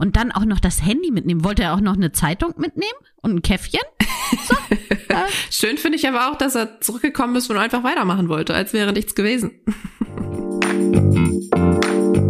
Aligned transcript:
Und 0.00 0.16
dann 0.16 0.32
auch 0.32 0.46
noch 0.46 0.60
das 0.60 0.82
Handy 0.82 1.10
mitnehmen. 1.10 1.44
Wollte 1.44 1.62
er 1.62 1.74
auch 1.74 1.80
noch 1.80 1.92
eine 1.92 2.10
Zeitung 2.10 2.54
mitnehmen 2.56 2.98
und 3.16 3.34
ein 3.34 3.42
Käffchen? 3.42 3.82
So, 4.48 4.54
äh. 5.08 5.14
Schön 5.50 5.76
finde 5.76 5.98
ich 5.98 6.08
aber 6.08 6.30
auch, 6.30 6.38
dass 6.38 6.54
er 6.54 6.80
zurückgekommen 6.80 7.36
ist 7.36 7.50
und 7.50 7.58
einfach 7.58 7.84
weitermachen 7.84 8.30
wollte, 8.30 8.54
als 8.54 8.72
wäre 8.72 8.94
nichts 8.94 9.14
gewesen. 9.14 9.50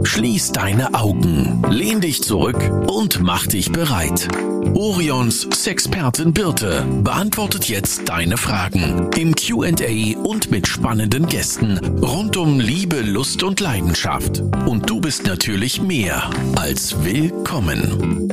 Schließ 0.03 0.51
deine 0.51 0.95
Augen, 0.95 1.65
lehn 1.71 2.01
dich 2.01 2.25
zurück 2.25 2.59
und 2.89 3.23
mach 3.23 3.47
dich 3.47 3.71
bereit. 3.71 4.27
Orions 4.75 5.49
Sexpertin 5.53 6.33
Birte 6.33 6.85
beantwortet 7.03 7.69
jetzt 7.69 8.09
deine 8.09 8.37
Fragen 8.37 9.11
im 9.17 9.35
QA 9.35 9.71
und 10.23 10.51
mit 10.51 10.67
spannenden 10.67 11.27
Gästen 11.27 11.79
rund 12.01 12.37
um 12.37 12.61
Liebe, 12.61 13.01
Lust 13.01 13.43
und 13.43 13.61
Leidenschaft. 13.61 14.41
Und 14.67 14.89
du 14.89 15.01
bist 15.01 15.27
natürlich 15.27 15.83
mehr 15.83 16.31
als 16.57 17.05
willkommen. 17.05 18.29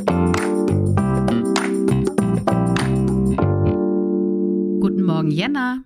Guten 4.79 5.03
Morgen, 5.03 5.31
Jenna. 5.31 5.79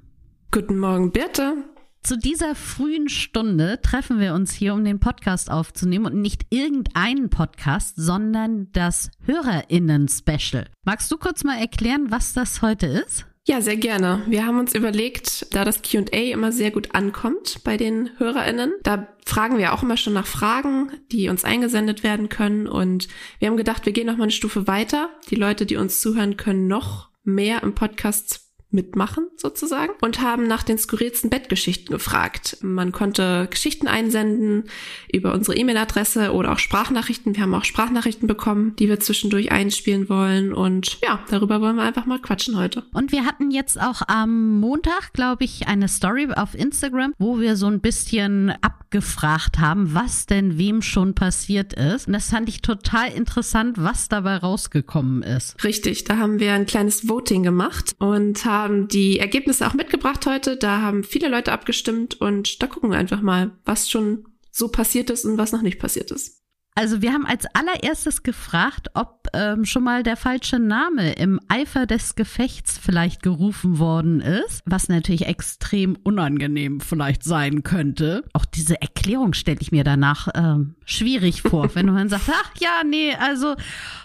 Guten 0.52 0.78
Morgen, 0.78 1.12
Birte. 1.12 1.71
Zu 2.04 2.18
dieser 2.18 2.56
frühen 2.56 3.10
Stunde 3.10 3.80
treffen 3.80 4.20
wir 4.20 4.34
uns 4.34 4.52
hier, 4.52 4.74
um 4.74 4.84
den 4.84 5.00
Podcast 5.00 5.52
aufzunehmen 5.52 6.08
und 6.08 6.20
nicht 6.20 6.48
irgendeinen 6.50 7.30
Podcast, 7.30 7.94
sondern 7.96 8.72
das 8.72 9.12
Hörerinnen-Special. 9.26 10.68
Magst 10.84 11.12
du 11.12 11.18
kurz 11.18 11.44
mal 11.44 11.60
erklären, 11.60 12.08
was 12.10 12.34
das 12.34 12.64
heute 12.64 12.88
ist? 12.88 13.28
Ja, 13.48 13.62
sehr 13.62 13.78
gerne. 13.78 14.24
Wir 14.28 14.48
haben 14.48 14.60
uns 14.60 14.74
überlegt, 14.74 15.54
da 15.54 15.64
das 15.64 15.84
QA 15.84 16.32
immer 16.32 16.52
sehr 16.52 16.72
gut 16.72 16.96
ankommt 16.96 17.60
bei 17.64 17.78
den 17.78 18.10
HörerInnen, 18.18 18.74
da 18.82 19.08
fragen 19.24 19.60
wir 19.60 19.74
auch 19.74 19.84
immer 19.84 19.98
schon 19.98 20.14
nach 20.14 20.28
Fragen, 20.28 20.92
die 21.12 21.30
uns 21.30 21.44
eingesendet 21.44 22.04
werden 22.04 22.30
können. 22.30 22.68
Und 22.68 23.10
wir 23.38 23.48
haben 23.48 23.58
gedacht, 23.58 23.86
wir 23.86 23.94
gehen 23.94 24.08
noch 24.08 24.18
mal 24.18 24.24
eine 24.24 24.32
Stufe 24.32 24.68
weiter. 24.68 25.10
Die 25.30 25.36
Leute, 25.36 25.68
die 25.68 25.76
uns 25.76 26.02
zuhören, 26.02 26.36
können 26.36 26.68
noch 26.68 27.10
mehr 27.24 27.62
im 27.62 27.76
Podcast 27.76 28.51
mitmachen 28.72 29.28
sozusagen 29.38 29.94
und 30.02 30.22
haben 30.22 30.48
nach 30.48 30.64
den 30.64 30.78
skurrilsten 30.78 31.30
Bettgeschichten 31.30 31.92
gefragt. 31.92 32.58
Man 32.62 32.92
konnte 32.92 33.48
Geschichten 33.50 33.88
einsenden 33.88 34.66
über 35.12 35.34
unsere 35.34 35.58
E-Mail-Adresse 35.58 36.34
oder 36.34 36.54
auch 36.54 36.60
Sprachnachrichten. 36.60 37.36
Wir 37.36 37.44
haben 37.44 37.54
auch 37.54 37.66
Sprachnachrichten 37.66 38.28
bekommen, 38.28 38.76
die 38.78 38.90
wir 38.90 39.00
zwischendurch 39.00 39.52
einspielen 39.52 40.10
wollen 40.10 40.54
und 40.54 41.00
ja, 41.02 41.20
darüber 41.30 41.62
wollen 41.62 41.76
wir 41.76 41.84
einfach 41.84 42.06
mal 42.06 42.20
quatschen 42.20 42.58
heute. 42.58 42.84
Und 42.94 43.12
wir 43.12 43.26
hatten 43.26 43.52
jetzt 43.52 43.80
auch 43.80 44.02
am 44.08 44.60
Montag, 44.60 45.14
glaube 45.14 45.44
ich, 45.44 45.68
eine 45.68 45.88
Story 45.88 46.30
auf 46.36 46.56
Instagram, 46.56 47.14
wo 47.18 47.40
wir 47.40 47.56
so 47.56 47.68
ein 47.68 47.80
bisschen 47.82 48.54
abgefragt 48.92 49.60
haben, 49.60 49.94
was 49.94 50.26
denn 50.26 50.58
wem 50.58 50.82
schon 50.82 51.14
passiert 51.14 51.74
ist. 51.74 52.08
Und 52.08 52.14
das 52.14 52.30
fand 52.30 52.50
ich 52.50 52.62
total 52.62 53.10
interessant, 53.12 53.78
was 53.80 54.10
dabei 54.10 54.38
rausgekommen 54.38 55.24
ist. 55.24 55.64
Richtig, 55.64 56.04
da 56.04 56.18
haben 56.18 56.40
wir 56.40 56.54
ein 56.54 56.66
kleines 56.66 57.08
Voting 57.08 57.44
gemacht 57.44 57.96
und 58.00 58.44
haben 58.46 58.62
haben 58.62 58.88
die 58.88 59.20
Ergebnisse 59.20 59.68
auch 59.68 59.74
mitgebracht 59.74 60.26
heute. 60.26 60.58
Da 60.58 60.82
haben 60.82 61.04
viele 61.04 61.28
Leute 61.28 61.52
abgestimmt 61.52 62.20
und 62.20 62.62
da 62.62 62.68
gucken 62.68 62.92
wir 62.92 62.98
einfach 62.98 63.22
mal, 63.22 63.52
was 63.66 63.90
schon 63.90 64.26
so 64.52 64.68
passiert 64.68 65.10
ist 65.10 65.26
und 65.26 65.38
was 65.38 65.52
noch 65.52 65.62
nicht 65.62 65.80
passiert 65.80 66.12
ist. 66.12 66.41
Also 66.74 67.02
wir 67.02 67.12
haben 67.12 67.26
als 67.26 67.46
allererstes 67.54 68.24
gefragt, 68.24 68.90
ob 68.94 69.28
ähm, 69.34 69.66
schon 69.66 69.84
mal 69.84 70.04
der 70.04 70.16
falsche 70.16 70.58
Name 70.58 71.14
im 71.14 71.40
Eifer 71.50 71.86
des 71.86 72.16
Gefechts 72.16 72.78
vielleicht 72.78 73.22
gerufen 73.22 73.78
worden 73.78 74.22
ist, 74.22 74.62
was 74.66 74.88
natürlich 74.88 75.26
extrem 75.26 75.98
unangenehm 76.04 76.80
vielleicht 76.80 77.24
sein 77.24 77.64
könnte. 77.64 78.24
Auch 78.32 78.46
diese 78.46 78.82
Erklärung 78.82 79.34
stelle 79.34 79.60
ich 79.60 79.74
mir 79.74 79.84
danach 79.84 80.30
ähm, 80.34 80.76
schwierig 80.86 81.42
vor, 81.42 81.76
wenn 81.76 81.88
du 81.88 81.94
dann 81.94 82.08
sagst, 82.08 82.30
ach 82.34 82.52
ja, 82.60 82.84
nee, 82.86 83.14
also 83.16 83.56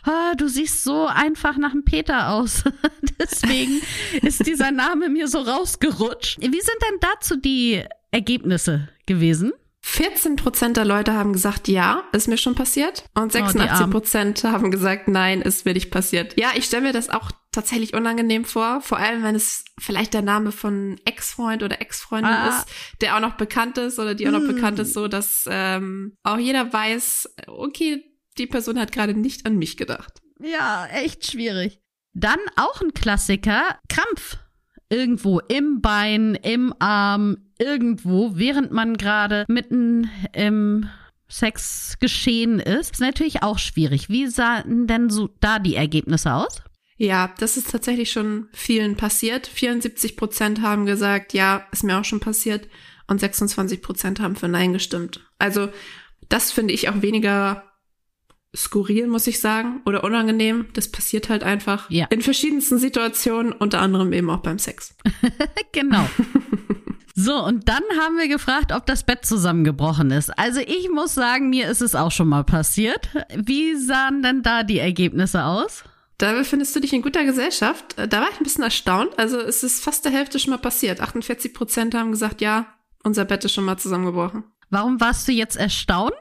ah, 0.02 0.34
du 0.36 0.48
siehst 0.48 0.82
so 0.82 1.06
einfach 1.06 1.58
nach 1.58 1.70
dem 1.70 1.84
Peter 1.84 2.30
aus. 2.30 2.64
Deswegen 3.20 3.80
ist 4.22 4.44
dieser 4.44 4.72
Name 4.72 5.08
mir 5.08 5.28
so 5.28 5.38
rausgerutscht. 5.38 6.40
Wie 6.40 6.46
sind 6.60 6.78
denn 6.90 6.98
dazu 7.00 7.36
die 7.36 7.84
Ergebnisse 8.10 8.88
gewesen? 9.06 9.52
14 9.88 10.34
Prozent 10.34 10.76
der 10.76 10.84
Leute 10.84 11.14
haben 11.14 11.32
gesagt, 11.32 11.68
ja, 11.68 12.02
ist 12.10 12.26
mir 12.26 12.36
schon 12.36 12.56
passiert. 12.56 13.04
Und 13.14 13.30
86 13.30 13.88
Prozent 13.88 14.42
oh, 14.44 14.48
haben 14.48 14.72
gesagt, 14.72 15.06
nein, 15.06 15.40
ist 15.40 15.64
mir 15.64 15.74
nicht 15.74 15.92
passiert. 15.92 16.38
Ja, 16.38 16.48
ich 16.56 16.64
stelle 16.64 16.82
mir 16.82 16.92
das 16.92 17.08
auch 17.08 17.30
tatsächlich 17.52 17.94
unangenehm 17.94 18.44
vor. 18.44 18.80
Vor 18.80 18.98
allem, 18.98 19.22
wenn 19.22 19.36
es 19.36 19.64
vielleicht 19.78 20.12
der 20.12 20.22
Name 20.22 20.50
von 20.50 21.00
Ex-Freund 21.04 21.62
oder 21.62 21.80
Ex-Freundin 21.80 22.32
ah. 22.32 22.48
ist, 22.48 22.66
der 23.00 23.14
auch 23.14 23.20
noch 23.20 23.36
bekannt 23.36 23.78
ist 23.78 24.00
oder 24.00 24.16
die 24.16 24.26
auch 24.26 24.32
noch 24.32 24.40
hm. 24.40 24.56
bekannt 24.56 24.80
ist, 24.80 24.92
so 24.92 25.06
dass 25.06 25.48
ähm, 25.48 26.16
auch 26.24 26.38
jeder 26.38 26.72
weiß, 26.72 27.36
okay, 27.46 28.04
die 28.38 28.48
Person 28.48 28.80
hat 28.80 28.90
gerade 28.90 29.14
nicht 29.14 29.46
an 29.46 29.56
mich 29.56 29.76
gedacht. 29.76 30.20
Ja, 30.40 30.86
echt 30.86 31.30
schwierig. 31.30 31.78
Dann 32.12 32.40
auch 32.56 32.80
ein 32.82 32.92
Klassiker, 32.92 33.78
Krampf 33.88 34.36
irgendwo 34.88 35.40
im 35.40 35.80
Bein, 35.80 36.34
im 36.34 36.74
Arm, 36.78 37.38
irgendwo, 37.58 38.32
während 38.34 38.72
man 38.72 38.96
gerade 38.96 39.44
mitten 39.48 40.10
im 40.32 40.88
Sex 41.28 41.96
geschehen 41.98 42.60
ist, 42.60 42.92
ist 42.92 43.00
natürlich 43.00 43.42
auch 43.42 43.58
schwierig. 43.58 44.08
Wie 44.08 44.26
sahen 44.26 44.86
denn 44.86 45.10
so 45.10 45.28
da 45.40 45.58
die 45.58 45.74
Ergebnisse 45.74 46.32
aus? 46.32 46.62
Ja, 46.98 47.34
das 47.38 47.56
ist 47.56 47.70
tatsächlich 47.70 48.10
schon 48.10 48.48
vielen 48.52 48.96
passiert. 48.96 49.46
74 49.46 50.16
Prozent 50.16 50.62
haben 50.62 50.86
gesagt, 50.86 51.34
ja, 51.34 51.66
ist 51.72 51.84
mir 51.84 51.98
auch 51.98 52.04
schon 52.04 52.20
passiert. 52.20 52.68
Und 53.06 53.20
26 53.20 53.82
Prozent 53.82 54.20
haben 54.20 54.36
für 54.36 54.48
Nein 54.48 54.72
gestimmt. 54.72 55.20
Also, 55.38 55.68
das 56.28 56.52
finde 56.52 56.74
ich 56.74 56.88
auch 56.88 57.02
weniger 57.02 57.64
skurril, 58.56 59.06
muss 59.06 59.26
ich 59.26 59.40
sagen, 59.40 59.82
oder 59.84 60.02
unangenehm. 60.02 60.66
Das 60.72 60.90
passiert 60.90 61.28
halt 61.28 61.42
einfach 61.42 61.90
ja. 61.90 62.06
in 62.10 62.22
verschiedensten 62.22 62.78
Situationen, 62.78 63.52
unter 63.52 63.80
anderem 63.80 64.12
eben 64.12 64.30
auch 64.30 64.40
beim 64.40 64.58
Sex. 64.58 64.94
genau. 65.72 66.06
So, 67.14 67.42
und 67.42 67.68
dann 67.68 67.82
haben 67.98 68.18
wir 68.18 68.28
gefragt, 68.28 68.72
ob 68.72 68.84
das 68.84 69.02
Bett 69.02 69.24
zusammengebrochen 69.24 70.10
ist. 70.10 70.38
Also 70.38 70.60
ich 70.60 70.90
muss 70.90 71.14
sagen, 71.14 71.48
mir 71.48 71.70
ist 71.70 71.80
es 71.80 71.94
auch 71.94 72.10
schon 72.10 72.28
mal 72.28 72.44
passiert. 72.44 73.08
Wie 73.34 73.74
sahen 73.74 74.22
denn 74.22 74.42
da 74.42 74.64
die 74.64 74.78
Ergebnisse 74.78 75.44
aus? 75.44 75.84
Da 76.18 76.32
befindest 76.32 76.76
du 76.76 76.80
dich 76.80 76.92
in 76.92 77.02
guter 77.02 77.24
Gesellschaft. 77.24 77.96
Da 77.96 78.20
war 78.20 78.28
ich 78.30 78.38
ein 78.38 78.44
bisschen 78.44 78.64
erstaunt. 78.64 79.18
Also 79.18 79.38
es 79.38 79.62
ist 79.62 79.82
fast 79.82 80.04
der 80.04 80.12
Hälfte 80.12 80.38
schon 80.38 80.50
mal 80.50 80.58
passiert. 80.58 81.00
48 81.00 81.54
Prozent 81.54 81.94
haben 81.94 82.10
gesagt, 82.10 82.42
ja, 82.42 82.66
unser 83.02 83.24
Bett 83.24 83.44
ist 83.44 83.54
schon 83.54 83.64
mal 83.64 83.78
zusammengebrochen. 83.78 84.44
Warum 84.68 85.00
warst 85.00 85.26
du 85.28 85.32
jetzt 85.32 85.56
erstaunt? 85.56 86.12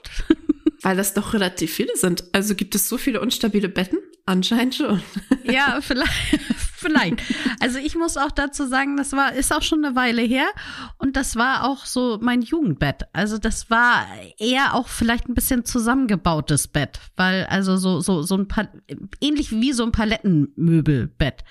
Weil 0.85 0.97
das 0.97 1.15
doch 1.15 1.33
relativ 1.33 1.73
viele 1.73 1.97
sind. 1.97 2.25
Also 2.31 2.53
gibt 2.53 2.75
es 2.75 2.87
so 2.87 2.99
viele 2.99 3.19
unstabile 3.19 3.69
Betten? 3.69 3.97
Anscheinend 4.27 4.75
schon. 4.75 5.01
Ja, 5.51 5.79
vielleicht, 5.81 6.11
vielleicht. 6.75 7.21
Also 7.59 7.79
ich 7.79 7.95
muss 7.95 8.17
auch 8.17 8.31
dazu 8.31 8.67
sagen, 8.67 8.95
das 8.97 9.11
war, 9.13 9.33
ist 9.33 9.51
auch 9.51 9.63
schon 9.63 9.83
eine 9.83 9.95
Weile 9.95 10.21
her. 10.21 10.45
Und 10.99 11.15
das 11.15 11.35
war 11.35 11.67
auch 11.67 11.85
so 11.85 12.19
mein 12.21 12.43
Jugendbett. 12.43 13.03
Also 13.13 13.39
das 13.39 13.71
war 13.71 14.05
eher 14.37 14.75
auch 14.75 14.87
vielleicht 14.87 15.27
ein 15.27 15.33
bisschen 15.33 15.65
zusammengebautes 15.65 16.67
Bett. 16.67 16.99
Weil, 17.15 17.45
also 17.45 17.77
so, 17.77 17.99
so, 17.99 18.21
so 18.21 18.35
ein 18.35 18.47
paar, 18.47 18.67
ähnlich 19.21 19.51
wie 19.51 19.73
so 19.73 19.83
ein 19.83 19.91
Palettenmöbelbett. 19.91 21.43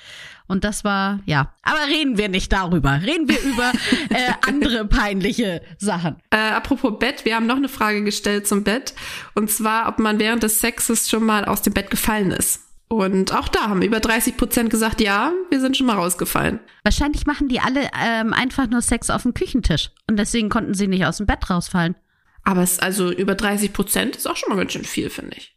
Und 0.46 0.64
das 0.64 0.84
war, 0.84 1.20
ja. 1.24 1.54
Aber 1.62 1.86
reden 1.86 2.18
wir 2.18 2.28
nicht 2.28 2.52
darüber. 2.52 3.00
Reden 3.02 3.28
wir 3.28 3.40
über 3.40 3.72
äh, 4.10 4.32
andere 4.46 4.84
peinliche 4.84 5.62
Sachen. 5.78 6.16
Äh, 6.30 6.36
apropos 6.36 6.98
Bett, 6.98 7.24
wir 7.24 7.34
haben 7.34 7.46
noch 7.46 7.56
eine 7.56 7.68
Frage 7.70 8.04
gestellt 8.04 8.46
zum 8.46 8.62
Bett. 8.62 8.94
Und 9.34 9.50
zwar, 9.50 9.88
ob 9.88 9.98
man 9.98 10.18
während 10.18 10.42
des 10.42 10.60
Sexes 10.60 11.08
schon 11.08 11.24
mal 11.24 11.46
aus 11.46 11.62
dem 11.62 11.72
Bett 11.72 11.90
gefallen 11.90 12.30
ist. 12.30 12.60
Und 12.88 13.34
auch 13.34 13.48
da 13.48 13.68
haben 13.68 13.82
über 13.82 13.98
30 13.98 14.36
Prozent 14.36 14.70
gesagt, 14.70 15.00
ja, 15.00 15.32
wir 15.50 15.60
sind 15.60 15.76
schon 15.76 15.86
mal 15.86 15.96
rausgefallen. 15.96 16.60
Wahrscheinlich 16.84 17.26
machen 17.26 17.48
die 17.48 17.60
alle 17.60 17.88
ähm, 18.00 18.32
einfach 18.34 18.68
nur 18.68 18.82
Sex 18.82 19.10
auf 19.10 19.22
dem 19.22 19.34
Küchentisch. 19.34 19.90
Und 20.08 20.18
deswegen 20.18 20.50
konnten 20.50 20.74
sie 20.74 20.86
nicht 20.86 21.06
aus 21.06 21.16
dem 21.16 21.26
Bett 21.26 21.48
rausfallen. 21.48 21.96
Aber 22.44 22.62
es 22.62 22.78
also 22.78 23.10
über 23.10 23.34
30 23.34 23.72
Prozent 23.72 24.16
ist 24.16 24.28
auch 24.28 24.36
schon 24.36 24.50
mal 24.50 24.58
ganz 24.58 24.72
schön 24.72 24.84
viel, 24.84 25.08
finde 25.08 25.36
ich. 25.36 25.56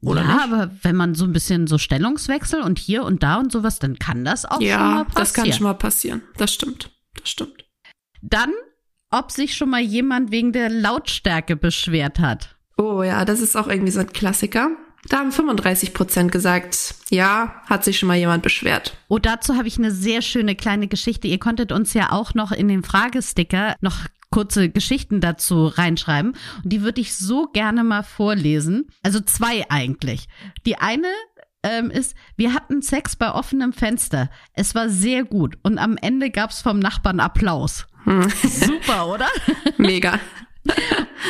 Oder 0.00 0.22
ja, 0.22 0.34
nicht? 0.34 0.44
aber 0.44 0.70
wenn 0.82 0.96
man 0.96 1.14
so 1.14 1.24
ein 1.24 1.32
bisschen 1.32 1.66
so 1.66 1.78
Stellungswechsel 1.78 2.62
und 2.62 2.78
hier 2.78 3.04
und 3.04 3.22
da 3.22 3.36
und 3.36 3.50
sowas, 3.50 3.78
dann 3.78 3.98
kann 3.98 4.24
das 4.24 4.44
auch 4.44 4.60
ja, 4.60 4.78
schon 4.78 4.86
mal 4.86 5.04
passieren. 5.04 5.14
Ja, 5.14 5.20
das 5.20 5.34
kann 5.34 5.52
schon 5.52 5.64
mal 5.64 5.74
passieren. 5.74 6.22
Das 6.36 6.54
stimmt. 6.54 6.90
Das 7.14 7.28
stimmt. 7.30 7.64
Dann, 8.22 8.52
ob 9.10 9.32
sich 9.32 9.56
schon 9.56 9.70
mal 9.70 9.80
jemand 9.80 10.30
wegen 10.30 10.52
der 10.52 10.70
Lautstärke 10.70 11.56
beschwert 11.56 12.20
hat. 12.20 12.56
Oh 12.76 13.02
ja, 13.02 13.24
das 13.24 13.40
ist 13.40 13.56
auch 13.56 13.66
irgendwie 13.66 13.90
so 13.90 14.00
ein 14.00 14.12
Klassiker. 14.12 14.70
Da 15.08 15.18
haben 15.18 15.32
35 15.32 15.94
Prozent 15.94 16.32
gesagt, 16.32 16.94
ja, 17.10 17.62
hat 17.66 17.84
sich 17.84 17.98
schon 17.98 18.08
mal 18.08 18.16
jemand 18.16 18.42
beschwert. 18.42 18.96
Oh, 19.08 19.18
dazu 19.18 19.56
habe 19.56 19.68
ich 19.68 19.78
eine 19.78 19.90
sehr 19.90 20.22
schöne 20.22 20.54
kleine 20.54 20.88
Geschichte. 20.88 21.28
Ihr 21.28 21.38
konntet 21.38 21.72
uns 21.72 21.94
ja 21.94 22.12
auch 22.12 22.34
noch 22.34 22.52
in 22.52 22.68
den 22.68 22.82
Fragesticker 22.82 23.76
noch 23.80 24.06
kurze 24.30 24.68
Geschichten 24.68 25.20
dazu 25.20 25.66
reinschreiben. 25.66 26.32
Und 26.62 26.72
die 26.72 26.82
würde 26.82 27.00
ich 27.00 27.16
so 27.16 27.46
gerne 27.46 27.84
mal 27.84 28.02
vorlesen. 28.02 28.88
Also 29.02 29.20
zwei 29.20 29.64
eigentlich. 29.70 30.28
Die 30.66 30.78
eine 30.78 31.08
ähm, 31.62 31.90
ist, 31.90 32.14
wir 32.36 32.54
hatten 32.54 32.82
Sex 32.82 33.16
bei 33.16 33.32
offenem 33.32 33.72
Fenster. 33.72 34.30
Es 34.54 34.74
war 34.74 34.88
sehr 34.88 35.24
gut. 35.24 35.58
Und 35.62 35.78
am 35.78 35.96
Ende 35.96 36.30
gab's 36.30 36.62
vom 36.62 36.78
Nachbarn 36.78 37.20
Applaus. 37.20 37.86
Hm. 38.04 38.28
Super, 38.42 39.08
oder? 39.08 39.28
Mega. 39.76 40.18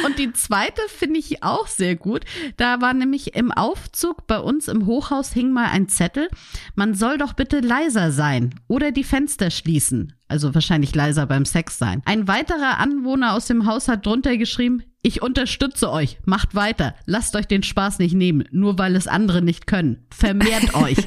Und 0.05 0.19
die 0.19 0.33
zweite 0.33 0.83
finde 0.89 1.21
ich 1.21 1.43
auch 1.43 1.67
sehr 1.67 1.97
gut. 1.97 2.25
Da 2.57 2.81
war 2.81 2.93
nämlich 2.93 3.35
im 3.35 3.53
Aufzug 3.53 4.27
bei 4.27 4.39
uns 4.39 4.69
im 4.69 4.87
Hochhaus 4.87 5.33
hing 5.33 5.53
mal 5.53 5.67
ein 5.71 5.89
Zettel. 5.89 6.29
Man 6.75 6.95
soll 6.95 7.19
doch 7.19 7.35
bitte 7.35 7.61
leiser 7.61 8.11
sein 8.11 8.55
oder 8.67 8.91
die 8.91 9.05
Fenster 9.05 9.51
schließen. 9.51 10.18
Also 10.29 10.55
wahrscheinlich 10.55 10.95
leiser 10.95 11.27
beim 11.27 11.47
Sex 11.47 11.79
sein. 11.79 12.03
Ein 12.05 12.29
weiterer 12.29 12.79
Anwohner 12.79 13.33
aus 13.33 13.47
dem 13.47 13.65
Haus 13.65 13.89
hat 13.89 14.05
drunter 14.05 14.37
geschrieben, 14.37 14.83
ich 15.03 15.23
unterstütze 15.23 15.91
euch, 15.91 16.19
macht 16.27 16.55
weiter, 16.55 16.95
lasst 17.07 17.35
euch 17.35 17.47
den 17.47 17.63
Spaß 17.63 17.99
nicht 17.99 18.15
nehmen, 18.15 18.45
nur 18.51 18.79
weil 18.79 18.95
es 18.95 19.07
andere 19.07 19.41
nicht 19.41 19.67
können. 19.67 20.07
Vermehrt 20.11 20.75
euch. 20.83 20.99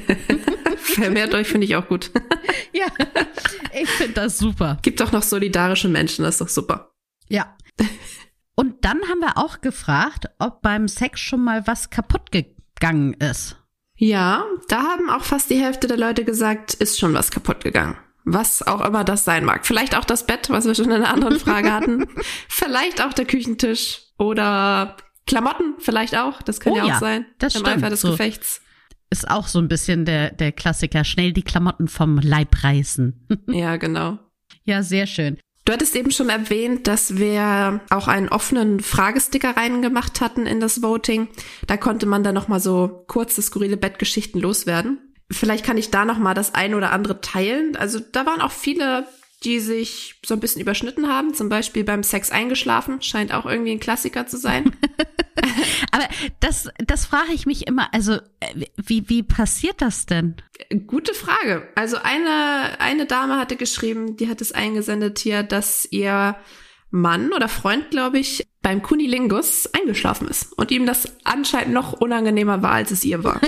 Vermehrt 0.76 1.34
euch 1.34 1.46
finde 1.46 1.66
ich 1.66 1.76
auch 1.76 1.86
gut. 1.86 2.10
ja, 2.72 2.86
ich 3.80 3.88
finde 3.88 4.14
das 4.14 4.38
super. 4.38 4.78
Gibt 4.82 5.00
auch 5.00 5.12
noch 5.12 5.22
solidarische 5.22 5.88
Menschen, 5.88 6.24
das 6.24 6.34
ist 6.34 6.40
doch 6.40 6.48
super. 6.48 6.92
Ja. 7.28 7.56
Und 8.54 8.84
dann 8.84 9.00
haben 9.08 9.20
wir 9.20 9.38
auch 9.38 9.60
gefragt, 9.60 10.28
ob 10.38 10.62
beim 10.62 10.86
Sex 10.88 11.20
schon 11.20 11.42
mal 11.42 11.66
was 11.66 11.90
kaputt 11.90 12.30
gegangen 12.32 13.14
ist. 13.14 13.56
Ja, 13.96 14.44
da 14.68 14.82
haben 14.82 15.08
auch 15.10 15.22
fast 15.22 15.48
die 15.48 15.60
Hälfte 15.62 15.86
der 15.86 15.96
Leute 15.96 16.24
gesagt, 16.24 16.74
ist 16.74 16.98
schon 16.98 17.14
was 17.14 17.30
kaputt 17.30 17.62
gegangen. 17.62 17.96
Was 18.24 18.66
auch 18.66 18.80
immer 18.84 19.04
das 19.04 19.24
sein 19.24 19.44
mag. 19.44 19.66
Vielleicht 19.66 19.96
auch 19.96 20.04
das 20.04 20.26
Bett, 20.26 20.48
was 20.50 20.64
wir 20.64 20.74
schon 20.74 20.86
in 20.86 20.92
einer 20.92 21.12
anderen 21.12 21.38
Frage 21.38 21.72
hatten. 21.72 22.06
vielleicht 22.48 23.02
auch 23.02 23.12
der 23.12 23.24
Küchentisch 23.24 24.02
oder 24.18 24.96
Klamotten, 25.26 25.74
vielleicht 25.78 26.16
auch. 26.16 26.42
Das 26.42 26.60
kann 26.60 26.72
oh, 26.72 26.76
ja 26.76 26.84
auch 26.84 26.88
ja, 26.88 26.98
sein. 26.98 27.26
Das 27.38 27.54
im 27.54 27.60
stimmt. 27.60 27.78
Eifer 27.78 27.90
des 27.90 28.00
so. 28.00 28.10
Gefechts. 28.10 28.60
Ist 29.10 29.30
auch 29.30 29.46
so 29.46 29.58
ein 29.58 29.68
bisschen 29.68 30.04
der, 30.04 30.30
der 30.30 30.52
Klassiker. 30.52 31.04
Schnell 31.04 31.32
die 31.32 31.42
Klamotten 31.42 31.88
vom 31.88 32.18
Leib 32.18 32.62
reißen. 32.64 33.26
ja, 33.48 33.76
genau. 33.76 34.18
Ja, 34.64 34.82
sehr 34.82 35.06
schön. 35.06 35.38
Du 35.64 35.72
hattest 35.72 35.94
eben 35.94 36.10
schon 36.10 36.28
erwähnt, 36.28 36.88
dass 36.88 37.16
wir 37.18 37.80
auch 37.90 38.08
einen 38.08 38.28
offenen 38.28 38.80
Fragesticker 38.80 39.56
reingemacht 39.56 40.20
hatten 40.20 40.46
in 40.46 40.58
das 40.58 40.82
Voting. 40.82 41.28
Da 41.66 41.76
konnte 41.76 42.06
man 42.06 42.24
dann 42.24 42.34
nochmal 42.34 42.58
so 42.58 43.04
kurze, 43.06 43.42
skurrile 43.42 43.76
Bettgeschichten 43.76 44.40
loswerden. 44.40 45.11
Vielleicht 45.32 45.64
kann 45.64 45.76
ich 45.76 45.90
da 45.90 46.04
nochmal 46.04 46.34
das 46.34 46.54
ein 46.54 46.74
oder 46.74 46.92
andere 46.92 47.20
teilen. 47.20 47.76
Also 47.76 47.98
da 48.00 48.26
waren 48.26 48.40
auch 48.40 48.52
viele 48.52 49.06
die 49.44 49.60
sich 49.60 50.14
so 50.24 50.34
ein 50.34 50.40
bisschen 50.40 50.62
überschnitten 50.62 51.08
haben, 51.08 51.34
zum 51.34 51.48
Beispiel 51.48 51.84
beim 51.84 52.02
Sex 52.02 52.30
eingeschlafen, 52.30 53.02
scheint 53.02 53.32
auch 53.32 53.46
irgendwie 53.46 53.72
ein 53.72 53.80
Klassiker 53.80 54.26
zu 54.26 54.36
sein. 54.36 54.72
Aber 55.90 56.08
das, 56.40 56.68
das 56.78 57.06
frage 57.06 57.32
ich 57.32 57.46
mich 57.46 57.66
immer, 57.66 57.92
also 57.92 58.18
wie, 58.76 59.08
wie 59.08 59.22
passiert 59.22 59.82
das 59.82 60.06
denn? 60.06 60.36
Gute 60.86 61.14
Frage. 61.14 61.68
Also 61.74 61.96
eine, 61.96 62.78
eine 62.78 63.06
Dame 63.06 63.38
hatte 63.38 63.56
geschrieben, 63.56 64.16
die 64.16 64.28
hat 64.28 64.40
es 64.40 64.52
eingesendet 64.52 65.18
hier, 65.18 65.42
dass 65.42 65.86
ihr 65.90 66.36
Mann 66.90 67.32
oder 67.32 67.48
Freund, 67.48 67.90
glaube 67.90 68.18
ich, 68.18 68.46
beim 68.62 68.80
Kunilingus 68.80 69.68
eingeschlafen 69.74 70.28
ist 70.28 70.52
und 70.56 70.70
ihm 70.70 70.86
das 70.86 71.12
anscheinend 71.24 71.74
noch 71.74 71.92
unangenehmer 71.94 72.62
war, 72.62 72.72
als 72.72 72.92
es 72.92 73.04
ihr 73.04 73.24
war. 73.24 73.40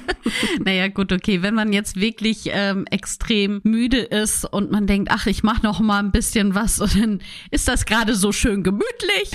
naja, 0.64 0.88
gut, 0.88 1.12
okay. 1.12 1.42
Wenn 1.42 1.54
man 1.54 1.72
jetzt 1.74 2.00
wirklich 2.00 2.48
ähm, 2.52 2.86
extrem 2.90 3.60
müde 3.64 3.98
ist 3.98 4.44
und 4.46 4.70
man 4.70 4.86
denkt, 4.86 5.10
ach, 5.12 5.26
ich 5.26 5.42
mache 5.42 5.62
noch 5.62 5.80
mal 5.80 5.98
ein 5.98 6.10
bisschen 6.10 6.54
was 6.54 6.80
und 6.80 6.94
dann 7.00 7.22
ist 7.50 7.68
das 7.68 7.84
gerade 7.84 8.14
so 8.14 8.32
schön 8.32 8.62
gemütlich 8.62 9.30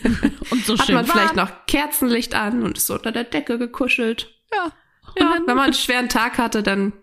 und 0.50 0.64
so 0.64 0.78
Hat 0.78 0.86
schön 0.86 0.94
man 0.94 1.06
warm. 1.06 1.18
vielleicht 1.18 1.36
noch 1.36 1.66
Kerzenlicht 1.66 2.34
an 2.34 2.62
und 2.62 2.78
ist 2.78 2.86
so 2.86 2.94
unter 2.94 3.12
der 3.12 3.24
Decke 3.24 3.58
gekuschelt. 3.58 4.34
Ja. 4.52 4.72
Ja, 5.18 5.36
wenn 5.46 5.56
man 5.56 5.66
einen 5.66 5.74
schweren 5.74 6.08
Tag 6.08 6.38
hatte, 6.38 6.62
dann 6.62 6.94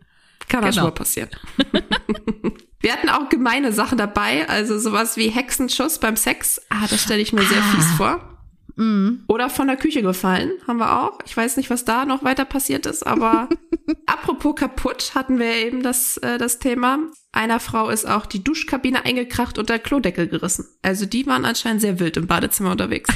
kann 0.47 0.63
das 0.63 0.75
genau. 0.75 0.87
schon 0.87 0.93
mal 0.93 0.95
passieren. 0.95 1.29
Wir 2.81 2.93
hatten 2.93 3.09
auch 3.09 3.27
gemeine 3.27 3.73
Sachen 3.73 3.97
dabei, 3.97 4.47
also 4.47 4.79
sowas 4.79 5.17
wie 5.17 5.29
Hexenschuss 5.29 5.99
beim 5.99 6.15
Sex. 6.15 6.61
Ah, 6.69 6.87
das 6.89 7.01
stelle 7.01 7.21
ich 7.21 7.33
mir 7.33 7.43
sehr 7.43 7.61
ah. 7.61 7.75
fies 7.75 7.91
vor. 7.97 8.38
Mm. 8.75 9.23
Oder 9.27 9.49
von 9.49 9.67
der 9.67 9.77
Küche 9.77 10.01
gefallen, 10.01 10.51
haben 10.67 10.77
wir 10.77 10.99
auch. 11.01 11.19
Ich 11.25 11.35
weiß 11.35 11.57
nicht, 11.57 11.69
was 11.69 11.85
da 11.85 12.05
noch 12.05 12.23
weiter 12.23 12.45
passiert 12.45 12.85
ist, 12.85 13.05
aber 13.05 13.49
apropos 14.05 14.55
kaputt 14.55 15.11
hatten 15.15 15.39
wir 15.39 15.53
eben 15.53 15.83
das, 15.83 16.17
äh, 16.17 16.37
das 16.37 16.59
Thema. 16.59 16.99
Einer 17.31 17.59
Frau 17.59 17.89
ist 17.89 18.07
auch 18.07 18.25
die 18.25 18.43
Duschkabine 18.43 19.05
eingekracht 19.05 19.57
und 19.57 19.69
der 19.69 19.79
Klodeckel 19.79 20.27
gerissen. 20.27 20.65
Also 20.81 21.05
die 21.05 21.27
waren 21.27 21.45
anscheinend 21.45 21.81
sehr 21.81 21.99
wild 21.99 22.17
im 22.17 22.27
Badezimmer 22.27 22.71
unterwegs. 22.71 23.09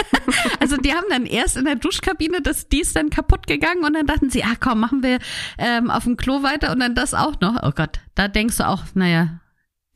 also 0.60 0.76
die 0.76 0.92
haben 0.92 1.06
dann 1.08 1.26
erst 1.26 1.56
in 1.56 1.64
der 1.64 1.76
Duschkabine, 1.76 2.40
das, 2.42 2.68
die 2.68 2.80
ist 2.80 2.96
dann 2.96 3.10
kaputt 3.10 3.46
gegangen 3.46 3.84
und 3.84 3.94
dann 3.94 4.06
dachten 4.06 4.30
sie, 4.30 4.42
ah 4.42 4.56
komm, 4.58 4.80
machen 4.80 5.02
wir 5.02 5.18
ähm, 5.58 5.90
auf 5.90 6.04
dem 6.04 6.16
Klo 6.16 6.42
weiter 6.42 6.72
und 6.72 6.80
dann 6.80 6.94
das 6.94 7.14
auch 7.14 7.40
noch. 7.40 7.62
Oh 7.62 7.72
Gott, 7.74 8.00
da 8.14 8.26
denkst 8.26 8.56
du 8.56 8.66
auch, 8.66 8.82
naja, 8.94 9.40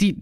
die 0.00 0.20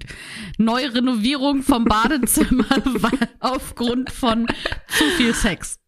Neurenovierung 0.58 1.62
vom 1.62 1.84
Badezimmer 1.84 2.64
war 2.84 3.12
aufgrund 3.40 4.10
von 4.10 4.46
zu 4.88 5.04
viel 5.16 5.34
Sex. 5.34 5.78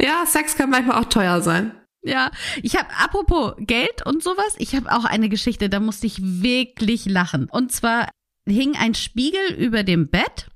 Ja, 0.00 0.24
Sex 0.26 0.56
kann 0.56 0.70
manchmal 0.70 1.00
auch 1.00 1.08
teuer 1.08 1.40
sein. 1.42 1.72
Ja, 2.02 2.30
ich 2.62 2.76
habe 2.76 2.88
apropos 2.96 3.54
Geld 3.58 4.06
und 4.06 4.22
sowas, 4.22 4.54
ich 4.58 4.76
habe 4.76 4.92
auch 4.92 5.04
eine 5.04 5.28
Geschichte, 5.28 5.68
da 5.68 5.80
musste 5.80 6.06
ich 6.06 6.20
wirklich 6.22 7.06
lachen. 7.06 7.48
Und 7.50 7.72
zwar 7.72 8.08
hing 8.46 8.76
ein 8.76 8.94
Spiegel 8.94 9.54
über 9.58 9.82
dem 9.82 10.08
Bett 10.08 10.48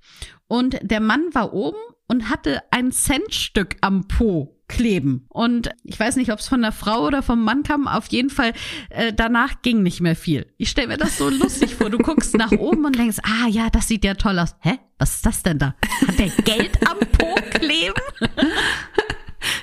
und 0.46 0.78
der 0.82 1.00
Mann 1.00 1.22
war 1.32 1.52
oben 1.52 1.78
und 2.06 2.30
hatte 2.30 2.62
ein 2.70 2.92
Centstück 2.92 3.76
am 3.80 4.06
Po 4.06 4.59
kleben. 4.70 5.26
Und 5.28 5.70
ich 5.84 5.98
weiß 5.98 6.16
nicht, 6.16 6.32
ob 6.32 6.38
es 6.38 6.48
von 6.48 6.62
der 6.62 6.72
Frau 6.72 7.06
oder 7.06 7.22
vom 7.22 7.44
Mann 7.44 7.64
kam. 7.64 7.88
Auf 7.88 8.06
jeden 8.06 8.30
Fall, 8.30 8.52
äh, 8.88 9.12
danach 9.12 9.60
ging 9.62 9.82
nicht 9.82 10.00
mehr 10.00 10.16
viel. 10.16 10.46
Ich 10.56 10.70
stelle 10.70 10.88
mir 10.88 10.96
das 10.96 11.18
so 11.18 11.28
lustig 11.28 11.74
vor. 11.74 11.90
Du 11.90 11.98
guckst 11.98 12.34
nach 12.36 12.52
oben 12.52 12.84
und 12.86 12.96
denkst, 12.96 13.18
ah 13.22 13.48
ja, 13.48 13.68
das 13.68 13.88
sieht 13.88 14.04
ja 14.04 14.14
toll 14.14 14.38
aus. 14.38 14.54
Hä? 14.60 14.78
Was 14.98 15.16
ist 15.16 15.26
das 15.26 15.42
denn 15.42 15.58
da? 15.58 15.74
Hat 16.06 16.18
der 16.18 16.28
Geld 16.44 16.78
am 16.88 16.98
Po 16.98 17.34
kleben? 17.50 17.94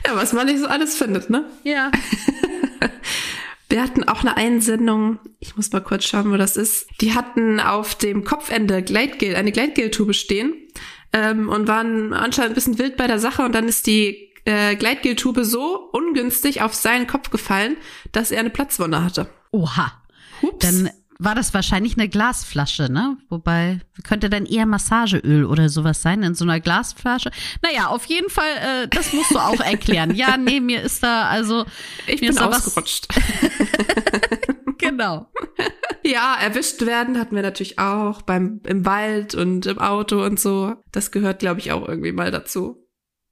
Ja, 0.06 0.16
was 0.16 0.34
man 0.34 0.48
nicht 0.48 0.60
so 0.60 0.68
alles 0.68 0.96
findet, 0.96 1.30
ne? 1.30 1.46
Ja. 1.64 1.92
Wir 3.70 3.84
hatten 3.84 4.06
auch 4.06 4.22
eine 4.22 4.38
Einsendung, 4.38 5.20
ich 5.40 5.58
muss 5.58 5.72
mal 5.74 5.82
kurz 5.82 6.06
schauen, 6.06 6.32
wo 6.32 6.38
das 6.38 6.56
ist. 6.56 6.88
Die 7.02 7.14
hatten 7.14 7.60
auf 7.60 7.96
dem 7.96 8.24
Kopfende 8.24 8.82
Gleitgel, 8.82 9.36
eine 9.36 9.52
Gleitgeltube 9.52 10.14
stehen 10.14 10.54
ähm, 11.12 11.50
und 11.50 11.68
waren 11.68 12.14
anscheinend 12.14 12.52
ein 12.52 12.56
bisschen 12.56 12.80
wild 12.80 12.96
bei 12.96 13.08
der 13.08 13.20
Sache 13.20 13.44
und 13.44 13.54
dann 13.54 13.68
ist 13.68 13.88
die 13.88 14.27
äh, 14.48 14.78
Gleitgeltube 14.78 15.44
so 15.44 15.90
ungünstig 15.92 16.62
auf 16.62 16.74
seinen 16.74 17.06
Kopf 17.06 17.30
gefallen, 17.30 17.76
dass 18.14 18.32
er 18.32 18.40
eine 18.40 18.50
Platzwunde 18.50 19.04
hatte. 19.04 19.30
Oha. 19.52 19.92
Ups. 20.42 20.66
Dann 20.66 20.90
war 21.20 21.36
das 21.36 21.54
wahrscheinlich 21.54 21.98
eine 21.98 22.08
Glasflasche, 22.08 22.92
ne? 22.92 23.18
Wobei, 23.30 23.80
könnte 24.04 24.30
dann 24.30 24.46
eher 24.46 24.66
Massageöl 24.66 25.46
oder 25.46 25.68
sowas 25.68 26.02
sein 26.02 26.24
in 26.24 26.34
so 26.36 26.46
einer 26.46 26.62
Glasflasche. 26.62 27.32
Naja, 27.62 27.88
auf 27.88 28.06
jeden 28.06 28.30
Fall, 28.30 28.84
äh, 28.84 28.88
das 28.88 29.12
musst 29.12 29.32
du 29.32 29.40
auch 29.40 29.60
erklären. 29.60 30.16
Ja, 30.16 30.38
nee, 30.38 30.62
mir 30.62 30.82
ist 30.82 31.04
da, 31.04 31.24
also. 31.24 31.66
Ich 32.06 32.22
bin 32.22 32.38
ausgerutscht. 32.38 33.08
genau. 34.78 35.28
Ja, 36.06 36.38
erwischt 36.40 36.86
werden 36.86 37.20
hatten 37.20 37.36
wir 37.36 37.42
natürlich 37.42 37.80
auch 37.80 38.22
beim, 38.22 38.62
im 38.66 38.86
Wald 38.86 39.36
und 39.36 39.66
im 39.66 39.80
Auto 39.80 40.24
und 40.24 40.40
so. 40.40 40.76
Das 40.92 41.12
gehört, 41.12 41.40
glaube 41.40 41.60
ich, 41.60 41.74
auch 41.74 41.86
irgendwie 41.86 42.14
mal 42.14 42.32
dazu. 42.32 42.87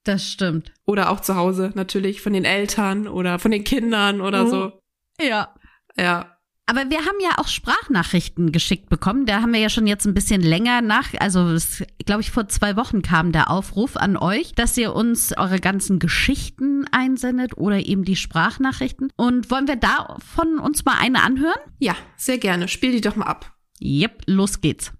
Das 0.06 0.32
stimmt. 0.32 0.72
Oder 0.86 1.10
auch 1.10 1.20
zu 1.20 1.36
Hause 1.36 1.72
natürlich 1.74 2.22
von 2.22 2.32
den 2.32 2.46
Eltern 2.46 3.08
oder 3.08 3.40
von 3.40 3.52
den 3.52 3.64
Kindern 3.64 4.22
oder 4.22 4.46
mhm. 4.46 4.50
so. 4.50 4.72
Ja. 5.20 5.54
Ja. 5.98 6.38
Aber 6.68 6.90
wir 6.90 7.00
haben 7.00 7.20
ja 7.22 7.38
auch 7.38 7.48
Sprachnachrichten 7.48 8.52
geschickt 8.52 8.90
bekommen. 8.90 9.26
Da 9.26 9.42
haben 9.42 9.54
wir 9.54 9.60
ja 9.60 9.70
schon 9.70 9.86
jetzt 9.86 10.06
ein 10.06 10.14
bisschen 10.14 10.42
länger 10.42 10.82
nach, 10.82 11.14
also 11.20 11.58
glaube 12.06 12.22
ich 12.22 12.32
vor 12.32 12.48
zwei 12.48 12.76
Wochen 12.76 13.02
kam 13.02 13.32
der 13.32 13.52
Aufruf 13.52 13.98
an 13.98 14.18
euch, 14.18 14.54
dass 14.54 14.78
ihr 14.78 14.94
uns 14.94 15.36
eure 15.38 15.60
ganzen 15.60 16.00
Geschichten 16.00 16.88
einsendet 16.92 17.58
oder 17.58 17.86
eben 17.86 18.04
die 18.04 18.16
Sprachnachrichten. 18.16 19.12
Und 19.16 19.52
wollen 19.52 19.68
wir 19.68 19.76
da 19.76 20.18
von 20.36 20.60
uns 20.60 20.86
mal 20.86 20.98
eine 21.00 21.24
anhören? 21.24 21.60
Ja, 21.80 21.96
sehr 22.16 22.38
gerne. 22.38 22.68
Spiel 22.68 22.92
die 22.92 23.02
doch 23.02 23.16
mal 23.16 23.28
ab. 23.28 23.56
Yep, 23.82 24.24
los 24.28 24.62
geht's. 24.62 24.92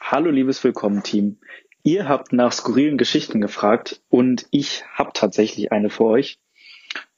Hallo 0.00 0.30
liebes 0.30 0.62
Willkommen-Team. 0.62 1.38
Ihr 1.86 2.08
habt 2.08 2.32
nach 2.32 2.50
skurrilen 2.50 2.96
Geschichten 2.96 3.42
gefragt 3.42 4.00
und 4.08 4.46
ich 4.50 4.84
habe 4.94 5.10
tatsächlich 5.12 5.70
eine 5.70 5.90
für 5.90 6.04
euch. 6.04 6.38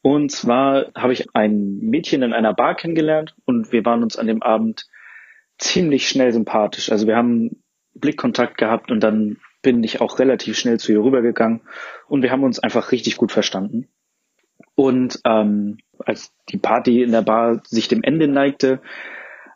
Und 0.03 0.33
zwar 0.33 0.87
habe 0.97 1.13
ich 1.13 1.29
ein 1.37 1.79
Mädchen 1.79 2.23
in 2.23 2.33
einer 2.33 2.53
Bar 2.53 2.75
kennengelernt 2.75 3.37
und 3.45 3.71
wir 3.71 3.85
waren 3.85 4.03
uns 4.03 4.17
an 4.17 4.27
dem 4.27 4.43
Abend 4.43 4.89
ziemlich 5.57 6.09
schnell 6.09 6.33
sympathisch. 6.33 6.91
Also 6.91 7.07
wir 7.07 7.15
haben 7.15 7.63
Blickkontakt 7.95 8.59
gehabt 8.59 8.91
und 8.91 8.99
dann 9.05 9.37
bin 9.63 9.85
ich 9.85 10.01
auch 10.01 10.19
relativ 10.19 10.59
schnell 10.59 10.81
zu 10.81 10.91
ihr 10.91 11.01
rübergegangen 11.01 11.61
und 12.09 12.23
wir 12.23 12.33
haben 12.33 12.43
uns 12.43 12.59
einfach 12.59 12.91
richtig 12.91 13.17
gut 13.19 13.31
verstanden. 13.31 13.87
Und 14.75 15.21
ähm, 15.25 15.79
als 16.01 16.35
die 16.49 16.59
Party 16.59 17.05
in 17.05 17.13
der 17.13 17.23
Bar 17.23 17.63
sich 17.65 17.87
dem 17.87 18.03
Ende 18.03 18.27
neigte, 18.27 18.83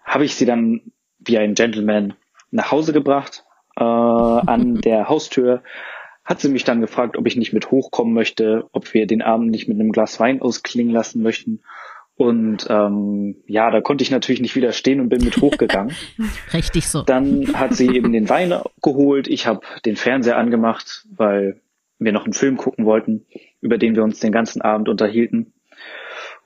habe 0.04 0.24
ich 0.24 0.36
sie 0.36 0.46
dann 0.46 0.92
wie 1.18 1.36
ein 1.36 1.54
Gentleman 1.54 2.14
nach 2.52 2.70
Hause 2.70 2.92
gebracht 2.92 3.44
äh, 3.76 3.82
an 3.82 4.80
der 4.80 5.08
Haustür 5.08 5.62
hat 6.24 6.40
sie 6.40 6.48
mich 6.48 6.64
dann 6.64 6.80
gefragt, 6.80 7.16
ob 7.16 7.26
ich 7.26 7.36
nicht 7.36 7.52
mit 7.52 7.70
hochkommen 7.70 8.14
möchte, 8.14 8.68
ob 8.72 8.94
wir 8.94 9.06
den 9.06 9.22
Abend 9.22 9.50
nicht 9.50 9.68
mit 9.68 9.80
einem 9.80 9.90
Glas 9.90 10.20
Wein 10.20 10.40
ausklingen 10.40 10.92
lassen 10.92 11.22
möchten. 11.22 11.62
Und 12.14 12.66
ähm, 12.68 13.42
ja, 13.46 13.70
da 13.70 13.80
konnte 13.80 14.02
ich 14.02 14.10
natürlich 14.10 14.42
nicht 14.42 14.54
widerstehen 14.54 15.00
und 15.00 15.08
bin 15.08 15.24
mit 15.24 15.38
hochgegangen. 15.38 15.94
Richtig 16.52 16.86
so. 16.86 17.02
Dann 17.02 17.54
hat 17.54 17.74
sie 17.74 17.88
eben 17.96 18.12
den 18.12 18.28
Wein 18.28 18.54
geholt. 18.82 19.26
Ich 19.26 19.46
habe 19.46 19.62
den 19.86 19.96
Fernseher 19.96 20.36
angemacht, 20.36 21.06
weil 21.10 21.62
wir 21.98 22.12
noch 22.12 22.24
einen 22.24 22.34
Film 22.34 22.58
gucken 22.58 22.84
wollten, 22.84 23.26
über 23.60 23.78
den 23.78 23.96
wir 23.96 24.02
uns 24.02 24.20
den 24.20 24.32
ganzen 24.32 24.60
Abend 24.60 24.88
unterhielten. 24.88 25.54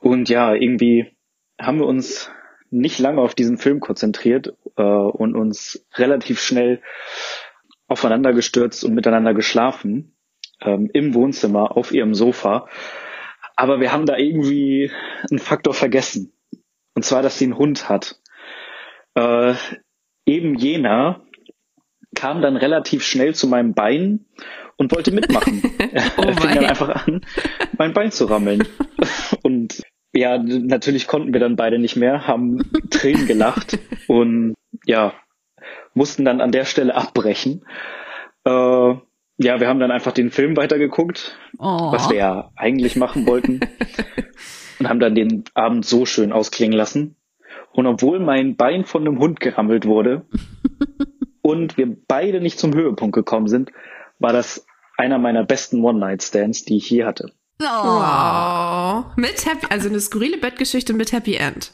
Und 0.00 0.28
ja, 0.28 0.54
irgendwie 0.54 1.12
haben 1.60 1.78
wir 1.78 1.86
uns 1.86 2.30
nicht 2.70 2.98
lange 2.98 3.20
auf 3.20 3.34
diesen 3.34 3.58
Film 3.58 3.80
konzentriert 3.80 4.56
äh, 4.76 4.82
und 4.82 5.36
uns 5.36 5.86
relativ 5.94 6.40
schnell 6.40 6.80
aufeinander 7.86 8.32
gestürzt 8.32 8.84
und 8.84 8.94
miteinander 8.94 9.34
geschlafen 9.34 10.16
ähm, 10.62 10.90
im 10.92 11.14
Wohnzimmer 11.14 11.76
auf 11.76 11.92
ihrem 11.92 12.14
Sofa. 12.14 12.68
Aber 13.56 13.80
wir 13.80 13.92
haben 13.92 14.06
da 14.06 14.16
irgendwie 14.16 14.90
einen 15.30 15.38
Faktor 15.38 15.74
vergessen. 15.74 16.32
Und 16.94 17.04
zwar, 17.04 17.22
dass 17.22 17.38
sie 17.38 17.44
einen 17.44 17.58
Hund 17.58 17.88
hat. 17.88 18.20
Äh, 19.14 19.54
eben 20.26 20.56
jener 20.56 21.24
kam 22.14 22.42
dann 22.42 22.56
relativ 22.56 23.04
schnell 23.04 23.34
zu 23.34 23.46
meinem 23.46 23.74
Bein 23.74 24.26
und 24.76 24.92
wollte 24.94 25.12
mitmachen. 25.12 25.62
oh 26.16 26.22
er 26.22 26.34
fing 26.34 26.54
dann 26.54 26.64
einfach 26.64 27.06
an, 27.06 27.24
mein 27.78 27.92
Bein 27.92 28.10
zu 28.10 28.24
rammeln. 28.26 28.66
und 29.42 29.82
ja, 30.14 30.38
natürlich 30.38 31.06
konnten 31.06 31.32
wir 31.32 31.40
dann 31.40 31.56
beide 31.56 31.78
nicht 31.78 31.96
mehr, 31.96 32.26
haben 32.26 32.70
Tränen 32.90 33.26
gelacht 33.26 33.78
und 34.06 34.54
ja, 34.84 35.12
mussten 35.92 36.24
dann 36.24 36.40
an 36.40 36.52
der 36.52 36.64
Stelle 36.64 36.94
abbrechen. 36.94 37.64
Äh, 38.44 38.50
ja, 38.50 39.58
wir 39.60 39.66
haben 39.66 39.80
dann 39.80 39.90
einfach 39.90 40.12
den 40.12 40.30
Film 40.30 40.56
weitergeguckt, 40.56 41.36
oh. 41.58 41.92
was 41.92 42.08
wir 42.10 42.16
ja 42.16 42.50
eigentlich 42.56 42.94
machen 42.96 43.26
wollten. 43.26 43.60
und 44.78 44.88
haben 44.88 45.00
dann 45.00 45.14
den 45.14 45.44
Abend 45.54 45.84
so 45.84 46.06
schön 46.06 46.32
ausklingen 46.32 46.76
lassen. 46.76 47.16
Und 47.72 47.86
obwohl 47.86 48.20
mein 48.20 48.56
Bein 48.56 48.84
von 48.84 49.06
einem 49.06 49.18
Hund 49.18 49.40
gerammelt 49.40 49.86
wurde 49.86 50.26
und 51.42 51.76
wir 51.76 51.96
beide 52.06 52.40
nicht 52.40 52.58
zum 52.58 52.74
Höhepunkt 52.74 53.14
gekommen 53.14 53.48
sind, 53.48 53.72
war 54.20 54.32
das 54.32 54.66
einer 54.96 55.18
meiner 55.18 55.44
besten 55.44 55.82
One-Night-Stands, 55.82 56.64
die 56.64 56.76
ich 56.76 56.88
je 56.88 57.04
hatte. 57.04 57.32
Oh. 57.60 57.64
Wow. 57.64 59.16
Mit 59.16 59.44
Happy, 59.46 59.66
also 59.70 59.88
eine 59.88 60.00
skurrile 60.00 60.38
Bettgeschichte 60.38 60.92
mit 60.92 61.12
Happy 61.12 61.34
End. 61.34 61.72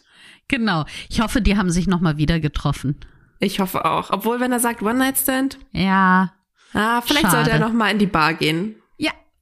Genau. 0.49 0.85
Ich 1.09 1.21
hoffe, 1.21 1.41
die 1.41 1.57
haben 1.57 1.71
sich 1.71 1.87
nochmal 1.87 2.17
wieder 2.17 2.41
getroffen. 2.41 2.97
Ich 3.39 3.61
hoffe 3.61 3.85
auch. 3.85 4.11
Obwohl, 4.11 4.41
wenn 4.41 4.53
er 4.53 4.61
sagt 4.61 4.83
One-Night-Stand. 4.83 5.59
Ja. 5.73 6.33
Ah, 6.75 7.01
vielleicht 7.01 7.23
Schade. 7.23 7.37
sollte 7.37 7.51
er 7.51 7.59
nochmal 7.59 7.93
in 7.93 7.99
die 7.99 8.07
Bar 8.07 8.35
gehen. 8.35 8.77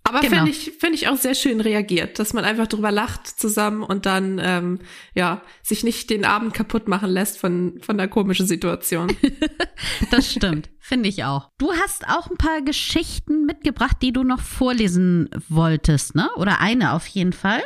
Aber 0.09 0.21
genau. 0.21 0.37
finde 0.37 0.50
ich, 0.50 0.73
finde 0.79 0.95
ich 0.95 1.09
auch 1.09 1.17
sehr 1.17 1.35
schön 1.35 1.61
reagiert, 1.61 2.19
dass 2.19 2.33
man 2.33 2.45
einfach 2.45 2.67
drüber 2.67 2.91
lacht 2.91 3.27
zusammen 3.27 3.83
und 3.83 4.07
dann, 4.07 4.41
ähm, 4.43 4.79
ja, 5.15 5.43
sich 5.62 5.85
nicht 5.85 6.09
den 6.09 6.25
Abend 6.25 6.55
kaputt 6.55 6.88
machen 6.88 7.11
lässt 7.11 7.38
von, 7.38 7.79
von 7.83 7.99
der 7.99 8.09
komischen 8.09 8.47
Situation. 8.47 9.15
das 10.11 10.33
stimmt. 10.33 10.71
Finde 10.81 11.11
ich 11.11 11.25
auch. 11.25 11.50
Du 11.59 11.73
hast 11.73 12.09
auch 12.09 12.31
ein 12.31 12.38
paar 12.38 12.62
Geschichten 12.62 13.45
mitgebracht, 13.45 13.99
die 14.00 14.12
du 14.12 14.23
noch 14.25 14.41
vorlesen 14.41 15.29
wolltest, 15.49 16.15
ne? 16.15 16.31
Oder 16.37 16.61
eine 16.61 16.95
auf 16.95 17.07
jeden 17.07 17.35
Fall. 17.35 17.62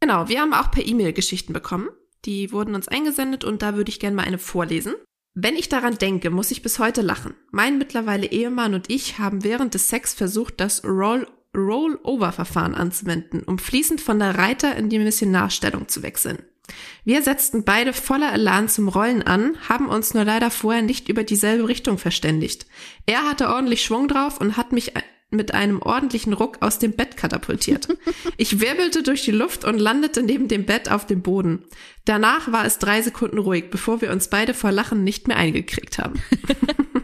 Genau. 0.00 0.28
Wir 0.28 0.40
haben 0.40 0.52
auch 0.52 0.70
per 0.70 0.86
E-Mail 0.86 1.14
Geschichten 1.14 1.54
bekommen. 1.54 1.88
Die 2.26 2.52
wurden 2.52 2.74
uns 2.74 2.88
eingesendet 2.88 3.44
und 3.44 3.62
da 3.62 3.76
würde 3.76 3.88
ich 3.88 4.00
gerne 4.00 4.16
mal 4.16 4.26
eine 4.26 4.38
vorlesen. 4.38 4.94
Wenn 5.38 5.54
ich 5.54 5.68
daran 5.68 5.98
denke, 5.98 6.30
muss 6.30 6.50
ich 6.50 6.62
bis 6.62 6.78
heute 6.78 7.02
lachen. 7.02 7.34
Mein 7.50 7.78
mittlerweile 7.78 8.26
Ehemann 8.26 8.74
und 8.74 8.90
ich 8.90 9.18
haben 9.18 9.44
während 9.44 9.74
des 9.74 9.88
Sex 9.88 10.14
versucht, 10.14 10.60
das 10.60 10.82
Roll 10.84 11.26
Rollover-Verfahren 11.56 12.74
anzuwenden, 12.74 13.42
um 13.42 13.58
fließend 13.58 14.00
von 14.00 14.18
der 14.18 14.36
Reiter 14.36 14.76
in 14.76 14.88
die 14.88 14.98
Missionarstellung 14.98 15.88
zu 15.88 16.02
wechseln. 16.02 16.38
Wir 17.04 17.22
setzten 17.22 17.64
beide 17.64 17.92
voller 17.92 18.32
Elan 18.32 18.68
zum 18.68 18.88
Rollen 18.88 19.22
an, 19.22 19.56
haben 19.68 19.88
uns 19.88 20.14
nur 20.14 20.24
leider 20.24 20.50
vorher 20.50 20.82
nicht 20.82 21.08
über 21.08 21.24
dieselbe 21.24 21.68
Richtung 21.68 21.98
verständigt. 21.98 22.66
Er 23.06 23.22
hatte 23.22 23.48
ordentlich 23.48 23.84
Schwung 23.84 24.08
drauf 24.08 24.40
und 24.40 24.56
hat 24.56 24.72
mich 24.72 24.92
mit 25.30 25.54
einem 25.54 25.82
ordentlichen 25.82 26.32
Ruck 26.32 26.58
aus 26.60 26.78
dem 26.78 26.92
Bett 26.92 27.16
katapultiert. 27.16 27.88
Ich 28.38 28.60
wirbelte 28.60 29.02
durch 29.02 29.22
die 29.22 29.30
Luft 29.30 29.64
und 29.64 29.78
landete 29.78 30.22
neben 30.22 30.46
dem 30.46 30.66
Bett 30.66 30.90
auf 30.90 31.06
dem 31.06 31.22
Boden. 31.22 31.64
Danach 32.04 32.52
war 32.52 32.66
es 32.66 32.78
drei 32.78 33.00
Sekunden 33.00 33.38
ruhig, 33.38 33.70
bevor 33.70 34.00
wir 34.02 34.10
uns 34.10 34.28
beide 34.28 34.52
vor 34.52 34.72
Lachen 34.72 35.04
nicht 35.04 35.26
mehr 35.26 35.38
eingekriegt 35.38 35.98
haben. 35.98 36.22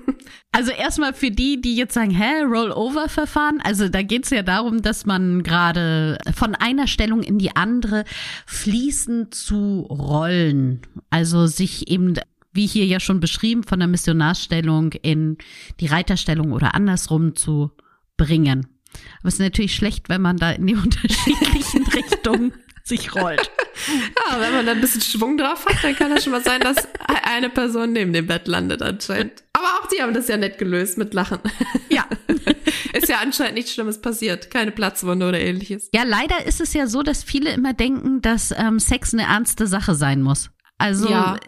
Also 0.53 0.71
erstmal 0.71 1.15
für 1.15 1.31
die, 1.31 1.61
die 1.61 1.77
jetzt 1.77 1.95
sagen, 1.95 2.11
hä, 2.11 2.43
Rollover-Verfahren. 2.43 3.61
Also 3.62 3.89
da 3.89 4.03
geht 4.03 4.25
es 4.25 4.31
ja 4.31 4.43
darum, 4.43 4.83
dass 4.83 5.07
man 5.07 5.43
gerade 5.43 6.19
von 6.35 6.55
einer 6.55 6.87
Stellung 6.87 7.23
in 7.23 7.39
die 7.39 7.57
andere 7.57 8.05
fließend 8.47 9.35
zu 9.35 9.87
rollen. 9.89 10.83
Also 11.11 11.47
sich 11.47 11.89
eben 11.89 12.15
wie 12.53 12.67
hier 12.67 12.85
ja 12.85 13.01
schon 13.01 13.21
beschrieben, 13.21 13.65
von 13.65 13.79
der 13.79 13.89
Missionarstellung 13.89 14.93
in 14.93 15.39
die 15.81 15.87
Reiterstellung 15.87 16.53
oder 16.53 16.75
andersrum 16.75 17.35
zu 17.35 17.71
bringen. 18.17 18.67
Aber 19.21 19.29
es 19.29 19.35
ist 19.35 19.41
natürlich 19.41 19.75
schlecht, 19.75 20.09
wenn 20.09 20.21
man 20.21 20.37
da 20.37 20.51
in 20.53 20.67
die 20.67 20.75
unterschiedlichen 20.77 21.87
Richtungen 21.87 22.53
sich 22.85 23.15
rollt. 23.15 23.51
Ja, 23.89 24.41
wenn 24.41 24.53
man 24.53 24.67
da 24.67 24.73
ein 24.73 24.81
bisschen 24.81 25.01
Schwung 25.01 25.39
drauf 25.39 25.65
hat, 25.67 25.83
dann 25.83 25.97
kann 25.97 26.12
es 26.12 26.25
schon 26.25 26.33
mal 26.33 26.43
sein, 26.43 26.61
dass 26.61 26.77
eine 27.25 27.49
Person 27.49 27.93
neben 27.93 28.12
dem 28.12 28.27
Bett 28.27 28.49
landet 28.49 28.83
anscheinend. 28.83 29.45
Aber 29.62 29.78
auch 29.78 29.88
die 29.88 30.02
haben 30.02 30.12
das 30.12 30.26
ja 30.26 30.37
nett 30.37 30.59
gelöst 30.59 30.99
mit 30.99 31.14
Lachen. 31.14 31.38
Ja. 31.88 32.04
ist 32.95 33.09
ja 33.09 33.19
anscheinend 33.23 33.54
nichts 33.54 33.73
Schlimmes 33.73 34.00
passiert. 34.00 34.50
Keine 34.50 34.73
Platzwunde 34.73 35.28
oder 35.28 35.40
ähnliches. 35.40 35.88
Ja, 35.95 36.02
leider 36.02 36.45
ist 36.47 36.61
es 36.61 36.73
ja 36.73 36.88
so, 36.88 37.02
dass 37.02 37.23
viele 37.23 37.52
immer 37.52 37.73
denken, 37.73 38.21
dass 38.23 38.52
ähm, 38.57 38.81
Sex 38.81 39.12
eine 39.12 39.23
ernste 39.23 39.69
Sache 39.69 39.95
sein 39.95 40.23
muss. 40.23 40.50
Also. 40.78 41.09
Ja. 41.09 41.38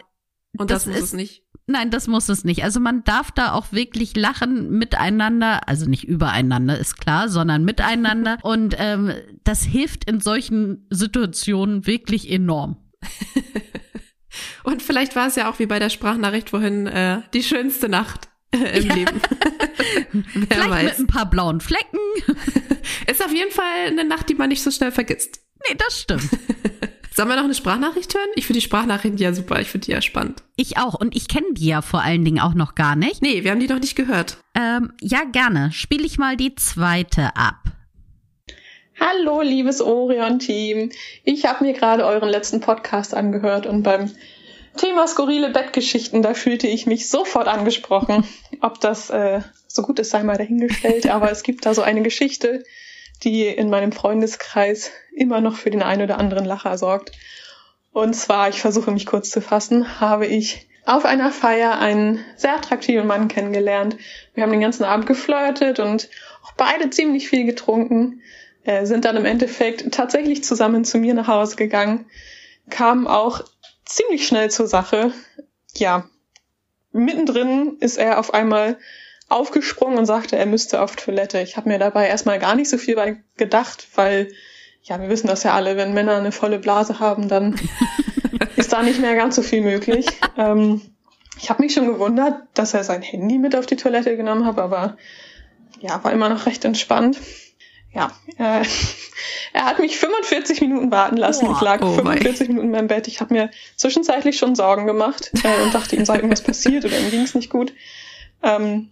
Und 0.57 0.71
das, 0.71 0.85
das 0.85 0.87
muss 0.87 0.95
ist, 0.95 1.03
es 1.03 1.13
nicht. 1.13 1.43
Nein, 1.67 1.91
das 1.91 2.07
muss 2.07 2.29
es 2.29 2.45
nicht. 2.45 2.63
Also 2.63 2.79
man 2.79 3.03
darf 3.03 3.31
da 3.31 3.51
auch 3.51 3.73
wirklich 3.73 4.15
lachen 4.15 4.69
miteinander, 4.69 5.67
also 5.67 5.85
nicht 5.85 6.05
übereinander, 6.05 6.77
ist 6.77 6.97
klar, 6.97 7.27
sondern 7.27 7.65
miteinander. 7.65 8.37
Und 8.43 8.75
ähm, 8.77 9.11
das 9.43 9.63
hilft 9.63 10.09
in 10.09 10.21
solchen 10.21 10.87
Situationen 10.89 11.85
wirklich 11.85 12.31
enorm. 12.31 12.77
Und 14.65 14.81
vielleicht 14.81 15.15
war 15.15 15.27
es 15.27 15.35
ja 15.35 15.49
auch 15.49 15.59
wie 15.59 15.67
bei 15.67 15.77
der 15.77 15.89
Sprachnachricht 15.89 16.49
vorhin 16.49 16.87
äh, 16.87 17.21
die 17.33 17.43
schönste 17.43 17.87
Nacht 17.87 18.29
äh, 18.51 18.79
im 18.79 18.87
ja. 18.87 18.95
Leben. 18.95 19.21
Wer 20.33 20.47
vielleicht 20.47 20.69
weiß. 20.69 20.83
mit 20.83 20.99
ein 20.99 21.07
paar 21.07 21.29
blauen 21.29 21.61
Flecken. 21.61 21.99
Ist 23.07 23.23
auf 23.23 23.31
jeden 23.31 23.51
Fall 23.51 23.87
eine 23.87 24.03
Nacht, 24.05 24.27
die 24.27 24.33
man 24.33 24.49
nicht 24.49 24.63
so 24.63 24.71
schnell 24.71 24.91
vergisst. 24.91 25.39
Nee, 25.69 25.75
das 25.77 26.01
stimmt. 26.01 26.29
Sollen 27.15 27.29
wir 27.29 27.35
noch 27.35 27.45
eine 27.45 27.53
Sprachnachricht 27.53 28.13
hören? 28.13 28.27
Ich 28.35 28.47
finde 28.47 28.59
die 28.59 28.65
Sprachnachrichten 28.65 29.19
ja 29.19 29.33
super. 29.33 29.61
Ich 29.61 29.69
finde 29.69 29.85
die 29.85 29.91
ja 29.91 30.01
spannend. 30.01 30.43
Ich 30.55 30.77
auch. 30.77 30.95
Und 30.95 31.15
ich 31.15 31.27
kenne 31.27 31.47
die 31.51 31.67
ja 31.67 31.81
vor 31.81 32.01
allen 32.01 32.25
Dingen 32.25 32.39
auch 32.39 32.55
noch 32.55 32.75
gar 32.75 32.95
nicht. 32.95 33.21
Nee, 33.21 33.43
wir 33.43 33.51
haben 33.51 33.59
die 33.59 33.67
noch 33.67 33.79
nicht 33.79 33.95
gehört. 33.95 34.37
Ähm, 34.55 34.91
ja, 34.99 35.23
gerne. 35.31 35.71
Spiele 35.71 36.05
ich 36.05 36.17
mal 36.17 36.35
die 36.35 36.55
zweite 36.55 37.35
ab. 37.35 37.65
Hallo, 38.99 39.41
liebes 39.41 39.79
Orion-Team. 39.79 40.89
Ich 41.23 41.45
habe 41.45 41.65
mir 41.65 41.73
gerade 41.73 42.05
euren 42.05 42.29
letzten 42.29 42.61
Podcast 42.61 43.13
angehört 43.13 43.65
und 43.65 43.83
beim 43.83 44.09
Thema 44.77 45.07
skurrile 45.07 45.49
Bettgeschichten, 45.49 46.21
da 46.21 46.33
fühlte 46.33 46.67
ich 46.67 46.85
mich 46.85 47.09
sofort 47.09 47.47
angesprochen. 47.47 48.25
Ob 48.61 48.79
das 48.79 49.09
äh, 49.09 49.41
so 49.67 49.81
gut 49.81 49.99
ist, 49.99 50.11
sei 50.11 50.23
mal 50.23 50.37
dahingestellt, 50.37 51.07
aber 51.09 51.31
es 51.31 51.43
gibt 51.43 51.65
da 51.65 51.73
so 51.73 51.81
eine 51.81 52.01
Geschichte, 52.01 52.63
die 53.23 53.47
in 53.47 53.69
meinem 53.69 53.91
Freundeskreis 53.91 54.91
immer 55.13 55.41
noch 55.41 55.55
für 55.55 55.71
den 55.71 55.83
einen 55.83 56.03
oder 56.03 56.17
anderen 56.17 56.45
Lacher 56.45 56.77
sorgt. 56.77 57.11
Und 57.91 58.13
zwar, 58.13 58.49
ich 58.49 58.59
versuche 58.61 58.91
mich 58.91 59.05
kurz 59.05 59.29
zu 59.29 59.41
fassen, 59.41 60.01
habe 60.01 60.25
ich 60.25 60.67
auf 60.85 61.05
einer 61.05 61.31
Feier 61.31 61.79
einen 61.79 62.23
sehr 62.35 62.55
attraktiven 62.55 63.07
Mann 63.07 63.27
kennengelernt. 63.27 63.97
Wir 64.33 64.43
haben 64.43 64.51
den 64.51 64.61
ganzen 64.61 64.83
Abend 64.83 65.07
geflirtet 65.07 65.79
und 65.79 66.09
auch 66.43 66.51
beide 66.57 66.89
ziemlich 66.89 67.27
viel 67.27 67.45
getrunken, 67.45 68.21
äh, 68.65 68.85
sind 68.85 69.05
dann 69.05 69.15
im 69.15 69.25
Endeffekt 69.25 69.91
tatsächlich 69.93 70.43
zusammen 70.43 70.85
zu 70.85 70.97
mir 70.97 71.13
nach 71.13 71.27
Hause 71.27 71.55
gegangen, 71.55 72.05
kamen 72.69 73.07
auch 73.07 73.43
ziemlich 73.85 74.27
schnell 74.27 74.49
zur 74.51 74.67
Sache. 74.67 75.11
Ja, 75.75 76.09
mittendrin 76.91 77.77
ist 77.79 77.97
er 77.97 78.19
auf 78.19 78.33
einmal 78.33 78.77
aufgesprungen 79.27 79.97
und 79.97 80.05
sagte, 80.05 80.37
er 80.37 80.45
müsste 80.45 80.81
auf 80.81 80.95
Toilette. 80.95 81.41
Ich 81.41 81.57
habe 81.57 81.69
mir 81.69 81.79
dabei 81.79 82.07
erstmal 82.07 82.39
gar 82.39 82.55
nicht 82.55 82.69
so 82.69 82.77
viel 82.77 82.95
bei 82.95 83.23
gedacht, 83.37 83.87
weil 83.95 84.31
ja, 84.83 85.01
wir 85.01 85.09
wissen 85.09 85.27
das 85.27 85.43
ja 85.43 85.53
alle, 85.53 85.77
wenn 85.77 85.93
Männer 85.93 86.15
eine 86.17 86.31
volle 86.31 86.59
Blase 86.59 86.99
haben, 86.99 87.27
dann 87.27 87.59
ist 88.55 88.71
da 88.71 88.83
nicht 88.83 89.01
mehr 89.01 89.15
ganz 89.15 89.35
so 89.35 89.41
viel 89.41 89.61
möglich. 89.61 90.05
Ähm, 90.37 90.81
ich 91.37 91.49
habe 91.49 91.63
mich 91.63 91.73
schon 91.73 91.87
gewundert, 91.87 92.35
dass 92.53 92.73
er 92.73 92.83
sein 92.83 93.01
Handy 93.01 93.39
mit 93.39 93.55
auf 93.55 93.65
die 93.65 93.75
Toilette 93.75 94.15
genommen 94.15 94.45
hat, 94.45 94.59
aber 94.59 94.97
ja, 95.79 96.03
war 96.03 96.13
immer 96.13 96.29
noch 96.29 96.45
recht 96.45 96.63
entspannt. 96.65 97.19
Ja, 97.95 98.11
äh, 98.37 98.65
er 99.53 99.65
hat 99.65 99.79
mich 99.79 99.97
45 99.97 100.59
Minuten 100.59 100.91
warten 100.91 101.15
lassen. 101.15 101.49
ich 101.49 101.61
lag 101.61 101.81
oh 101.81 101.93
45 101.93 102.49
Minuten 102.49 102.67
in 102.67 102.71
meinem 102.71 102.87
Bett. 102.87 103.07
Ich 103.07 103.21
habe 103.21 103.33
mir 103.33 103.49
zwischenzeitlich 103.77 104.37
schon 104.37 104.53
Sorgen 104.53 104.85
gemacht 104.85 105.31
äh, 105.43 105.63
und 105.63 105.73
dachte, 105.73 105.95
ihm 105.95 106.03
sei 106.03 106.15
irgendwas 106.15 106.43
passiert 106.43 106.83
oder 106.83 106.99
ihm 106.99 107.09
ging 107.09 107.21
es 107.21 107.35
nicht 107.35 107.49
gut. 107.49 107.73
Ähm, 108.43 108.89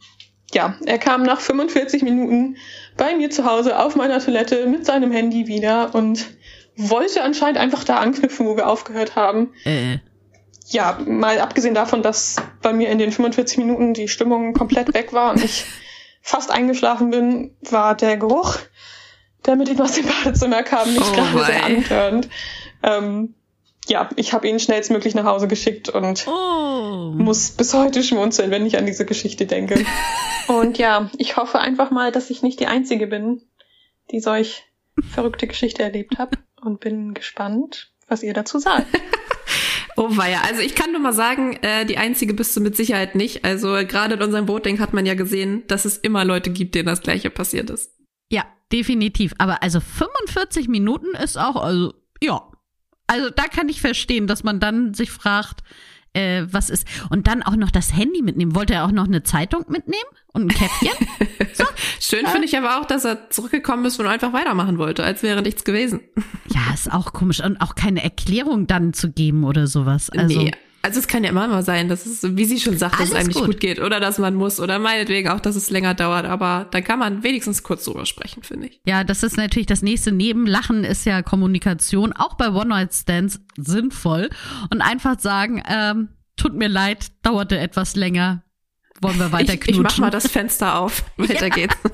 ja, 0.54 0.78
er 0.86 1.00
kam 1.00 1.24
nach 1.24 1.42
45 1.42 2.04
Minuten 2.04 2.56
bei 2.96 3.16
mir 3.16 3.30
zu 3.30 3.44
Hause 3.44 3.78
auf 3.78 3.96
meiner 3.96 4.20
Toilette 4.20 4.68
mit 4.68 4.86
seinem 4.86 5.12
Handy 5.12 5.48
wieder 5.48 5.94
und 5.94 6.26
wollte 6.78 7.24
anscheinend 7.24 7.58
einfach 7.58 7.84
da 7.84 7.98
anknüpfen, 7.98 8.46
wo 8.46 8.56
wir 8.56 8.70
aufgehört 8.70 9.18
haben. 9.18 9.54
Äh. 9.66 9.98
Ja, 10.68 10.98
mal 11.06 11.40
abgesehen 11.40 11.76
davon, 11.76 12.04
dass 12.04 12.38
bei 12.62 12.72
mir 12.72 12.90
in 12.90 12.98
den 12.98 13.12
45 13.12 13.58
Minuten 13.58 13.94
die 13.94 14.08
Stimmung 14.08 14.54
komplett 14.54 14.94
weg 14.94 15.12
war 15.12 15.32
und 15.32 15.44
ich 15.44 15.66
fast 16.22 16.52
eingeschlafen 16.52 17.10
bin, 17.10 17.56
war 17.70 17.96
der 17.96 18.16
Geruch, 18.16 18.58
der 19.46 19.56
mit 19.56 19.70
ihm 19.70 19.80
aus 19.82 19.94
dem 19.94 20.06
Badezimmer 20.06 20.64
kam, 20.64 20.92
nicht 20.94 21.04
Oh 21.10 21.14
gerade 21.14 21.46
sehr 21.46 21.64
antörend. 21.66 22.30
Ähm, 22.82 23.34
ja, 23.88 24.10
ich 24.16 24.32
habe 24.34 24.48
ihn 24.48 24.60
schnellstmöglich 24.60 25.14
nach 25.16 25.26
Hause 25.26 25.48
geschickt 25.48 25.90
und 25.90 26.26
Oh. 26.28 27.12
muss 27.16 27.52
bis 27.52 27.74
heute 27.74 28.02
schmunzeln, 28.04 28.50
wenn 28.52 28.66
ich 28.66 28.78
an 28.78 28.86
diese 28.86 29.06
Geschichte 29.06 29.46
denke. 29.46 29.84
Und 30.48 30.78
ja, 30.78 31.10
ich 31.18 31.38
hoffe 31.38 31.60
einfach 31.60 31.90
mal, 31.90 32.12
dass 32.12 32.30
ich 32.30 32.42
nicht 32.44 32.60
die 32.60 32.68
Einzige 32.68 33.08
bin, 33.08 33.42
die 34.12 34.20
solch 34.20 34.66
verrückte 35.14 35.48
Geschichte 35.48 35.82
erlebt 35.84 36.18
hat 36.18 36.38
und 36.62 36.82
bin 36.82 37.14
gespannt, 37.14 37.94
was 38.10 38.24
ihr 38.24 38.34
dazu 38.34 38.60
sagt. 38.60 38.88
Oh 39.96 40.08
weia, 40.18 40.42
also 40.42 40.62
ich 40.62 40.74
kann 40.74 40.92
nur 40.92 41.02
mal 41.02 41.14
sagen, 41.14 41.54
äh, 41.62 41.86
die 41.86 42.00
einzige 42.00 42.34
bist 42.34 42.58
du 42.58 42.62
mit 42.62 42.76
Sicherheit 42.76 43.14
nicht. 43.14 43.46
Also 43.46 43.68
gerade 43.88 44.16
in 44.16 44.24
unserem 44.24 44.48
Voting 44.48 44.80
hat 44.80 44.92
man 44.92 45.06
ja 45.06 45.14
gesehen, 45.14 45.64
dass 45.68 45.86
es 45.86 45.98
immer 45.98 46.26
Leute 46.26 46.50
gibt, 46.50 46.74
denen 46.74 46.88
das 46.88 47.02
gleiche 47.02 47.30
passiert 47.30 47.70
ist. 47.70 47.92
Ja, 48.34 48.46
definitiv. 48.72 49.34
Aber 49.38 49.62
also 49.62 49.80
45 49.80 50.68
Minuten 50.68 51.16
ist 51.16 51.38
auch, 51.38 51.56
also, 51.56 51.94
ja. 52.22 52.42
Also 53.06 53.30
da 53.30 53.44
kann 53.44 53.70
ich 53.70 53.80
verstehen, 53.80 54.26
dass 54.26 54.44
man 54.44 54.60
dann 54.60 54.96
sich 54.96 55.12
fragt, 55.12 55.62
äh, 56.14 56.46
was 56.50 56.72
ist. 56.72 56.88
Und 57.12 57.28
dann 57.28 57.44
auch 57.44 57.56
noch 57.56 57.70
das 57.70 57.94
Handy 57.96 58.24
mitnehmen. 58.24 58.56
Wollte 58.56 58.74
er 58.74 58.86
auch 58.86 58.92
noch 58.92 59.06
eine 59.06 59.22
Zeitung 59.22 59.66
mitnehmen? 59.68 60.02
Und 60.32 60.44
ein 60.44 60.48
Käffchen? 60.48 60.90
Schön 62.00 62.26
finde 62.26 62.46
ich 62.46 62.58
aber 62.58 62.80
auch, 62.80 62.86
dass 62.86 63.06
er 63.06 63.30
zurückgekommen 63.30 63.86
ist 63.86 64.00
und 64.00 64.08
einfach 64.08 64.34
weitermachen 64.34 64.80
wollte, 64.80 65.04
als 65.04 65.22
wäre 65.22 65.44
nichts 65.44 65.64
gewesen. 65.64 66.02
ja, 66.48 66.74
ist 66.74 66.92
auch 66.92 67.14
komisch. 67.14 67.44
Und 67.44 67.58
auch 67.62 67.76
keine 67.76 68.04
Erklärung 68.04 68.66
dann 68.66 68.94
zu 68.94 69.12
geben 69.12 69.44
oder 69.44 69.68
sowas. 69.68 70.10
Also, 70.10 70.42
nee. 70.42 70.52
Also 70.86 71.00
es 71.00 71.08
kann 71.08 71.24
ja 71.24 71.30
immer 71.30 71.48
mal 71.48 71.64
sein, 71.64 71.88
dass 71.88 72.06
es, 72.06 72.36
wie 72.36 72.44
sie 72.44 72.60
schon 72.60 72.78
sagt, 72.78 73.00
dass 73.00 73.08
es 73.08 73.16
einem 73.16 73.28
nicht 73.28 73.40
gut. 73.40 73.46
gut 73.46 73.60
geht 73.62 73.80
oder 73.80 74.02
dass 74.02 74.18
man 74.18 74.36
muss 74.36 74.60
oder 74.60 74.80
meinetwegen 74.80 75.30
auch, 75.30 75.40
dass 75.40 75.56
es 75.56 75.70
länger 75.70 75.94
dauert. 75.94 76.26
Aber 76.26 76.68
da 76.72 76.82
kann 76.82 77.00
man 77.00 77.24
wenigstens 77.24 77.64
kurz 77.64 77.86
drüber 77.86 78.06
sprechen, 78.06 78.44
finde 78.44 78.68
ich. 78.68 78.82
Ja, 78.86 79.06
das 79.06 79.24
ist 79.24 79.38
natürlich 79.38 79.68
das 79.68 79.82
nächste. 79.82 80.12
Neben 80.12 80.46
Lachen 80.46 80.84
ist 80.84 81.06
ja 81.06 81.22
Kommunikation 81.22 82.12
auch 82.12 82.34
bei 82.36 82.50
One-Night-Stands 82.50 83.40
sinnvoll. 83.56 84.30
Und 84.72 84.82
einfach 84.82 85.18
sagen, 85.22 85.64
ähm, 85.70 86.10
tut 86.36 86.54
mir 86.54 86.68
leid, 86.68 87.12
dauerte 87.22 87.58
etwas 87.58 87.96
länger. 87.96 88.44
Wollen 89.00 89.20
wir 89.20 89.32
weiter 89.32 89.54
Ich, 89.54 89.62
knutschen? 89.62 89.86
ich 89.86 89.92
mach 89.92 89.98
mal 90.00 90.10
das 90.10 90.28
Fenster 90.28 90.80
auf. 90.80 91.06
Weiter 91.18 91.50
geht's. 91.50 91.78
Genau. 91.82 91.94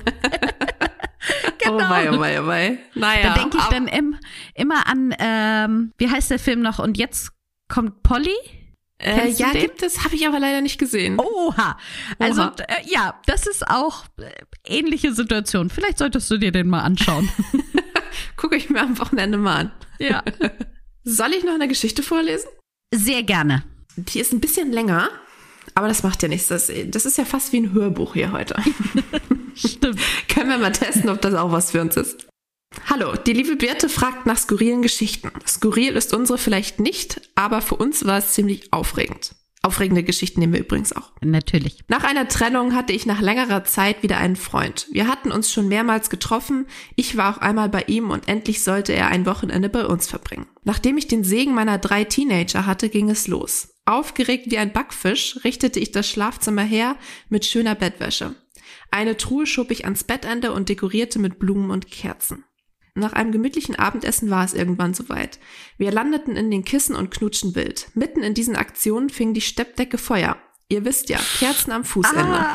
Oh 1.72 1.78
wei, 1.78 2.10
oh 2.10 2.18
wei, 2.18 2.40
oh 2.42 2.46
wei. 2.46 2.78
Naja. 2.94 3.28
da 3.28 3.34
denke 3.34 3.58
ich 3.58 3.64
dann 3.64 3.86
im, 3.86 4.16
immer 4.54 4.88
an, 4.88 5.14
ähm, 5.20 5.92
wie 5.98 6.10
heißt 6.10 6.30
der 6.30 6.40
Film 6.40 6.62
noch? 6.62 6.80
Und 6.80 6.98
jetzt 6.98 7.30
kommt 7.68 8.02
Polly? 8.02 8.34
Äh, 9.02 9.30
ja, 9.30 9.52
den? 9.52 9.62
gibt 9.62 9.82
es, 9.82 10.04
habe 10.04 10.14
ich 10.14 10.26
aber 10.26 10.38
leider 10.38 10.60
nicht 10.60 10.78
gesehen. 10.78 11.18
Oha. 11.18 11.78
Also, 12.18 12.42
Oha. 12.42 12.54
äh, 12.68 12.82
ja, 12.86 13.20
das 13.26 13.46
ist 13.46 13.66
auch 13.66 14.04
äh, 14.18 14.30
ähnliche 14.64 15.14
Situation. 15.14 15.70
Vielleicht 15.70 15.98
solltest 15.98 16.30
du 16.30 16.36
dir 16.38 16.52
den 16.52 16.68
mal 16.68 16.80
anschauen. 16.80 17.28
Gucke 18.36 18.56
ich 18.56 18.70
mir 18.70 18.80
am 18.82 18.98
Wochenende 18.98 19.38
mal 19.38 19.56
an. 19.56 19.72
ja. 19.98 20.22
Soll 21.02 21.32
ich 21.32 21.44
noch 21.44 21.54
eine 21.54 21.66
Geschichte 21.66 22.02
vorlesen? 22.02 22.48
Sehr 22.94 23.22
gerne. 23.22 23.64
Die 23.96 24.20
ist 24.20 24.34
ein 24.34 24.40
bisschen 24.40 24.70
länger, 24.70 25.08
aber 25.74 25.88
das 25.88 26.02
macht 26.02 26.22
ja 26.22 26.28
nichts. 26.28 26.48
Das, 26.48 26.70
das 26.88 27.06
ist 27.06 27.16
ja 27.16 27.24
fast 27.24 27.54
wie 27.54 27.60
ein 27.60 27.72
Hörbuch 27.72 28.12
hier 28.12 28.32
heute. 28.32 28.54
Stimmt. 29.54 29.98
Können 30.28 30.50
wir 30.50 30.58
mal 30.58 30.72
testen, 30.72 31.08
ob 31.08 31.22
das 31.22 31.34
auch 31.34 31.52
was 31.52 31.70
für 31.70 31.80
uns 31.80 31.96
ist. 31.96 32.26
Hallo, 32.92 33.14
die 33.14 33.34
liebe 33.34 33.54
Birte 33.54 33.88
fragt 33.88 34.26
nach 34.26 34.36
skurrilen 34.36 34.82
Geschichten. 34.82 35.30
Skurril 35.46 35.94
ist 35.94 36.12
unsere 36.12 36.38
vielleicht 36.38 36.80
nicht, 36.80 37.20
aber 37.36 37.62
für 37.62 37.76
uns 37.76 38.04
war 38.04 38.18
es 38.18 38.32
ziemlich 38.32 38.72
aufregend. 38.72 39.36
Aufregende 39.62 40.02
Geschichten 40.02 40.40
nehmen 40.40 40.54
wir 40.54 40.60
übrigens 40.60 40.92
auch. 40.92 41.12
Natürlich. 41.20 41.84
Nach 41.86 42.02
einer 42.02 42.26
Trennung 42.26 42.74
hatte 42.74 42.92
ich 42.92 43.06
nach 43.06 43.20
längerer 43.20 43.62
Zeit 43.62 44.02
wieder 44.02 44.18
einen 44.18 44.34
Freund. 44.34 44.88
Wir 44.90 45.06
hatten 45.06 45.30
uns 45.30 45.52
schon 45.52 45.68
mehrmals 45.68 46.10
getroffen. 46.10 46.66
Ich 46.96 47.16
war 47.16 47.36
auch 47.36 47.40
einmal 47.40 47.68
bei 47.68 47.84
ihm 47.86 48.10
und 48.10 48.26
endlich 48.26 48.64
sollte 48.64 48.92
er 48.92 49.06
ein 49.06 49.24
Wochenende 49.24 49.68
bei 49.68 49.86
uns 49.86 50.08
verbringen. 50.08 50.48
Nachdem 50.64 50.98
ich 50.98 51.06
den 51.06 51.22
Segen 51.22 51.54
meiner 51.54 51.78
drei 51.78 52.02
Teenager 52.02 52.66
hatte, 52.66 52.88
ging 52.88 53.08
es 53.08 53.28
los. 53.28 53.68
Aufgeregt 53.84 54.50
wie 54.50 54.58
ein 54.58 54.72
Backfisch 54.72 55.38
richtete 55.44 55.78
ich 55.78 55.92
das 55.92 56.08
Schlafzimmer 56.08 56.64
her 56.64 56.96
mit 57.28 57.46
schöner 57.46 57.76
Bettwäsche. 57.76 58.34
Eine 58.90 59.16
Truhe 59.16 59.46
schob 59.46 59.70
ich 59.70 59.84
ans 59.84 60.02
Bettende 60.02 60.52
und 60.52 60.68
dekorierte 60.68 61.20
mit 61.20 61.38
Blumen 61.38 61.70
und 61.70 61.88
Kerzen. 61.88 62.44
Nach 62.94 63.12
einem 63.12 63.32
gemütlichen 63.32 63.76
Abendessen 63.76 64.30
war 64.30 64.44
es 64.44 64.54
irgendwann 64.54 64.94
soweit. 64.94 65.38
Wir 65.78 65.92
landeten 65.92 66.36
in 66.36 66.50
den 66.50 66.64
Kissen 66.64 66.96
und 66.96 67.10
knutschten 67.10 67.54
wild. 67.54 67.88
Mitten 67.94 68.22
in 68.22 68.34
diesen 68.34 68.56
Aktionen 68.56 69.10
fing 69.10 69.34
die 69.34 69.40
Steppdecke 69.40 69.98
Feuer. 69.98 70.36
Ihr 70.68 70.84
wisst 70.84 71.08
ja, 71.08 71.18
Kerzen 71.38 71.72
am 71.72 71.84
Fußende. 71.84 72.44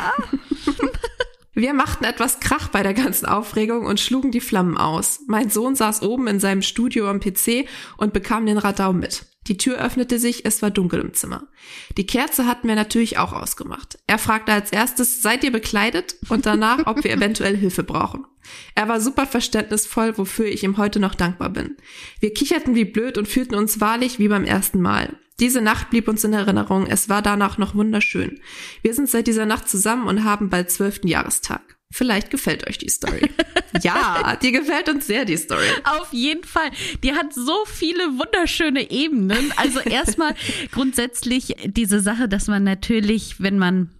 Wir 1.57 1.73
machten 1.73 2.03
etwas 2.03 2.41
Krach 2.41 2.67
bei 2.67 2.83
der 2.83 2.93
ganzen 2.93 3.25
Aufregung 3.25 3.85
und 3.85 4.01
schlugen 4.01 4.29
die 4.31 4.41
Flammen 4.41 4.77
aus. 4.77 5.21
Mein 5.27 5.49
Sohn 5.49 5.73
saß 5.73 6.01
oben 6.01 6.27
in 6.27 6.41
seinem 6.41 6.61
Studio 6.61 7.09
am 7.09 7.21
PC 7.21 7.65
und 7.95 8.11
bekam 8.11 8.45
den 8.45 8.57
Radau 8.57 8.91
mit. 8.91 9.25
Die 9.47 9.57
Tür 9.57 9.77
öffnete 9.77 10.19
sich, 10.19 10.43
es 10.45 10.61
war 10.61 10.69
dunkel 10.69 10.99
im 10.99 11.13
Zimmer. 11.13 11.47
Die 11.97 12.05
Kerze 12.05 12.45
hatten 12.45 12.67
wir 12.67 12.75
natürlich 12.75 13.19
auch 13.19 13.31
ausgemacht. 13.31 13.97
Er 14.05 14.17
fragte 14.17 14.51
als 14.51 14.71
erstes, 14.71 15.21
seid 15.21 15.45
ihr 15.45 15.51
bekleidet? 15.51 16.17
Und 16.27 16.45
danach, 16.45 16.87
ob 16.87 17.03
wir 17.05 17.11
eventuell 17.11 17.55
Hilfe 17.55 17.83
brauchen. 17.83 18.25
Er 18.75 18.87
war 18.87 18.99
super 18.99 19.25
verständnisvoll, 19.25 20.17
wofür 20.17 20.45
ich 20.45 20.63
ihm 20.63 20.77
heute 20.77 20.99
noch 20.99 21.15
dankbar 21.15 21.49
bin. 21.49 21.77
Wir 22.19 22.33
kicherten 22.33 22.75
wie 22.75 22.85
blöd 22.85 23.17
und 23.17 23.27
fühlten 23.27 23.55
uns 23.55 23.79
wahrlich 23.81 24.19
wie 24.19 24.27
beim 24.27 24.45
ersten 24.45 24.81
Mal. 24.81 25.17
Diese 25.39 25.61
Nacht 25.61 25.89
blieb 25.89 26.07
uns 26.07 26.23
in 26.23 26.33
Erinnerung, 26.33 26.87
es 26.87 27.09
war 27.09 27.21
danach 27.21 27.57
noch 27.57 27.75
wunderschön. 27.75 28.39
Wir 28.81 28.93
sind 28.93 29.09
seit 29.09 29.27
dieser 29.27 29.45
Nacht 29.45 29.67
zusammen 29.67 30.07
und 30.07 30.23
haben 30.23 30.49
bald 30.49 30.71
zwölften 30.71 31.07
Jahrestag. 31.07 31.75
Vielleicht 31.91 32.29
gefällt 32.29 32.67
euch 32.67 32.77
die 32.77 32.89
Story. 32.89 33.29
ja, 33.83 34.35
dir 34.41 34.51
gefällt 34.51 34.89
uns 34.89 35.07
sehr 35.07 35.23
die 35.23 35.37
Story. 35.37 35.67
Auf 35.83 36.11
jeden 36.11 36.43
Fall. 36.43 36.71
Die 37.03 37.13
hat 37.13 37.33
so 37.33 37.63
viele 37.65 38.17
wunderschöne 38.17 38.91
Ebenen. 38.91 39.53
Also 39.55 39.79
erstmal 39.79 40.35
grundsätzlich 40.71 41.55
diese 41.65 41.99
Sache, 41.99 42.27
dass 42.27 42.47
man 42.47 42.63
natürlich, 42.63 43.39
wenn 43.39 43.57
man 43.57 43.91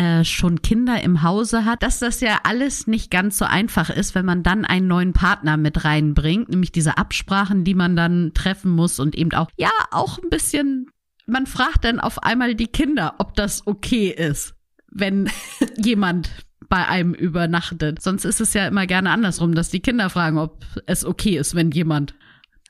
äh, 0.00 0.24
schon 0.24 0.62
Kinder 0.62 1.02
im 1.02 1.22
Hause 1.22 1.66
hat, 1.66 1.82
dass 1.82 1.98
das 1.98 2.22
ja 2.22 2.40
alles 2.44 2.86
nicht 2.86 3.10
ganz 3.10 3.36
so 3.36 3.44
einfach 3.44 3.90
ist, 3.90 4.14
wenn 4.14 4.24
man 4.24 4.42
dann 4.42 4.64
einen 4.64 4.86
neuen 4.86 5.12
Partner 5.12 5.58
mit 5.58 5.84
reinbringt, 5.84 6.48
nämlich 6.48 6.72
diese 6.72 6.96
Absprachen, 6.96 7.64
die 7.64 7.74
man 7.74 7.96
dann 7.96 8.32
treffen 8.32 8.70
muss 8.70 8.98
und 8.98 9.14
eben 9.14 9.32
auch, 9.32 9.50
ja, 9.58 9.68
auch 9.90 10.16
ein 10.16 10.30
bisschen, 10.30 10.86
man 11.26 11.46
fragt 11.46 11.84
dann 11.84 12.00
auf 12.00 12.22
einmal 12.22 12.54
die 12.54 12.68
Kinder, 12.68 13.16
ob 13.18 13.34
das 13.34 13.66
okay 13.66 14.08
ist, 14.08 14.54
wenn 14.90 15.30
jemand 15.76 16.30
bei 16.70 16.88
einem 16.88 17.12
übernachtet. 17.12 18.00
Sonst 18.00 18.24
ist 18.24 18.40
es 18.40 18.54
ja 18.54 18.68
immer 18.68 18.86
gerne 18.86 19.10
andersrum, 19.10 19.54
dass 19.54 19.68
die 19.68 19.80
Kinder 19.80 20.08
fragen, 20.08 20.38
ob 20.38 20.64
es 20.86 21.04
okay 21.04 21.36
ist, 21.36 21.54
wenn 21.54 21.72
jemand 21.72 22.14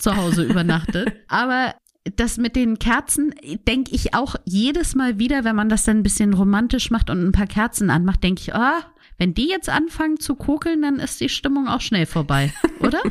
zu 0.00 0.16
Hause 0.16 0.42
übernachtet. 0.42 1.12
Aber 1.28 1.76
das 2.04 2.38
mit 2.38 2.56
den 2.56 2.78
Kerzen 2.78 3.34
denke 3.68 3.94
ich 3.94 4.14
auch 4.14 4.36
jedes 4.44 4.94
Mal 4.94 5.18
wieder, 5.18 5.44
wenn 5.44 5.56
man 5.56 5.68
das 5.68 5.84
dann 5.84 5.98
ein 5.98 6.02
bisschen 6.02 6.32
romantisch 6.32 6.90
macht 6.90 7.10
und 7.10 7.22
ein 7.22 7.32
paar 7.32 7.46
Kerzen 7.46 7.90
anmacht, 7.90 8.22
denke 8.22 8.40
ich, 8.40 8.54
ah, 8.54 8.82
wenn 9.18 9.34
die 9.34 9.48
jetzt 9.48 9.68
anfangen 9.68 10.18
zu 10.18 10.34
kokeln, 10.34 10.80
dann 10.80 10.98
ist 10.98 11.20
die 11.20 11.28
Stimmung 11.28 11.68
auch 11.68 11.82
schnell 11.82 12.06
vorbei, 12.06 12.52
oder? 12.80 13.02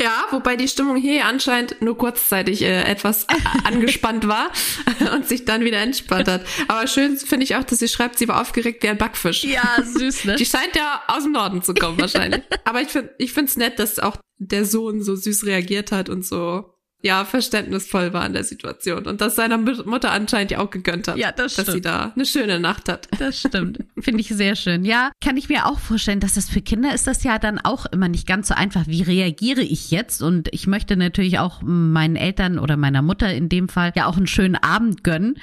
Ja, 0.00 0.24
wobei 0.30 0.56
die 0.56 0.68
Stimmung 0.68 0.96
hier 0.96 1.26
anscheinend 1.26 1.80
nur 1.80 1.96
kurzzeitig 1.96 2.62
äh, 2.62 2.82
etwas 2.82 3.26
angespannt 3.64 4.26
war 4.26 4.50
und 5.14 5.28
sich 5.28 5.44
dann 5.44 5.64
wieder 5.64 5.78
entspannt 5.78 6.28
hat. 6.28 6.44
Aber 6.68 6.86
schön 6.86 7.16
finde 7.16 7.44
ich 7.44 7.56
auch, 7.56 7.64
dass 7.64 7.78
sie 7.78 7.88
schreibt, 7.88 8.18
sie 8.18 8.28
war 8.28 8.40
aufgeregt 8.40 8.82
wie 8.82 8.88
ein 8.88 8.98
Backfisch. 8.98 9.44
Ja, 9.44 9.76
süß, 9.82 10.24
ne? 10.24 10.36
Die 10.36 10.46
scheint 10.46 10.74
ja 10.74 11.02
aus 11.06 11.24
dem 11.24 11.32
Norden 11.32 11.62
zu 11.62 11.74
kommen 11.74 12.00
wahrscheinlich. 12.00 12.42
Aber 12.64 12.80
ich 12.80 12.88
finde 12.88 13.14
ich 13.18 13.32
finde 13.32 13.50
es 13.50 13.56
nett, 13.56 13.78
dass 13.78 13.98
auch 13.98 14.16
der 14.38 14.64
Sohn 14.64 15.02
so 15.02 15.14
süß 15.14 15.46
reagiert 15.46 15.92
hat 15.92 16.08
und 16.08 16.24
so 16.24 16.71
ja 17.04 17.24
verständnisvoll 17.24 18.12
war 18.12 18.24
in 18.24 18.32
der 18.32 18.44
Situation 18.44 19.06
und 19.06 19.20
dass 19.20 19.34
seiner 19.34 19.58
Mut- 19.58 19.84
Mutter 19.86 20.12
anscheinend 20.12 20.52
ja 20.52 20.60
auch 20.60 20.70
gegönnt 20.70 21.08
hat, 21.08 21.16
Ja, 21.16 21.32
das 21.32 21.54
dass 21.56 21.66
sie 21.66 21.80
da 21.80 22.12
eine 22.14 22.24
schöne 22.24 22.60
Nacht 22.60 22.88
hat. 22.88 23.08
Das 23.18 23.40
stimmt. 23.40 23.80
Finde 23.98 24.20
ich 24.20 24.28
sehr 24.28 24.54
schön. 24.56 24.84
Ja, 24.84 25.10
kann 25.20 25.36
ich 25.36 25.48
mir 25.48 25.66
auch 25.66 25.80
vorstellen, 25.80 26.20
dass 26.20 26.34
das 26.34 26.48
für 26.48 26.60
Kinder 26.62 26.94
ist 26.94 27.06
das 27.08 27.24
ja 27.24 27.38
dann 27.40 27.58
auch 27.58 27.86
immer 27.86 28.08
nicht 28.08 28.26
ganz 28.28 28.48
so 28.48 28.54
einfach. 28.54 28.86
Wie 28.86 29.02
reagiere 29.02 29.62
ich 29.62 29.90
jetzt? 29.90 30.22
Und 30.22 30.48
ich 30.52 30.66
möchte 30.68 30.96
natürlich 30.96 31.38
auch 31.40 31.60
meinen 31.62 32.14
Eltern 32.16 32.58
oder 32.58 32.76
meiner 32.76 33.02
Mutter 33.02 33.32
in 33.34 33.48
dem 33.48 33.68
Fall 33.68 33.92
ja 33.96 34.06
auch 34.06 34.16
einen 34.16 34.26
schönen 34.28 34.54
Abend 34.56 35.02
gönnen. 35.04 35.38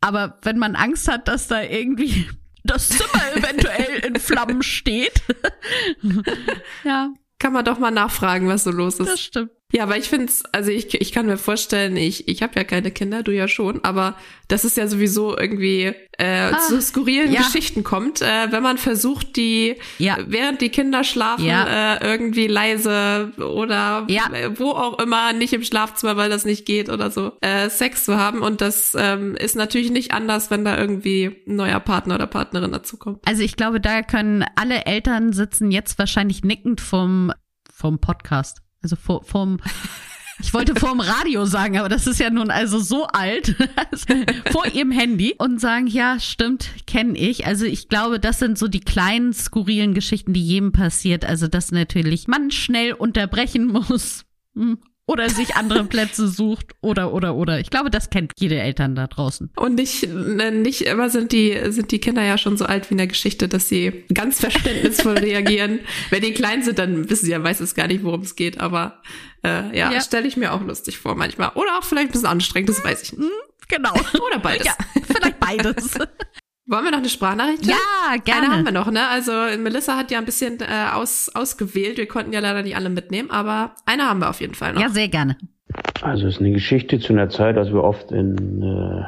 Aber 0.00 0.38
wenn 0.42 0.58
man 0.58 0.74
Angst 0.76 1.06
hat, 1.08 1.28
dass 1.28 1.46
da 1.46 1.62
irgendwie 1.62 2.26
das 2.64 2.88
Zimmer 2.88 3.22
eventuell 3.36 4.04
in 4.04 4.16
Flammen 4.16 4.62
steht. 4.64 5.22
ja, 6.84 7.10
Kann 7.38 7.52
man 7.52 7.64
doch 7.64 7.78
mal 7.78 7.90
nachfragen, 7.90 8.48
was 8.48 8.64
so 8.64 8.70
los 8.70 8.98
ist. 9.00 9.08
das 9.08 9.20
stimmt. 9.20 9.50
Ja, 9.70 9.82
aber 9.82 9.98
ich 9.98 10.08
finde 10.08 10.26
es, 10.26 10.44
also 10.46 10.70
ich, 10.70 10.98
ich 10.98 11.12
kann 11.12 11.26
mir 11.26 11.36
vorstellen, 11.36 11.94
ich, 11.98 12.26
ich 12.26 12.42
habe 12.42 12.54
ja 12.56 12.64
keine 12.64 12.90
Kinder, 12.90 13.22
du 13.22 13.32
ja 13.32 13.48
schon, 13.48 13.84
aber 13.84 14.16
das 14.48 14.64
ist 14.64 14.78
ja 14.78 14.86
sowieso 14.88 15.36
irgendwie 15.36 15.92
äh, 16.16 16.52
ah, 16.52 16.58
zu 16.60 16.80
skurrilen 16.80 17.30
ja. 17.30 17.42
Geschichten 17.42 17.84
kommt, 17.84 18.22
äh, 18.22 18.50
wenn 18.50 18.62
man 18.62 18.78
versucht, 18.78 19.36
die 19.36 19.76
ja. 19.98 20.16
während 20.26 20.62
die 20.62 20.70
Kinder 20.70 21.04
schlafen, 21.04 21.44
ja. 21.44 21.96
äh, 21.96 22.12
irgendwie 22.12 22.46
leise 22.46 23.32
oder 23.36 24.06
äh, 24.08 24.58
wo 24.58 24.70
auch 24.70 24.98
immer, 25.00 25.34
nicht 25.34 25.52
im 25.52 25.62
Schlafzimmer, 25.62 26.16
weil 26.16 26.30
das 26.30 26.46
nicht 26.46 26.64
geht 26.64 26.88
oder 26.88 27.10
so, 27.10 27.32
äh, 27.42 27.68
Sex 27.68 28.04
zu 28.04 28.16
haben. 28.16 28.40
Und 28.40 28.62
das 28.62 28.96
ähm, 28.98 29.36
ist 29.36 29.54
natürlich 29.54 29.90
nicht 29.90 30.12
anders, 30.12 30.50
wenn 30.50 30.64
da 30.64 30.78
irgendwie 30.78 31.42
ein 31.46 31.56
neuer 31.56 31.80
Partner 31.80 32.14
oder 32.14 32.26
Partnerin 32.26 32.72
dazu 32.72 32.96
kommt. 32.96 33.20
Also 33.28 33.42
ich 33.42 33.54
glaube, 33.54 33.82
da 33.82 34.00
können 34.00 34.46
alle 34.56 34.86
Eltern 34.86 35.34
sitzen 35.34 35.70
jetzt 35.70 35.98
wahrscheinlich 35.98 36.42
nickend 36.42 36.80
vom, 36.80 37.34
vom 37.70 37.98
Podcast. 37.98 38.62
Also 38.82 38.96
vor, 38.96 39.24
vom, 39.24 39.58
ich 40.40 40.54
wollte 40.54 40.74
vorm 40.74 41.00
Radio 41.00 41.44
sagen, 41.46 41.78
aber 41.78 41.88
das 41.88 42.06
ist 42.06 42.20
ja 42.20 42.30
nun 42.30 42.50
also 42.50 42.78
so 42.78 43.06
alt, 43.06 43.56
vor 44.52 44.66
ihrem 44.66 44.90
Handy 44.90 45.34
und 45.38 45.60
sagen, 45.60 45.86
ja, 45.86 46.20
stimmt, 46.20 46.70
kenne 46.86 47.18
ich. 47.18 47.46
Also 47.46 47.64
ich 47.64 47.88
glaube, 47.88 48.20
das 48.20 48.38
sind 48.38 48.58
so 48.58 48.68
die 48.68 48.80
kleinen, 48.80 49.32
skurrilen 49.32 49.94
Geschichten, 49.94 50.32
die 50.32 50.44
jedem 50.44 50.72
passiert. 50.72 51.24
Also 51.24 51.48
dass 51.48 51.72
natürlich 51.72 52.28
man 52.28 52.50
schnell 52.50 52.92
unterbrechen 52.92 53.66
muss. 53.66 54.24
Oder 55.08 55.30
sich 55.30 55.56
andere 55.56 55.84
Plätze 55.88 56.28
sucht 56.28 56.74
oder 56.82 57.14
oder 57.14 57.34
oder. 57.34 57.58
Ich 57.60 57.70
glaube, 57.70 57.90
das 57.90 58.10
kennt 58.10 58.32
jede 58.36 58.60
Eltern 58.60 58.94
da 58.94 59.06
draußen. 59.06 59.50
Und 59.56 59.74
nicht 59.76 60.06
ne, 60.06 60.52
nicht 60.52 60.82
immer 60.82 61.08
sind 61.08 61.32
die 61.32 61.58
sind 61.68 61.90
die 61.92 61.98
Kinder 61.98 62.22
ja 62.22 62.36
schon 62.36 62.58
so 62.58 62.66
alt 62.66 62.90
wie 62.90 62.94
in 62.94 62.98
der 62.98 63.06
Geschichte, 63.06 63.48
dass 63.48 63.68
sie 63.68 64.04
ganz 64.12 64.38
verständnisvoll 64.40 65.16
reagieren. 65.16 65.80
Wenn 66.10 66.20
die 66.20 66.34
klein 66.34 66.62
sind, 66.62 66.78
dann 66.78 67.08
wissen 67.08 67.24
sie 67.24 67.32
ja 67.32 67.42
weiß 67.42 67.60
es 67.60 67.74
gar 67.74 67.86
nicht, 67.86 68.04
worum 68.04 68.20
es 68.20 68.36
geht. 68.36 68.60
Aber 68.60 69.00
äh, 69.42 69.76
ja, 69.76 69.90
ja. 69.90 70.00
stelle 70.02 70.28
ich 70.28 70.36
mir 70.36 70.52
auch 70.52 70.60
lustig 70.60 70.98
vor 70.98 71.14
manchmal. 71.14 71.52
Oder 71.54 71.78
auch 71.78 71.84
vielleicht 71.84 72.10
ein 72.10 72.12
bisschen 72.12 72.26
anstrengend, 72.26 72.68
das 72.68 72.84
weiß 72.84 73.02
ich 73.02 73.16
nicht. 73.16 73.30
Genau. 73.68 73.94
Oder 73.94 74.38
beides. 74.40 74.66
Ja, 74.66 74.76
vielleicht 75.06 75.40
beides. 75.40 75.98
Wollen 76.70 76.84
wir 76.84 76.90
noch 76.90 76.98
eine 76.98 77.08
Sprachnachricht? 77.08 77.64
Ja, 77.64 78.16
gerne. 78.22 78.42
Eine 78.42 78.52
haben 78.52 78.64
wir 78.66 78.72
noch, 78.72 78.90
ne? 78.90 79.08
Also 79.10 79.32
Melissa 79.58 79.96
hat 79.96 80.10
ja 80.10 80.18
ein 80.18 80.26
bisschen 80.26 80.58
äh, 80.60 80.94
aus, 80.94 81.30
ausgewählt. 81.34 81.96
Wir 81.96 82.06
konnten 82.06 82.34
ja 82.34 82.40
leider 82.40 82.62
nicht 82.62 82.76
alle 82.76 82.90
mitnehmen, 82.90 83.30
aber 83.30 83.72
eine 83.86 84.02
haben 84.02 84.20
wir 84.20 84.28
auf 84.28 84.42
jeden 84.42 84.52
Fall 84.52 84.74
noch. 84.74 84.82
Ja, 84.82 84.90
sehr 84.90 85.08
gerne. 85.08 85.38
Also 86.02 86.26
es 86.26 86.34
ist 86.34 86.40
eine 86.40 86.52
Geschichte 86.52 86.98
zu 86.98 87.14
einer 87.14 87.30
Zeit, 87.30 87.56
als 87.56 87.72
wir 87.72 87.82
oft 87.82 88.12
in 88.12 88.62
äh, 88.62 89.02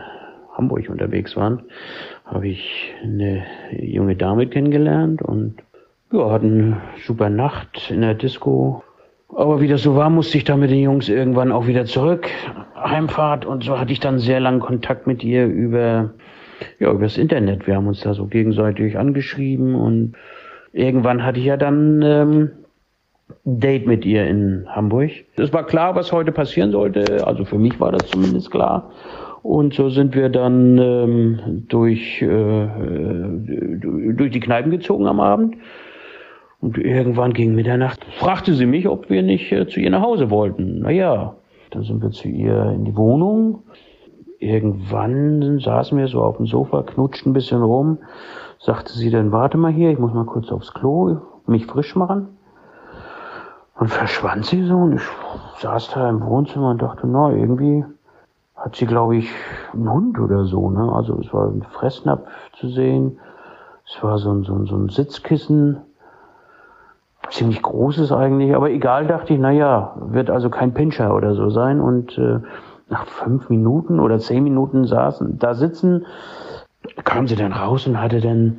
Hamburg 0.56 0.88
unterwegs 0.88 1.36
waren, 1.36 1.62
habe 2.24 2.48
ich 2.48 2.94
eine 3.02 3.44
junge 3.78 4.16
Dame 4.16 4.46
kennengelernt 4.46 5.20
und 5.20 5.56
ja, 6.12 6.30
hatten 6.30 6.72
eine 6.72 6.80
super 7.06 7.28
Nacht 7.28 7.90
in 7.90 8.00
der 8.00 8.14
Disco. 8.14 8.82
Aber 9.28 9.60
wie 9.60 9.68
das 9.68 9.82
so 9.82 9.94
war, 9.96 10.08
musste 10.08 10.38
ich 10.38 10.44
da 10.44 10.56
mit 10.56 10.70
den 10.70 10.80
Jungs 10.80 11.10
irgendwann 11.10 11.52
auch 11.52 11.66
wieder 11.66 11.84
zurück. 11.84 12.26
Heimfahrt 12.74 13.44
und 13.44 13.64
so 13.64 13.78
hatte 13.78 13.92
ich 13.92 14.00
dann 14.00 14.18
sehr 14.18 14.40
langen 14.40 14.60
Kontakt 14.60 15.06
mit 15.06 15.22
ihr 15.22 15.46
über 15.46 16.14
ja, 16.78 16.90
übers 16.90 17.18
Internet. 17.18 17.66
Wir 17.66 17.76
haben 17.76 17.86
uns 17.86 18.00
da 18.00 18.14
so 18.14 18.26
gegenseitig 18.26 18.98
angeschrieben 18.98 19.74
und 19.74 20.14
irgendwann 20.72 21.24
hatte 21.24 21.40
ich 21.40 21.46
ja 21.46 21.56
dann 21.56 22.02
ähm, 22.02 22.50
Date 23.44 23.86
mit 23.86 24.04
ihr 24.04 24.26
in 24.26 24.66
Hamburg. 24.68 25.10
Es 25.36 25.52
war 25.52 25.66
klar, 25.66 25.94
was 25.94 26.12
heute 26.12 26.32
passieren 26.32 26.72
sollte. 26.72 27.26
Also 27.26 27.44
für 27.44 27.58
mich 27.58 27.78
war 27.80 27.92
das 27.92 28.10
zumindest 28.10 28.50
klar. 28.50 28.90
Und 29.42 29.74
so 29.74 29.88
sind 29.88 30.14
wir 30.14 30.28
dann 30.28 30.78
ähm, 30.78 31.64
durch, 31.68 32.20
äh, 32.20 32.28
durch 32.28 34.30
die 34.30 34.40
Kneipen 34.40 34.70
gezogen 34.70 35.06
am 35.06 35.20
Abend. 35.20 35.56
Und 36.60 36.76
irgendwann 36.76 37.32
gegen 37.32 37.54
Mitternacht 37.54 38.04
fragte 38.18 38.52
sie 38.52 38.66
mich, 38.66 38.86
ob 38.86 39.08
wir 39.08 39.22
nicht 39.22 39.50
äh, 39.50 39.66
zu 39.66 39.80
ihr 39.80 39.90
nach 39.90 40.02
Hause 40.02 40.28
wollten. 40.28 40.80
Naja, 40.80 41.36
dann 41.70 41.84
sind 41.84 42.02
wir 42.02 42.10
zu 42.10 42.28
ihr 42.28 42.72
in 42.74 42.84
die 42.84 42.96
Wohnung 42.96 43.62
irgendwann 44.40 45.60
saßen 45.60 45.96
wir 45.96 46.08
so 46.08 46.22
auf 46.22 46.38
dem 46.38 46.46
Sofa, 46.46 46.82
knutschten 46.82 47.30
ein 47.30 47.34
bisschen 47.34 47.62
rum, 47.62 47.98
sagte 48.58 48.92
sie 48.92 49.10
dann, 49.10 49.32
warte 49.32 49.58
mal 49.58 49.70
hier, 49.70 49.90
ich 49.90 49.98
muss 49.98 50.14
mal 50.14 50.24
kurz 50.24 50.50
aufs 50.50 50.72
Klo, 50.74 51.18
mich 51.46 51.66
frisch 51.66 51.94
machen. 51.94 52.36
Und 53.78 53.88
verschwand 53.88 54.44
sie 54.46 54.64
so 54.64 54.76
und 54.76 54.94
ich 54.94 55.02
saß 55.60 55.90
da 55.94 56.08
im 56.08 56.22
Wohnzimmer 56.22 56.70
und 56.70 56.82
dachte, 56.82 57.06
na, 57.06 57.30
irgendwie 57.30 57.84
hat 58.56 58.76
sie, 58.76 58.86
glaube 58.86 59.16
ich, 59.16 59.30
einen 59.72 59.90
Hund 59.90 60.18
oder 60.18 60.44
so, 60.44 60.68
ne? 60.68 60.92
Also 60.92 61.18
es 61.18 61.32
war 61.32 61.46
ein 61.46 61.62
Fressnapf 61.62 62.28
zu 62.58 62.68
sehen, 62.68 63.18
es 63.86 64.02
war 64.02 64.18
so 64.18 64.32
ein, 64.32 64.42
so 64.44 64.54
ein, 64.54 64.66
so 64.66 64.76
ein 64.76 64.90
Sitzkissen, 64.90 65.78
ziemlich 67.30 67.62
großes 67.62 68.12
eigentlich, 68.12 68.54
aber 68.54 68.70
egal, 68.70 69.06
dachte 69.06 69.32
ich, 69.32 69.40
na 69.40 69.50
ja, 69.50 69.94
wird 69.96 70.30
also 70.30 70.50
kein 70.50 70.74
Pinscher 70.74 71.14
oder 71.14 71.34
so 71.34 71.48
sein 71.50 71.80
und 71.80 72.18
äh, 72.18 72.40
nach 72.90 73.06
fünf 73.06 73.48
Minuten 73.48 74.00
oder 74.00 74.18
zehn 74.18 74.42
Minuten 74.44 74.86
saßen, 74.86 75.38
da 75.38 75.54
sitzen, 75.54 76.06
kam 77.04 77.28
sie 77.28 77.36
dann 77.36 77.52
raus 77.52 77.86
und 77.86 78.00
hatte 78.00 78.20
dann, 78.20 78.58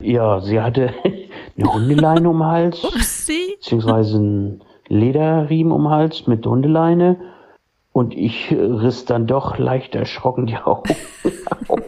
ja, 0.00 0.40
sie 0.40 0.60
hatte 0.60 0.90
eine 1.56 1.72
Hundeleine 1.72 2.28
um 2.28 2.38
den 2.38 2.46
Hals, 2.46 2.82
beziehungsweise 3.58 4.18
einen 4.18 4.60
Lederriemen 4.88 5.72
um 5.72 5.84
den 5.84 5.90
Hals 5.90 6.26
mit 6.26 6.44
Hundeleine. 6.46 7.16
Und 7.92 8.14
ich 8.14 8.52
riss 8.52 9.06
dann 9.06 9.26
doch 9.26 9.58
leicht 9.58 9.94
erschrocken 9.94 10.46
die 10.46 10.56
Augen 10.64 10.94
auf. 11.68 11.80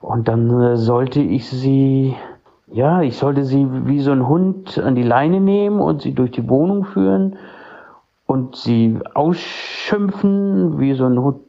Und 0.00 0.28
dann 0.28 0.60
äh, 0.60 0.76
sollte 0.76 1.20
ich 1.20 1.48
sie, 1.48 2.16
ja, 2.66 3.02
ich 3.02 3.16
sollte 3.16 3.44
sie 3.44 3.66
wie 3.86 4.00
so 4.00 4.12
ein 4.12 4.26
Hund 4.26 4.78
an 4.78 4.94
die 4.94 5.02
Leine 5.02 5.40
nehmen 5.40 5.80
und 5.80 6.02
sie 6.02 6.14
durch 6.14 6.30
die 6.30 6.48
Wohnung 6.48 6.84
führen 6.84 7.36
und 8.30 8.54
sie 8.54 8.96
ausschimpfen, 9.14 10.78
wie 10.78 10.94
so 10.94 11.04
ein 11.04 11.20
Hund, 11.20 11.40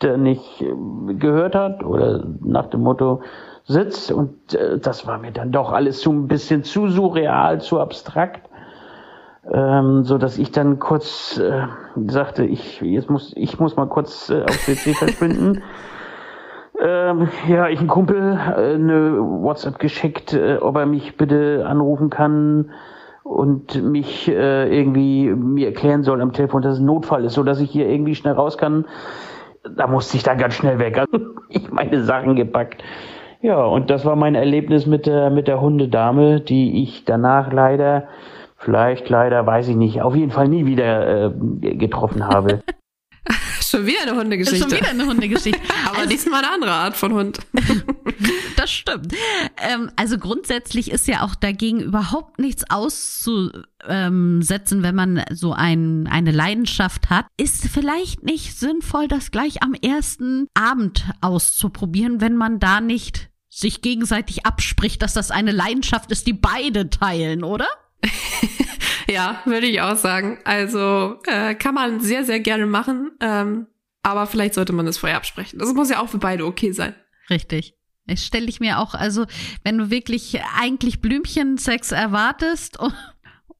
der 0.00 0.16
nicht 0.16 0.62
äh, 0.62 1.14
gehört 1.14 1.54
hat 1.54 1.84
oder 1.84 2.24
nach 2.42 2.70
dem 2.70 2.80
Motto 2.80 3.20
sitzt. 3.64 4.10
Und 4.10 4.54
äh, 4.54 4.78
das 4.78 5.06
war 5.06 5.18
mir 5.18 5.30
dann 5.30 5.52
doch 5.52 5.72
alles 5.72 6.00
so 6.00 6.10
ein 6.10 6.26
bisschen 6.26 6.64
zu 6.64 6.88
surreal, 6.88 7.60
zu 7.60 7.78
abstrakt, 7.80 8.48
ähm, 9.52 10.04
so 10.04 10.16
dass 10.16 10.38
ich 10.38 10.52
dann 10.52 10.78
kurz 10.78 11.36
äh, 11.36 11.66
sagte, 12.06 12.46
ich 12.46 12.80
jetzt 12.80 13.10
muss 13.10 13.34
ich 13.36 13.60
muss 13.60 13.76
mal 13.76 13.86
kurz 13.86 14.30
äh, 14.30 14.42
auf 14.42 14.56
CC 14.56 14.94
verschwinden. 14.98 15.62
Ähm, 16.80 17.28
ja, 17.46 17.68
ich 17.68 17.78
einen 17.78 17.88
Kumpel 17.88 18.38
äh, 18.38 18.74
eine 18.76 19.18
WhatsApp 19.20 19.78
geschickt, 19.78 20.32
äh, 20.32 20.56
ob 20.62 20.76
er 20.76 20.86
mich 20.86 21.18
bitte 21.18 21.66
anrufen 21.68 22.08
kann 22.08 22.70
und 23.22 23.82
mich 23.82 24.28
äh, 24.28 24.76
irgendwie 24.76 25.30
mir 25.30 25.68
erklären 25.68 26.02
soll 26.02 26.20
am 26.20 26.32
Telefon, 26.32 26.62
dass 26.62 26.74
es 26.74 26.80
ein 26.80 26.86
Notfall 26.86 27.24
ist, 27.24 27.34
so 27.34 27.42
dass 27.42 27.60
ich 27.60 27.70
hier 27.70 27.88
irgendwie 27.88 28.14
schnell 28.14 28.34
raus 28.34 28.58
kann. 28.58 28.86
Da 29.76 29.86
musste 29.86 30.16
ich 30.16 30.22
dann 30.22 30.38
ganz 30.38 30.54
schnell 30.54 30.78
weg. 30.78 30.98
Also 30.98 31.26
ich 31.48 31.70
meine 31.70 32.02
Sachen 32.02 32.36
gepackt. 32.36 32.82
Ja, 33.42 33.64
und 33.64 33.88
das 33.90 34.04
war 34.04 34.16
mein 34.16 34.34
Erlebnis 34.34 34.86
mit 34.86 35.06
der 35.06 35.30
mit 35.30 35.48
der 35.48 35.60
Hundedame, 35.60 36.40
die 36.40 36.82
ich 36.82 37.04
danach 37.04 37.52
leider, 37.52 38.08
vielleicht 38.56 39.08
leider, 39.08 39.46
weiß 39.46 39.68
ich 39.68 39.76
nicht, 39.76 40.02
auf 40.02 40.14
jeden 40.14 40.30
Fall 40.30 40.48
nie 40.48 40.66
wieder 40.66 41.26
äh, 41.26 41.30
getroffen 41.76 42.26
habe. 42.26 42.60
Schon 43.70 43.86
wieder 43.86 44.02
eine 44.02 44.16
Hundegeschichte. 44.16 44.68
Schon 44.68 44.72
wieder 44.72 44.90
eine 44.90 45.06
Hundegeschichte. 45.06 45.60
Aber 45.86 45.98
also, 45.98 46.10
diesmal 46.10 46.42
eine 46.42 46.52
andere 46.54 46.72
Art 46.72 46.96
von 46.96 47.12
Hund. 47.12 47.38
das 48.56 48.72
stimmt. 48.72 49.14
Ähm, 49.58 49.92
also 49.94 50.18
grundsätzlich 50.18 50.90
ist 50.90 51.06
ja 51.06 51.22
auch 51.22 51.36
dagegen 51.36 51.78
überhaupt 51.78 52.40
nichts 52.40 52.64
auszusetzen, 52.68 53.62
wenn 54.82 54.94
man 54.96 55.22
so 55.30 55.52
ein, 55.52 56.08
eine 56.10 56.32
Leidenschaft 56.32 57.10
hat. 57.10 57.26
Ist 57.36 57.68
vielleicht 57.68 58.24
nicht 58.24 58.58
sinnvoll, 58.58 59.06
das 59.06 59.30
gleich 59.30 59.62
am 59.62 59.74
ersten 59.74 60.48
Abend 60.54 61.04
auszuprobieren, 61.20 62.20
wenn 62.20 62.36
man 62.36 62.58
da 62.58 62.80
nicht 62.80 63.30
sich 63.48 63.82
gegenseitig 63.82 64.46
abspricht, 64.46 65.00
dass 65.00 65.14
das 65.14 65.30
eine 65.30 65.52
Leidenschaft 65.52 66.10
ist, 66.10 66.26
die 66.26 66.32
beide 66.32 66.90
teilen, 66.90 67.44
oder? 67.44 67.68
ja, 69.10 69.42
würde 69.44 69.66
ich 69.66 69.80
auch 69.80 69.96
sagen. 69.96 70.38
Also 70.44 71.18
äh, 71.26 71.54
kann 71.54 71.74
man 71.74 72.00
sehr, 72.00 72.24
sehr 72.24 72.40
gerne 72.40 72.66
machen. 72.66 73.12
Ähm, 73.20 73.66
aber 74.02 74.26
vielleicht 74.26 74.54
sollte 74.54 74.72
man 74.72 74.86
es 74.86 74.98
vorher 74.98 75.18
absprechen. 75.18 75.58
Das 75.58 75.72
muss 75.74 75.90
ja 75.90 76.00
auch 76.00 76.08
für 76.08 76.18
beide 76.18 76.46
okay 76.46 76.72
sein. 76.72 76.94
Richtig. 77.28 77.74
Das 78.06 78.24
stelle 78.24 78.46
ich 78.46 78.60
mir 78.60 78.78
auch, 78.78 78.94
also 78.94 79.26
wenn 79.62 79.78
du 79.78 79.90
wirklich 79.90 80.40
eigentlich 80.58 81.00
Blümchensex 81.00 81.92
erwartest 81.92 82.78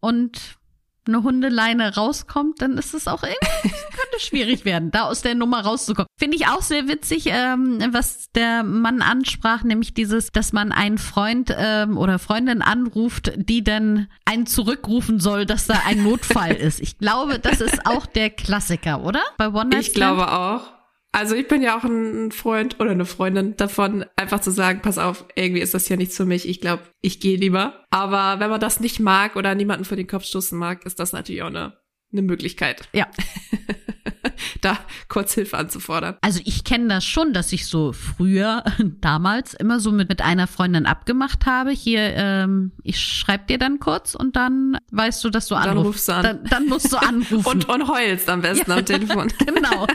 und 0.00 0.58
eine 1.06 1.22
Hundeleine 1.22 1.94
rauskommt, 1.94 2.62
dann 2.62 2.78
ist 2.78 2.94
es 2.94 3.08
auch 3.08 3.22
irgendwie, 3.22 3.70
könnte 3.70 4.20
schwierig 4.20 4.64
werden, 4.64 4.90
da 4.90 5.04
aus 5.04 5.22
der 5.22 5.34
Nummer 5.34 5.62
rauszukommen. 5.62 6.06
Finde 6.18 6.36
ich 6.36 6.46
auch 6.46 6.62
sehr 6.62 6.88
witzig, 6.88 7.26
ähm, 7.26 7.82
was 7.92 8.30
der 8.34 8.62
Mann 8.62 9.02
ansprach, 9.02 9.62
nämlich 9.62 9.94
dieses, 9.94 10.30
dass 10.32 10.52
man 10.52 10.72
einen 10.72 10.98
Freund 10.98 11.54
ähm, 11.56 11.96
oder 11.96 12.18
Freundin 12.18 12.62
anruft, 12.62 13.32
die 13.36 13.64
dann 13.64 14.08
einen 14.24 14.46
zurückrufen 14.46 15.20
soll, 15.20 15.46
dass 15.46 15.66
da 15.66 15.82
ein 15.86 16.02
Notfall 16.02 16.52
ist. 16.56 16.80
Ich 16.80 16.98
glaube, 16.98 17.38
das 17.38 17.60
ist 17.60 17.86
auch 17.86 18.06
der 18.06 18.30
Klassiker, 18.30 19.02
oder? 19.02 19.22
Bei 19.36 19.48
One 19.48 19.70
Night 19.70 19.80
Ich 19.82 19.94
glaube 19.94 20.30
auch. 20.32 20.79
Also 21.12 21.34
ich 21.34 21.48
bin 21.48 21.60
ja 21.60 21.76
auch 21.76 21.84
ein 21.84 22.30
Freund 22.30 22.78
oder 22.78 22.92
eine 22.92 23.04
Freundin 23.04 23.56
davon, 23.56 24.04
einfach 24.16 24.40
zu 24.40 24.50
sagen, 24.50 24.80
pass 24.80 24.98
auf, 24.98 25.24
irgendwie 25.34 25.60
ist 25.60 25.74
das 25.74 25.88
ja 25.88 25.96
nichts 25.96 26.16
für 26.16 26.24
mich. 26.24 26.48
Ich 26.48 26.60
glaube, 26.60 26.84
ich 27.00 27.18
gehe 27.20 27.36
lieber. 27.36 27.84
Aber 27.90 28.38
wenn 28.38 28.50
man 28.50 28.60
das 28.60 28.78
nicht 28.80 29.00
mag 29.00 29.34
oder 29.36 29.54
niemanden 29.54 29.84
vor 29.84 29.96
den 29.96 30.06
Kopf 30.06 30.24
stoßen 30.24 30.56
mag, 30.56 30.86
ist 30.86 31.00
das 31.00 31.12
natürlich 31.12 31.42
auch 31.42 31.48
eine 31.48 31.80
eine 32.12 32.22
Möglichkeit. 32.22 32.88
Ja. 32.92 33.06
da 34.60 34.78
kurz 35.08 35.34
Hilfe 35.34 35.56
anzufordern. 35.56 36.16
Also 36.22 36.40
ich 36.44 36.64
kenne 36.64 36.88
das 36.88 37.04
schon, 37.04 37.32
dass 37.32 37.52
ich 37.52 37.66
so 37.66 37.92
früher, 37.92 38.64
damals, 39.00 39.54
immer 39.54 39.80
so 39.80 39.92
mit, 39.92 40.08
mit 40.08 40.22
einer 40.22 40.46
Freundin 40.46 40.86
abgemacht 40.86 41.46
habe. 41.46 41.70
Hier, 41.70 42.00
ähm, 42.16 42.72
ich 42.82 43.00
schreib 43.00 43.46
dir 43.46 43.58
dann 43.58 43.78
kurz 43.78 44.14
und 44.14 44.36
dann 44.36 44.76
weißt 44.90 45.22
du, 45.24 45.30
dass 45.30 45.46
du 45.46 45.54
anrufst. 45.54 45.76
Dann 45.76 45.86
rufst 45.86 46.08
du 46.08 46.12
an. 46.12 46.22
Dann, 46.22 46.44
dann 46.50 46.66
musst 46.66 46.92
du 46.92 46.96
anrufen. 47.00 47.44
und, 47.46 47.68
und 47.68 47.88
heulst 47.88 48.28
am 48.28 48.42
besten 48.42 48.70
Ja. 48.70 48.78
am 48.78 48.84
Telefon. 48.84 49.32
genau. 49.46 49.86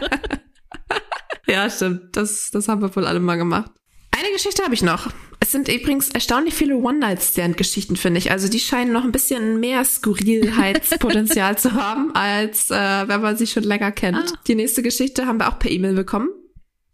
Ja, 1.47 1.69
stimmt. 1.69 2.15
Das, 2.15 2.49
das 2.51 2.67
haben 2.67 2.81
wir 2.81 2.95
wohl 2.95 3.05
alle 3.05 3.19
mal 3.19 3.35
gemacht. 3.35 3.71
Eine 4.17 4.31
Geschichte 4.31 4.63
habe 4.63 4.73
ich 4.73 4.81
noch. 4.81 5.11
Es 5.41 5.51
sind 5.51 5.67
übrigens 5.67 6.09
erstaunlich 6.09 6.53
viele 6.53 6.77
One-Night-Stand-Geschichten, 6.77 7.97
finde 7.97 8.19
ich. 8.19 8.31
Also 8.31 8.47
die 8.47 8.59
scheinen 8.59 8.93
noch 8.93 9.03
ein 9.03 9.11
bisschen 9.11 9.59
mehr 9.59 9.83
Skurrilheitspotenzial 9.83 11.57
zu 11.57 11.73
haben, 11.73 12.15
als 12.15 12.71
äh, 12.71 13.07
wenn 13.07 13.21
man 13.21 13.35
sie 13.35 13.45
schon 13.45 13.63
länger 13.63 13.91
kennt. 13.91 14.17
Ah. 14.17 14.39
Die 14.47 14.55
nächste 14.55 14.81
Geschichte 14.81 15.27
haben 15.27 15.39
wir 15.39 15.49
auch 15.49 15.59
per 15.59 15.69
E-Mail 15.69 15.93
bekommen. 15.93 16.29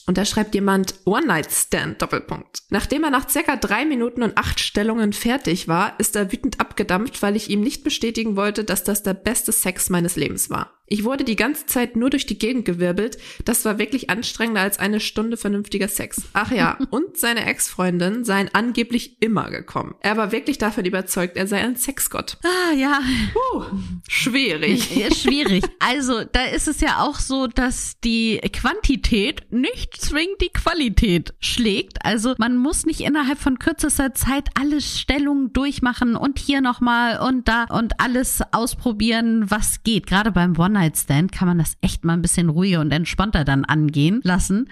Und 0.08 0.18
da 0.18 0.26
schreibt 0.26 0.56
jemand 0.56 0.96
One-Night-Stand, 1.06 2.02
Doppelpunkt. 2.02 2.64
Nachdem 2.70 3.04
er 3.04 3.12
nach 3.12 3.30
circa 3.30 3.56
drei 3.56 3.86
Minuten 3.86 4.24
und 4.24 4.38
acht 4.38 4.60
Stellungen 4.60 5.14
fertig 5.14 5.68
war, 5.68 5.98
ist 6.00 6.16
er 6.16 6.32
wütend 6.32 6.60
abgedampft, 6.60 7.22
weil 7.22 7.36
ich 7.36 7.50
ihm 7.50 7.62
nicht 7.62 7.84
bestätigen 7.84 8.36
wollte, 8.36 8.64
dass 8.64 8.84
das 8.84 9.04
der 9.04 9.14
beste 9.14 9.52
Sex 9.52 9.90
meines 9.92 10.16
Lebens 10.16 10.50
war. 10.50 10.81
Ich 10.88 11.06
wurde 11.06 11.24
die 11.24 11.38
ganze 11.38 11.65
Zeit 11.67 11.96
nur 11.96 12.10
durch 12.10 12.26
die 12.26 12.38
Gegend 12.38 12.65
gewirbelt. 12.65 13.17
Das 13.46 13.63
war 13.63 13.80
wirklich 13.80 14.10
anstrengender 14.10 14.62
als 14.62 14.78
eine 14.78 15.00
Stunde 15.00 15.38
vernünftiger 15.38 15.88
Sex. 15.88 16.24
Ach 16.34 16.52
ja, 16.52 16.78
und 16.89 17.17
seine 17.17 17.46
Ex-Freundin 17.46 18.26
seien 18.26 18.50
angeblich 18.52 19.22
immer 19.22 19.50
gekommen. 19.50 19.96
Er 20.02 20.17
war 20.17 20.34
wirklich 20.34 20.58
davon 20.58 20.84
überzeugt, 20.84 21.38
er 21.38 21.48
sei 21.48 21.62
ein 21.62 21.78
Sexgott. 21.78 22.38
Ah, 22.44 22.74
ja. 22.74 23.00
Puh, 23.32 23.63
schwierig. 24.10 24.94
Ja, 24.96 25.13
Schwierig. 25.13 25.63
Also, 25.80 26.24
da 26.32 26.46
ist 26.46 26.67
es 26.67 26.80
ja 26.80 27.00
auch 27.00 27.20
so, 27.20 27.48
dass 27.48 28.00
die 28.04 28.39
Quantität 28.54 29.52
nicht 29.52 30.00
zwingend 30.00 30.39
die 30.41 30.50
Qualität 30.50 31.34
schlägt. 31.39 32.06
Also, 32.06 32.36
man 32.38 32.58
muss 32.58 32.86
nicht 32.86 33.02
innerhalb 33.02 33.39
von 33.39 33.60
kürzester 33.60 34.13
Zeit 34.13 34.50
alle 34.60 34.80
Stellungen 34.82 35.54
durchmachen 35.54 36.15
und 36.15 36.38
hier 36.38 36.62
nochmal 36.62 37.20
und 37.20 37.48
da 37.48 37.63
und 37.65 38.00
alles 38.00 38.41
ausprobieren, 38.52 39.50
was 39.50 39.84
geht. 39.84 40.06
Gerade 40.06 40.32
beim 40.32 40.58
One-Night-Stand 40.82 41.32
kann 41.32 41.48
man 41.48 41.60
das 41.60 41.78
echt 41.82 42.04
mal 42.04 42.13
ein 42.13 42.22
bisschen 42.22 42.50
ruhiger 42.50 42.82
und 42.82 42.91
entspannter 42.91 43.44
dann 43.44 43.65
angehen 43.65 44.22
lassen. 44.24 44.70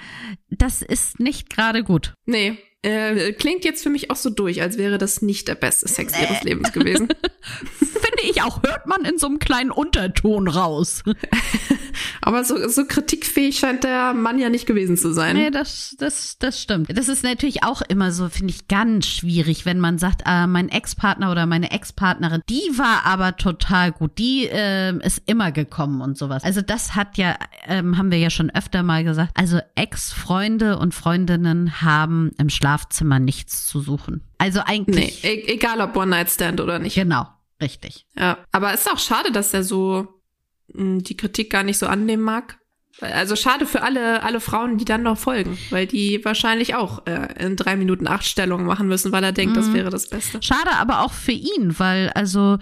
Das 0.50 0.82
ist 0.82 1.19
nicht 1.19 1.50
gerade 1.50 1.84
gut. 1.84 2.13
Nee. 2.26 2.58
Äh, 2.82 3.34
klingt 3.34 3.65
jetzt 3.65 3.84
für 3.84 3.89
mich 3.89 4.10
auch 4.10 4.15
so 4.15 4.30
durch, 4.30 4.62
als 4.62 4.78
wäre 4.78 4.98
das 4.98 5.22
nicht 5.22 5.50
der 5.50 5.56
beste 5.56 5.89
Sex 5.89 6.13
ihres 6.18 6.44
Lebens 6.44 6.72
gewesen. 6.72 7.10
Finde 7.78 8.22
ich 8.24 8.42
auch, 8.42 8.63
hört 8.63 8.88
man 8.88 9.04
in 9.04 9.18
so 9.18 9.28
einem 9.28 9.39
kleinen 9.39 9.70
Unterton 9.70 10.48
raus. 10.48 11.04
Aber 12.22 12.46
so, 12.46 12.70
so 12.70 12.86
kritikfähig 12.86 13.60
scheint 13.60 13.84
der 13.84 14.13
Mann 14.13 14.39
ja 14.39 14.50
nicht 14.50 14.65
gewesen 14.65 14.96
zu 14.96 15.13
sein. 15.13 15.36
Nee, 15.36 15.52
das, 15.52 15.96
das, 16.00 16.38
das 16.39 16.62
stimmt. 16.62 16.96
Das 16.98 17.10
ist 17.10 17.24
natürlich 17.24 17.63
auch 17.63 17.82
immer 17.82 18.13
so, 18.13 18.30
finde 18.30 18.54
ich, 18.54 18.70
ganz 18.70 19.08
schwierig, 19.08 19.65
wenn 19.65 19.80
man 19.80 19.98
sagt, 19.98 20.24
äh, 20.26 20.48
mein 20.48 20.70
Ex-Partner 20.70 21.32
oder 21.32 21.46
meine 21.46 21.72
Ex-Partnerin, 21.72 22.42
die 22.50 22.78
war 22.78 23.06
aber 23.06 23.36
total 23.36 23.92
gut, 23.92 24.18
die 24.18 24.48
ähm, 24.50 25.02
ist 25.02 25.24
immer 25.26 25.52
gekommen 25.52 26.02
und 26.02 26.18
sowas. 26.18 26.44
Also 26.46 26.62
das 26.62 26.96
hat 26.96 27.18
ja, 27.18 27.36
ähm, 27.65 27.98
haben 27.98 28.12
wir 28.12 28.20
ja 28.20 28.30
schon 28.30 28.50
öfter 28.50 28.84
mal 28.84 29.04
gesagt, 29.04 29.32
also 29.36 29.60
Ex-Freunde 29.76 30.78
und 30.80 30.94
Freundinnen 30.94 31.82
haben 31.82 32.32
im 32.38 32.50
Schlafzimmer 32.70 33.20
nichts 33.20 33.68
zu 33.68 33.82
suchen. 33.82 34.22
Also 34.38 34.60
Nee, 34.60 34.66
eigentlich, 34.68 35.24
e 35.24 35.44
egal 35.54 35.82
ob 35.82 35.96
One-Night-Stand 35.96 36.62
oder 36.62 36.78
nicht. 36.80 36.94
genau, 36.96 37.28
richtig. 37.62 38.06
Ja. 38.16 38.38
Aber 38.52 38.74
es 38.74 38.82
ist 38.82 38.92
auch 38.92 39.00
schade, 39.00 39.32
dass 39.32 39.54
er 39.54 39.64
so 39.64 40.08
mh, 40.74 41.00
die 41.02 41.18
Kritik 41.18 41.50
gar 41.50 41.64
nicht 41.64 41.80
so 41.80 41.88
annehmen 41.88 42.24
mag. 42.24 42.60
Also 43.02 43.36
schade 43.36 43.66
für 43.66 43.82
alle, 43.82 44.22
alle 44.24 44.40
Frauen, 44.42 44.78
die 44.78 44.86
dann 44.86 45.04
noch 45.04 45.18
folgen, 45.18 45.58
weil 45.70 45.88
die 45.88 46.24
wahrscheinlich 46.26 46.76
auch 46.76 47.06
äh, 47.08 47.34
in 47.44 47.56
drei 47.56 47.76
Minuten 47.78 48.08
acht 48.08 48.26
Stellungen 48.26 48.66
machen 48.68 48.88
müssen, 48.88 49.12
weil 49.14 49.24
er 49.24 49.32
denkt, 49.32 49.56
das 49.58 49.68
Mhm. 49.68 49.74
wäre 49.74 49.90
das 49.90 50.10
Beste. 50.10 50.40
Schade 50.44 50.72
aber 50.78 51.02
auch 51.04 51.14
für 51.14 51.32
ihn, 51.32 51.80
weil 51.80 52.10
also 52.10 52.58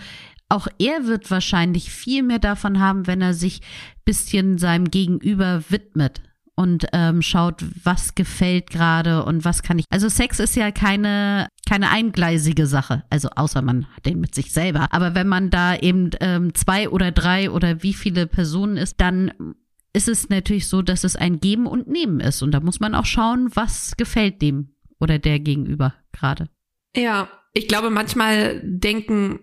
auch 0.48 0.67
er 0.80 1.06
wird 1.08 1.30
wahrscheinlich 1.32 1.91
viel 1.91 2.24
mehr 2.24 2.39
davon 2.39 2.80
haben, 2.80 3.08
wenn 3.08 3.22
er 3.22 3.34
sich 3.34 3.62
bisschen 4.06 4.58
seinem 4.58 4.89
Gegenüber 4.91 5.63
widmet 5.70 6.22
und 6.58 6.88
ähm, 6.91 7.22
schaut, 7.22 7.63
was 7.84 8.15
gefällt 8.15 8.72
gerade 8.72 9.24
und 9.24 9.46
was 9.46 9.63
kann 9.63 9.80
ich. 9.80 9.86
Also 9.89 10.10
Sex 10.10 10.39
ist 10.39 10.56
ja 10.56 10.72
keine 10.72 11.48
keine 11.67 11.91
eingleisige 11.91 12.65
Sache, 12.65 13.04
also 13.10 13.30
außer 13.36 13.62
man 13.62 13.86
hat 13.96 14.06
den 14.06 14.20
mit 14.20 14.34
sich 14.34 14.52
selber. 14.52 14.88
Aber 14.91 15.15
wenn 15.15 15.28
man 15.28 15.50
da 15.50 15.76
eben 15.76 16.10
ähm, 16.20 16.54
zwei 16.56 16.89
oder 16.89 17.12
drei 17.12 17.52
oder 17.52 17.84
wie 17.84 17.93
viele 17.93 18.26
Personen 18.26 18.78
ist, 18.78 19.00
dann 19.00 19.56
ist 19.93 20.08
es 20.08 20.30
natürlich 20.30 20.67
so, 20.67 20.82
dass 20.82 21.04
es 21.04 21.15
ein 21.15 21.39
Geben 21.39 21.67
und 21.67 21.88
Nehmen 21.88 22.20
ist 22.20 22.41
und 22.41 22.52
da 22.52 22.60
muss 22.60 22.80
man 22.80 22.96
auch 22.96 23.06
schauen, 23.06 23.50
was 23.54 23.96
gefällt 23.98 24.41
dem 24.41 24.76
oder 25.00 25.20
der 25.20 25.39
Gegenüber 25.39 25.93
gerade. 26.12 26.50
Ja, 26.96 27.30
ich 27.54 27.67
glaube, 27.67 27.89
manchmal 27.89 28.62
denken 28.63 29.39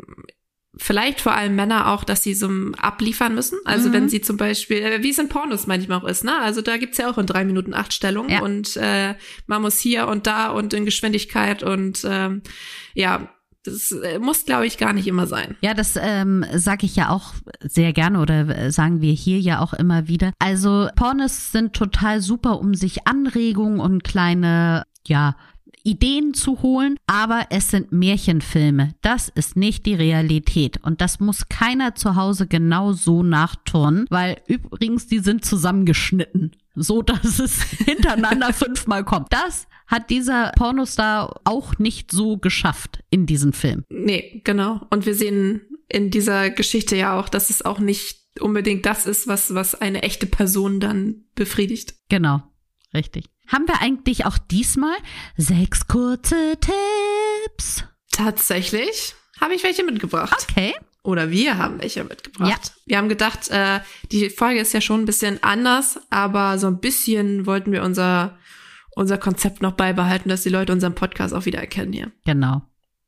vielleicht 0.79 1.21
vor 1.21 1.35
allem 1.35 1.55
Männer 1.55 1.91
auch, 1.93 2.05
dass 2.05 2.23
sie 2.23 2.35
so 2.35 2.51
abliefern 2.79 3.35
müssen. 3.35 3.59
Also 3.65 3.89
Mhm. 3.89 3.93
wenn 3.93 4.09
sie 4.09 4.21
zum 4.21 4.37
Beispiel, 4.37 4.79
äh, 4.79 5.03
wie 5.03 5.11
es 5.11 5.19
in 5.19 5.29
Pornos 5.29 5.67
manchmal 5.67 5.99
auch 5.99 6.05
ist, 6.09 6.25
ne? 6.25 6.33
Also 6.41 6.63
da 6.63 6.77
gibt's 6.77 6.99
ja 6.99 7.09
auch 7.11 7.19
in 7.19 7.27
drei 7.27 7.45
Minuten 7.45 7.75
acht 7.75 7.93
Stellungen 7.93 8.31
Ja. 8.31 8.43
und 8.43 8.77
äh, 8.77 9.15
man 9.47 9.63
muss 9.63 9.79
hier 9.79 10.09
und 10.09 10.27
da 10.27 10.49
und 10.49 10.75
in 10.75 10.85
Geschwindigkeit 10.85 11.63
und 11.63 12.05
ähm, 12.09 12.43
ja, 12.95 13.29
das 13.67 13.93
äh, 13.93 14.19
muss, 14.19 14.45
glaube 14.45 14.67
ich, 14.67 14.77
gar 14.77 14.93
nicht 14.93 15.07
immer 15.07 15.27
sein. 15.27 15.57
Ja, 15.63 15.73
das 15.73 15.95
ähm, 15.99 16.45
sage 16.55 16.85
ich 16.85 16.97
ja 16.97 17.09
auch 17.09 17.33
sehr 17.61 17.95
gerne 17.95 18.21
oder 18.21 18.47
äh, 18.49 18.71
sagen 18.71 19.01
wir 19.01 19.13
hier 19.15 19.39
ja 19.39 19.61
auch 19.61 19.73
immer 19.73 20.07
wieder. 20.07 20.33
Also 20.39 20.89
Pornos 20.97 21.51
sind 21.51 21.73
total 21.75 22.21
super, 22.21 22.59
um 22.61 22.75
sich 22.75 23.07
Anregungen 23.07 23.81
und 23.81 24.05
kleine, 24.05 24.85
ja, 25.07 25.37
Ideen 25.85 26.35
zu 26.35 26.63
holen, 26.63 26.99
aber 27.07 27.47
es 27.51 27.71
sind 27.71 27.93
Märchenfilme. 27.93 28.95
Das 29.03 29.29
ist 29.29 29.55
nicht 29.55 29.87
die 29.87 29.95
Realität. 29.95 30.79
Und 30.83 31.01
das 31.01 31.21
muss 31.21 31.49
keiner 31.49 31.95
zu 31.95 32.17
Hause 32.17 32.47
genau 32.47 32.93
so 32.93 33.23
nachturnen, 33.23 34.07
weil 34.09 34.41
übrigens, 34.47 35.07
die 35.07 35.19
sind 35.19 35.45
zusammengeschnitten. 35.45 36.53
So, 36.75 37.03
dass 37.03 37.39
es 37.39 37.63
hintereinander 37.85 38.53
fünfmal 38.53 39.05
kommt. 39.05 39.33
Das 39.33 39.69
hat 39.87 40.11
dieser 40.11 40.53
Pornostar 40.57 41.41
auch 41.45 41.79
nicht 41.79 42.11
so 42.11 42.39
geschafft 42.39 43.05
in 43.11 43.27
diesem 43.27 43.53
Film. 43.53 43.85
Nee, 43.91 44.41
genau. 44.45 44.81
Und 44.91 45.07
wir 45.07 45.15
sehen 45.15 45.61
in 45.89 46.11
dieser 46.11 46.51
Geschichte 46.51 46.97
ja 46.97 47.19
auch, 47.19 47.29
dass 47.29 47.51
es 47.51 47.63
auch 47.63 47.79
nicht 47.79 48.19
unbedingt 48.41 48.87
das 48.87 49.07
ist, 49.07 49.29
was, 49.29 49.55
was 49.55 49.75
eine 49.75 50.03
echte 50.03 50.27
Person 50.27 50.81
dann 50.81 51.25
befriedigt. 51.35 51.95
Genau, 52.09 52.43
richtig. 52.93 53.27
Haben 53.47 53.69
wir 53.69 53.81
eigentlich 53.81 54.27
auch 54.27 54.39
diesmal 54.39 54.97
sechs 55.37 55.87
kurze 55.87 56.57
Tipps? 56.61 57.85
Tatsächlich 58.11 59.15
habe 59.41 59.55
ich 59.55 59.63
welche 59.63 59.85
mitgebracht. 59.85 60.47
Okay. 60.51 60.75
Oder 61.03 61.31
wir 61.31 61.59
haben 61.59 61.81
welche 61.81 62.03
mitgebracht. 62.03 62.49
Ja. 62.49 62.83
Wir 62.87 62.97
haben 62.97 63.11
gedacht, 63.11 63.51
äh, 63.51 63.81
die 64.11 64.31
Folge 64.31 64.61
ist 64.61 64.73
ja 64.73 64.81
schon 64.81 65.03
ein 65.03 65.07
bisschen 65.07 65.43
anders, 65.43 66.01
aber 66.09 66.59
so 66.59 66.67
ein 66.67 66.81
bisschen 66.81 67.45
wollten 67.45 67.73
wir 67.73 67.83
unser, 67.83 68.39
unser 68.95 69.19
Konzept 69.19 69.61
noch 69.61 69.73
beibehalten, 69.73 70.31
dass 70.31 70.45
die 70.45 70.49
Leute 70.49 70.73
unseren 70.73 70.95
Podcast 70.95 71.35
auch 71.35 71.45
wieder 71.45 71.59
erkennen 71.59 71.93
hier. 71.93 72.13
Genau. 72.25 72.63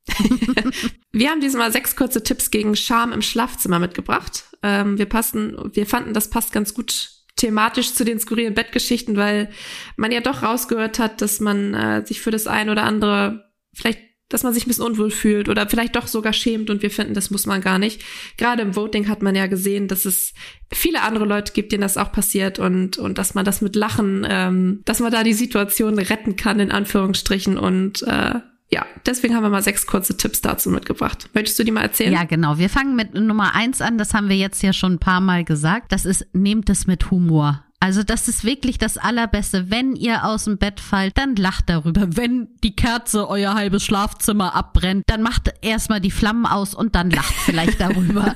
Wir 1.13 1.31
haben 1.31 1.41
diesmal 1.41 1.73
sechs 1.73 1.97
kurze 1.97 2.23
Tipps 2.23 2.51
gegen 2.51 2.77
Scham 2.77 3.13
im 3.13 3.23
Schlafzimmer 3.23 3.79
mitgebracht. 3.79 4.45
Ähm, 4.63 4.99
wir 4.99 5.07
passen, 5.07 5.57
wir 5.73 5.87
fanden, 5.87 6.15
das 6.15 6.31
passt 6.31 6.53
ganz 6.53 6.75
gut 6.75 7.16
thematisch 7.37 7.95
zu 7.95 8.05
den 8.05 8.19
skurrilen 8.19 8.55
Bettgeschichten, 8.55 9.17
weil 9.17 9.51
man 9.97 10.11
ja 10.11 10.21
doch 10.21 10.43
rausgehört 10.43 10.99
hat, 10.99 11.21
dass 11.21 11.41
man 11.41 11.75
äh, 11.75 12.07
sich 12.07 12.21
für 12.21 12.31
das 12.31 12.47
ein 12.47 12.71
oder 12.71 12.85
andere 12.85 13.53
vielleicht 13.75 14.01
dass 14.29 14.43
man 14.43 14.53
sich 14.53 14.65
ein 14.65 14.69
bisschen 14.69 14.85
unwohl 14.85 15.11
fühlt 15.11 15.49
oder 15.49 15.69
vielleicht 15.69 15.95
doch 15.95 16.09
sogar 16.09 16.33
schämt 16.33 16.69
und 16.69 16.83
wir 16.83 16.91
finden, 16.91 17.15
das 17.15 17.31
muss 17.31 17.47
man 17.47 17.61
gar 17.61 17.79
nicht. 17.79 18.03
Gerade 18.37 18.63
im 18.63 18.75
Voting 18.75 19.09
hat 19.09 19.23
man 19.23 19.37
ja 19.37 19.47
gesehen, 19.47 19.87
dass 19.87 20.05
es 20.05 20.35
viele 20.73 21.03
andere 21.03 21.27
Leute 21.27 21.53
gibt, 21.53 21.71
denen 21.71 21.83
das 21.83 21.97
auch 21.97 22.11
passiert 22.11 22.59
und, 22.59 22.99
und 22.99 23.19
dass 23.19 23.35
man 23.35 23.45
das 23.45 23.61
mit 23.61 23.77
Lachen, 23.77 24.27
ähm, 24.29 24.83
dass 24.85 24.99
man 24.99 25.13
da 25.13 25.23
die 25.23 25.33
Situation 25.33 25.99
retten 25.99 26.35
kann, 26.35 26.59
in 26.59 26.73
Anführungsstrichen 26.73 27.57
und 27.57 28.03
äh, 28.03 28.41
ja, 28.69 28.85
deswegen 29.05 29.35
haben 29.35 29.45
wir 29.45 29.51
mal 29.51 29.63
sechs 29.63 29.87
kurze 29.87 30.17
Tipps 30.17 30.41
dazu 30.41 30.71
mitgebracht. 30.71 31.31
Möchtest 31.35 31.59
du 31.59 31.65
die 31.65 31.71
mal 31.71 31.83
erzählen? 31.83 32.13
Ja, 32.13 32.25
genau. 32.25 32.59
Wir 32.59 32.69
fangen 32.69 32.97
mit 32.97 33.15
Nummer 33.15 33.55
eins 33.55 33.81
an. 33.81 33.97
Das 33.97 34.13
haben 34.13 34.29
wir 34.29 34.37
jetzt 34.37 34.63
ja 34.63 34.73
schon 34.73 34.95
ein 34.95 34.99
paar 34.99 35.21
Mal 35.21 35.45
gesagt. 35.45 35.93
Das 35.93 36.05
ist, 36.05 36.27
nehmt 36.33 36.69
es 36.69 36.87
mit 36.87 37.11
Humor. 37.11 37.63
Also 37.79 38.03
das 38.03 38.27
ist 38.27 38.43
wirklich 38.43 38.79
das 38.79 38.99
Allerbeste. 38.99 39.71
Wenn 39.71 39.95
ihr 39.95 40.25
aus 40.25 40.45
dem 40.45 40.59
Bett 40.59 40.81
fallt, 40.81 41.17
dann 41.17 41.37
lacht 41.37 41.69
darüber. 41.69 42.17
Wenn 42.17 42.49
die 42.65 42.75
Kerze 42.75 43.29
euer 43.29 43.55
halbes 43.55 43.85
Schlafzimmer 43.85 44.57
abbrennt, 44.57 45.05
dann 45.07 45.23
macht 45.23 45.55
erstmal 45.63 46.01
die 46.01 46.11
Flammen 46.11 46.47
aus 46.47 46.75
und 46.75 46.97
dann 46.97 47.11
lacht 47.11 47.35
vielleicht 47.45 47.81
darüber. 47.81 48.35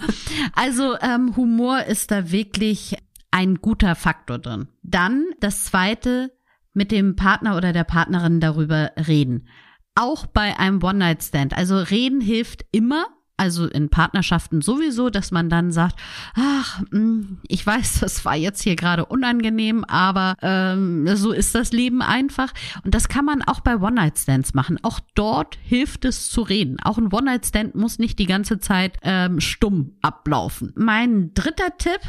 Also 0.55 0.97
ähm, 1.01 1.35
Humor 1.37 1.85
ist 1.85 2.13
da 2.13 2.31
wirklich 2.31 2.97
ein 3.33 3.57
guter 3.57 3.97
Faktor 3.97 4.39
drin. 4.39 4.69
Dann 4.83 5.25
das 5.41 5.65
zweite, 5.65 6.31
mit 6.73 6.93
dem 6.93 7.17
Partner 7.17 7.57
oder 7.57 7.73
der 7.73 7.85
Partnerin 7.85 8.41
darüber 8.41 8.93
reden. 9.09 9.49
Auch 9.95 10.27
bei 10.27 10.59
einem 10.59 10.83
One-Night-Stand. 10.83 11.57
Also 11.57 11.79
reden 11.79 12.21
hilft 12.21 12.65
immer. 12.73 13.07
also 13.37 13.67
in 13.67 13.89
Partnerschaften 13.89 14.61
sowieso, 14.61 15.09
dass 15.09 15.31
man 15.31 15.49
dann 15.49 15.73
sagt, 15.73 15.99
ach, 16.35 16.83
hm, 16.91 17.39
ich 17.49 17.67
weiß, 17.67 18.01
das 18.01 18.23
war 18.27 18.37
jetzt 18.37 18.61
hier 18.61 18.77
gerade 18.77 19.07
unangenehm, 19.07 19.83
aber 19.85 20.37
ähm, 20.43 21.07
so 21.17 21.33
ist 21.33 21.55
das 21.55 21.73
Leben 21.73 22.03
einfach. 22.03 22.53
Und 22.85 22.95
das 22.95 23.09
kann 23.09 23.25
man 23.25 23.41
auch 23.43 23.61
bei 23.61 23.79
One-Night-Stands 23.79 24.53
machen. 24.53 24.79
Auch 24.83 25.01
dort 25.15 25.57
hilft 25.63 26.05
es 26.05 26.29
zu 26.29 26.43
reden. 26.43 26.77
Auch 26.83 26.99
ein 26.99 27.11
One-Night-Stand 27.11 27.75
muss 27.75 27.99
nicht 27.99 28.19
die 28.19 28.27
ganze 28.27 28.59
Zeit 28.59 28.99
ähm, 29.03 29.41
stumm 29.41 29.97
ablaufen. 30.03 30.75
Mein 30.77 31.33
dritter 31.33 31.79
Tipp 31.79 32.01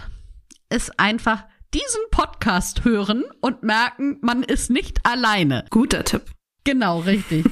ist 0.70 1.00
einfach 1.00 1.46
diesen 1.74 2.02
Podcast 2.12 2.84
hören 2.84 3.24
und 3.40 3.64
merken, 3.64 4.18
man 4.22 4.44
ist 4.44 4.70
nicht 4.70 5.06
alleine. 5.06 5.64
Guter 5.70 6.04
Tipp. 6.04 6.24
Genau, 6.66 7.00
richtig. 7.00 7.46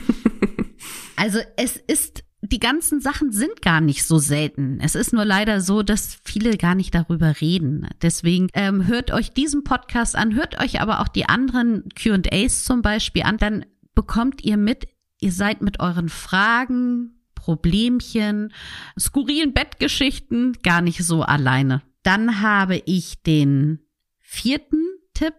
Also 1.20 1.40
es 1.58 1.76
ist 1.76 2.24
die 2.42 2.60
ganzen 2.60 3.02
Sachen 3.02 3.34
sind 3.34 3.62
gar 3.62 3.82
nicht 3.82 4.06
so 4.06 4.18
selten. 4.18 4.80
Es 4.82 4.96
ist 4.96 5.12
nur 5.12 5.26
leider 5.26 5.60
so, 5.60 5.84
dass 5.84 6.18
viele 6.24 6.56
gar 6.56 6.74
nicht 6.74 6.96
darüber 6.96 7.42
reden. 7.42 7.88
Deswegen 8.02 8.48
ähm, 8.54 8.88
hört 8.88 9.12
euch 9.12 9.34
diesen 9.34 9.66
Podcast 9.66 10.16
an, 10.16 10.36
hört 10.36 10.58
euch 10.62 10.80
aber 10.80 11.02
auch 11.02 11.10
die 11.10 11.26
anderen 11.28 11.90
QAs 11.96 12.64
zum 12.64 12.82
Beispiel 12.82 13.24
an. 13.24 13.38
Dann 13.38 13.66
bekommt 13.94 14.42
ihr 14.46 14.56
mit, 14.56 14.88
ihr 15.20 15.34
seid 15.34 15.62
mit 15.62 15.82
euren 15.82 16.08
Fragen, 16.08 17.20
Problemchen, 17.36 18.54
skurrilen 18.98 19.54
Bettgeschichten 19.54 20.54
gar 20.64 20.82
nicht 20.82 21.04
so 21.04 21.24
alleine. 21.24 21.82
Dann 22.04 22.42
habe 22.42 22.82
ich 22.86 23.22
den 23.22 23.80
vierten 24.20 24.86
Tipp, 25.14 25.36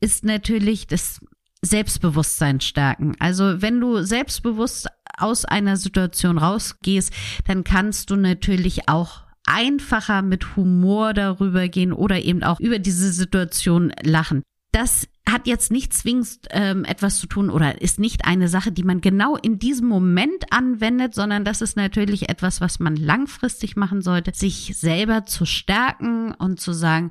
ist 0.00 0.24
natürlich 0.24 0.86
das 0.86 1.20
Selbstbewusstsein 1.62 2.60
stärken. 2.60 3.14
Also 3.18 3.60
wenn 3.62 3.80
du 3.80 4.02
selbstbewusst 4.02 4.88
aus 5.16 5.44
einer 5.44 5.76
Situation 5.76 6.38
rausgehst, 6.38 7.12
dann 7.46 7.64
kannst 7.64 8.10
du 8.10 8.16
natürlich 8.16 8.88
auch 8.88 9.24
einfacher 9.46 10.22
mit 10.22 10.56
Humor 10.56 11.12
darüber 11.12 11.68
gehen 11.68 11.92
oder 11.92 12.20
eben 12.20 12.42
auch 12.42 12.60
über 12.60 12.78
diese 12.78 13.12
Situation 13.12 13.92
lachen. 14.02 14.42
Das 14.72 15.08
hat 15.28 15.46
jetzt 15.46 15.70
nicht 15.70 15.92
zwingend 15.92 16.38
ähm, 16.50 16.84
etwas 16.84 17.18
zu 17.18 17.26
tun 17.26 17.50
oder 17.50 17.80
ist 17.82 17.98
nicht 17.98 18.24
eine 18.24 18.48
Sache, 18.48 18.72
die 18.72 18.82
man 18.82 19.00
genau 19.00 19.36
in 19.36 19.58
diesem 19.58 19.88
Moment 19.88 20.44
anwendet, 20.50 21.14
sondern 21.14 21.44
das 21.44 21.60
ist 21.60 21.76
natürlich 21.76 22.28
etwas, 22.28 22.60
was 22.60 22.78
man 22.78 22.96
langfristig 22.96 23.76
machen 23.76 24.02
sollte, 24.02 24.32
sich 24.34 24.76
selber 24.76 25.26
zu 25.26 25.44
stärken 25.46 26.32
und 26.32 26.60
zu 26.60 26.72
sagen, 26.72 27.10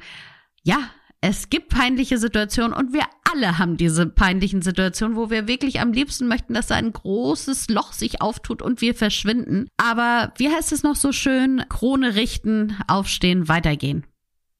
ja, 0.63 0.89
es 1.21 1.49
gibt 1.49 1.69
peinliche 1.69 2.17
Situationen 2.17 2.73
und 2.73 2.93
wir 2.93 3.03
alle 3.31 3.57
haben 3.57 3.77
diese 3.77 4.05
peinlichen 4.07 4.61
Situationen, 4.61 5.17
wo 5.17 5.29
wir 5.29 5.47
wirklich 5.47 5.81
am 5.81 5.91
liebsten 5.91 6.27
möchten, 6.27 6.53
dass 6.53 6.67
da 6.67 6.75
ein 6.75 6.93
großes 6.93 7.69
Loch 7.69 7.93
sich 7.93 8.21
auftut 8.21 8.61
und 8.61 8.81
wir 8.81 8.95
verschwinden. 8.95 9.67
Aber 9.77 10.33
wie 10.37 10.49
heißt 10.49 10.71
es 10.71 10.83
noch 10.83 10.95
so 10.95 11.11
schön? 11.11 11.63
Krone 11.69 12.15
richten, 12.15 12.77
aufstehen, 12.87 13.47
weitergehen. 13.47 14.05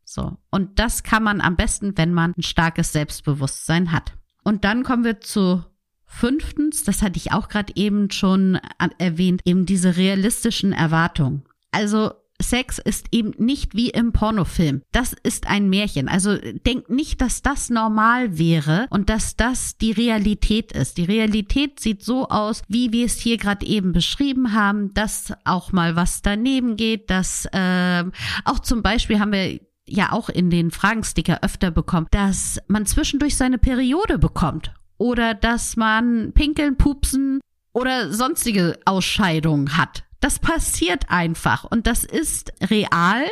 So. 0.04 0.38
Und 0.52 0.80
das 0.80 1.04
kann 1.04 1.24
man 1.24 1.40
am 1.40 1.56
besten, 1.56 1.98
wenn 1.98 2.14
man 2.14 2.34
ein 2.38 2.44
starkes 2.44 2.92
Selbstbewusstsein 2.92 3.92
hat. 3.92 4.14
Und 4.44 4.66
dann 4.66 4.84
kommen 4.84 5.04
wir 5.04 5.22
zu 5.22 5.64
fünftens, 6.06 6.84
das 6.84 7.02
hatte 7.02 7.18
ich 7.18 7.32
auch 7.32 7.48
gerade 7.48 7.74
eben 7.76 8.10
schon 8.10 8.60
erwähnt, 8.98 9.42
eben 9.46 9.66
diese 9.66 9.96
realistischen 9.96 10.74
Erwartungen. 10.74 11.44
Also 11.72 12.12
Sex 12.42 12.80
ist 12.80 13.08
eben 13.12 13.34
nicht 13.38 13.76
wie 13.76 13.90
im 13.90 14.14
Pornofilm. 14.14 14.82
Das 14.92 15.14
ist 15.24 15.48
ein 15.48 15.70
Märchen. 15.70 16.08
Also 16.08 16.38
denkt 16.66 16.90
nicht, 16.90 17.22
dass 17.22 17.42
das 17.42 17.70
normal 17.70 18.38
wäre 18.38 18.88
und 18.90 19.10
dass 19.10 19.36
das 19.36 19.78
die 19.78 19.92
Realität 19.92 20.72
ist. 20.72 20.98
Die 20.98 21.04
Realität 21.04 21.80
sieht 21.80 22.04
so 22.04 22.30
aus, 22.30 22.62
wie 22.68 22.92
wir 22.92 23.06
es 23.06 23.20
hier 23.20 23.38
gerade 23.38 23.66
eben 23.66 23.92
beschrieben 23.92 24.54
haben, 24.54 24.94
dass 24.94 25.34
auch 25.44 25.72
mal 25.72 25.96
was 25.96 26.22
daneben 26.22 26.78
geht, 26.78 27.10
dass 27.10 27.46
äh, 27.52 28.04
auch 28.46 28.60
zum 28.60 28.82
Beispiel 28.82 29.20
haben 29.20 29.32
wir 29.32 29.60
ja 29.86 30.12
auch 30.12 30.30
in 30.30 30.50
den 30.50 30.72
Fragensticker 30.72 31.40
öfter 31.44 31.72
bekommen, 31.72 32.08
dass 32.12 32.60
man 32.68 32.86
zwischendurch 32.86 33.36
seine 33.36 33.58
Periode 33.58 34.20
bekommt 34.20 34.72
oder 34.98 35.34
dass 35.34 35.76
man 35.76 36.32
Pinkeln, 36.34 36.78
Pupsen 36.78 37.40
oder 37.74 38.12
sonstige 38.14 38.78
Ausscheidungen 38.86 39.78
hat. 39.78 40.04
Das 40.20 40.40
passiert 40.40 41.10
einfach 41.10 41.64
und 41.64 41.88
das 41.88 42.04
ist 42.04 42.54
real. 42.70 43.26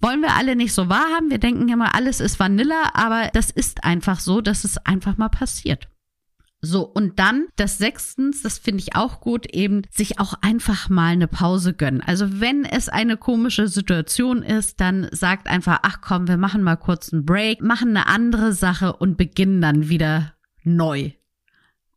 Wollen 0.00 0.22
wir 0.22 0.34
alle 0.34 0.56
nicht 0.56 0.72
so 0.72 0.88
wahrhaben. 0.88 1.30
Wir 1.30 1.38
denken 1.38 1.68
immer, 1.68 1.94
alles 1.94 2.20
ist 2.20 2.40
Vanilla, 2.40 2.92
aber 2.94 3.28
das 3.34 3.50
ist 3.50 3.84
einfach 3.84 4.18
so, 4.18 4.40
dass 4.40 4.64
es 4.64 4.78
einfach 4.78 5.18
mal 5.18 5.28
passiert. 5.28 5.88
So, 6.62 6.82
und 6.86 7.18
dann 7.18 7.46
das 7.56 7.78
Sechstens, 7.78 8.42
das 8.42 8.58
finde 8.58 8.82
ich 8.82 8.94
auch 8.94 9.20
gut, 9.20 9.46
eben 9.46 9.82
sich 9.90 10.20
auch 10.20 10.34
einfach 10.42 10.90
mal 10.90 11.12
eine 11.12 11.26
Pause 11.26 11.72
gönnen. 11.72 12.02
Also 12.02 12.40
wenn 12.40 12.66
es 12.66 12.90
eine 12.90 13.16
komische 13.16 13.66
Situation 13.66 14.42
ist, 14.42 14.80
dann 14.80 15.08
sagt 15.10 15.48
einfach, 15.48 15.80
ach 15.82 16.00
komm, 16.02 16.28
wir 16.28 16.36
machen 16.36 16.62
mal 16.62 16.76
kurz 16.76 17.12
einen 17.12 17.24
Break, 17.24 17.62
machen 17.62 17.96
eine 17.96 18.06
andere 18.06 18.52
Sache 18.52 18.94
und 18.94 19.16
beginnen 19.16 19.62
dann 19.62 19.88
wieder 19.88 20.34
neu. 20.62 21.12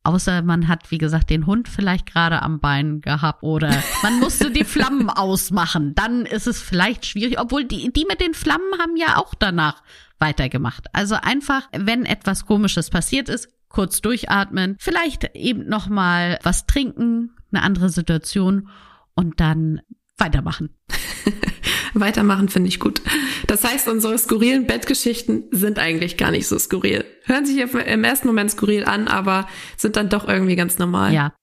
Außer 0.05 0.41
man 0.41 0.67
hat, 0.67 0.91
wie 0.91 0.97
gesagt, 0.97 1.29
den 1.29 1.45
Hund 1.45 1.69
vielleicht 1.69 2.05
gerade 2.05 2.41
am 2.41 2.59
Bein 2.59 2.99
gehabt 2.99 3.41
oder 3.41 3.71
man 4.01 4.19
musste 4.19 4.51
die 4.51 4.65
Flammen 4.65 5.09
ausmachen. 5.09 5.95
Dann 5.95 6.25
ist 6.25 6.45
es 6.45 6.61
vielleicht 6.61 7.05
schwierig, 7.05 7.39
obwohl 7.39 7.63
die, 7.63 7.91
die 7.93 8.05
mit 8.05 8.19
den 8.19 8.33
Flammen 8.33 8.79
haben 8.79 8.97
ja 8.97 9.17
auch 9.17 9.33
danach 9.33 9.81
weitergemacht. 10.19 10.87
Also 10.93 11.15
einfach, 11.15 11.69
wenn 11.71 12.05
etwas 12.05 12.45
Komisches 12.45 12.89
passiert 12.89 13.29
ist, 13.29 13.47
kurz 13.69 14.01
durchatmen, 14.01 14.75
vielleicht 14.77 15.35
eben 15.35 15.67
nochmal 15.67 16.37
was 16.43 16.65
trinken, 16.65 17.31
eine 17.51 17.63
andere 17.63 17.89
Situation 17.89 18.69
und 19.15 19.39
dann 19.39 19.81
weitermachen. 20.17 20.75
Weitermachen 21.93 22.49
finde 22.49 22.69
ich 22.69 22.79
gut. 22.79 23.01
Das 23.47 23.63
heißt, 23.63 23.88
unsere 23.88 24.17
skurrilen 24.17 24.67
Bettgeschichten 24.67 25.45
sind 25.51 25.79
eigentlich 25.79 26.17
gar 26.17 26.32
nicht 26.32 26.47
so 26.47 26.58
skurril. 26.58 27.06
Hören 27.25 27.45
sich 27.45 27.58
im 27.60 28.03
ersten 28.03 28.27
Moment 28.27 28.51
skurril 28.51 28.86
an, 28.86 29.08
aber 29.08 29.47
sind 29.77 29.95
dann 29.95 30.10
doch 30.10 30.27
irgendwie 30.27 30.56
ganz 30.56 30.79
normal. 30.79 31.13
Ja. 31.13 31.34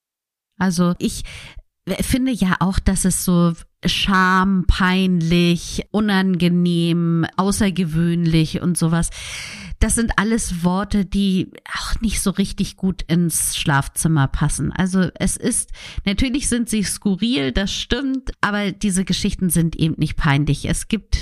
Also 0.59 0.93
ich 0.99 1.23
finde 2.01 2.31
ja 2.31 2.57
auch, 2.59 2.79
dass 2.79 3.05
es 3.05 3.25
so 3.25 3.53
Scham, 3.83 4.65
peinlich, 4.67 5.87
unangenehm, 5.89 7.25
außergewöhnlich 7.35 8.61
und 8.61 8.77
sowas. 8.77 9.09
Das 9.81 9.95
sind 9.95 10.11
alles 10.17 10.63
Worte, 10.63 11.05
die 11.05 11.51
auch 11.75 11.99
nicht 12.01 12.21
so 12.21 12.29
richtig 12.29 12.77
gut 12.77 13.01
ins 13.07 13.57
Schlafzimmer 13.57 14.27
passen. 14.27 14.71
Also 14.71 15.09
es 15.15 15.37
ist, 15.37 15.71
natürlich 16.05 16.47
sind 16.49 16.69
sie 16.69 16.83
skurril, 16.83 17.51
das 17.51 17.73
stimmt, 17.73 18.31
aber 18.41 18.71
diese 18.71 19.05
Geschichten 19.05 19.49
sind 19.49 19.75
eben 19.75 19.95
nicht 19.97 20.17
peinlich. 20.17 20.69
Es 20.69 20.87
gibt 20.87 21.17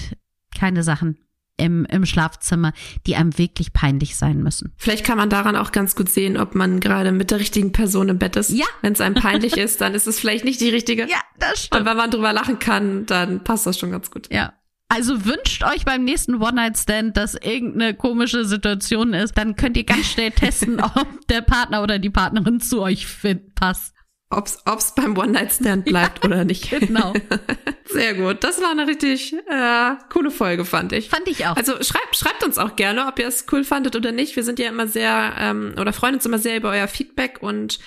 keine 0.53 0.83
Sachen, 0.83 1.17
im, 1.59 1.85
im 1.85 2.05
Schlafzimmer, 2.05 2.73
die 3.05 3.15
einem 3.15 3.37
wirklich 3.37 3.73
peinlich 3.73 4.15
sein 4.15 4.41
müssen. 4.41 4.73
Vielleicht 4.77 5.05
kann 5.05 5.17
man 5.17 5.29
daran 5.29 5.55
auch 5.55 5.71
ganz 5.71 5.95
gut 5.95 6.09
sehen, 6.09 6.37
ob 6.37 6.55
man 6.55 6.79
gerade 6.79 7.11
mit 7.11 7.31
der 7.31 7.39
richtigen 7.39 7.71
Person 7.71 8.09
im 8.09 8.17
Bett 8.17 8.35
ist. 8.35 8.49
Ja. 8.49 8.65
Wenn 8.81 8.93
es 8.93 9.01
einem 9.01 9.15
peinlich 9.21 9.57
ist, 9.57 9.81
dann 9.81 9.93
ist 9.93 10.07
es 10.07 10.19
vielleicht 10.19 10.45
nicht 10.45 10.61
die 10.61 10.69
richtige. 10.69 11.03
Ja, 11.03 11.21
das 11.37 11.65
stimmt. 11.65 11.81
Und 11.81 11.87
wenn 11.87 11.97
man 11.97 12.11
drüber 12.11 12.33
lachen 12.33 12.59
kann, 12.59 13.05
dann 13.05 13.43
passt 13.43 13.65
das 13.65 13.77
schon 13.77 13.91
ganz 13.91 14.09
gut. 14.09 14.31
Ja. 14.31 14.53
Also 14.91 15.23
wünscht 15.23 15.63
euch 15.63 15.85
beim 15.85 16.03
nächsten 16.03 16.41
One-Night-Stand, 16.41 17.15
dass 17.15 17.35
irgendeine 17.35 17.93
komische 17.93 18.43
Situation 18.43 19.13
ist, 19.13 19.37
dann 19.37 19.55
könnt 19.55 19.77
ihr 19.77 19.83
ganz 19.83 20.07
schnell 20.07 20.31
testen, 20.31 20.79
ob 20.83 21.27
der 21.27 21.41
Partner 21.41 21.83
oder 21.83 21.99
die 21.99 22.09
Partnerin 22.09 22.59
zu 22.59 22.81
euch 22.81 23.05
passt. 23.53 23.93
Ob's, 24.31 24.59
ob's 24.65 24.93
beim 24.95 25.15
One-Night-Stand 25.15 25.85
bleibt 25.85 26.23
ja, 26.23 26.29
oder 26.29 26.43
nicht. 26.43 26.71
Genau. 26.71 27.13
Sehr 27.85 28.15
gut. 28.15 28.43
Das 28.43 28.61
war 28.61 28.71
eine 28.71 28.87
richtig 28.87 29.33
äh, 29.33 29.95
coole 30.11 30.31
Folge, 30.31 30.65
fand 30.65 30.91
ich. 30.91 31.09
Fand 31.09 31.27
ich 31.27 31.45
auch. 31.45 31.55
Also 31.55 31.73
schreibt, 31.81 32.15
schreibt 32.15 32.43
uns 32.43 32.57
auch 32.57 32.75
gerne, 32.75 33.07
ob 33.07 33.17
ihr 33.19 33.27
es 33.27 33.45
cool 33.51 33.63
fandet 33.63 33.95
oder 33.95 34.11
nicht. 34.11 34.35
Wir 34.35 34.43
sind 34.43 34.59
ja 34.59 34.69
immer 34.69 34.87
sehr, 34.87 35.33
ähm, 35.39 35.73
oder 35.79 35.93
freuen 35.93 36.15
uns 36.15 36.25
immer 36.25 36.37
sehr 36.37 36.57
über 36.57 36.69
euer 36.69 36.87
Feedback 36.87 37.39
und 37.41 37.79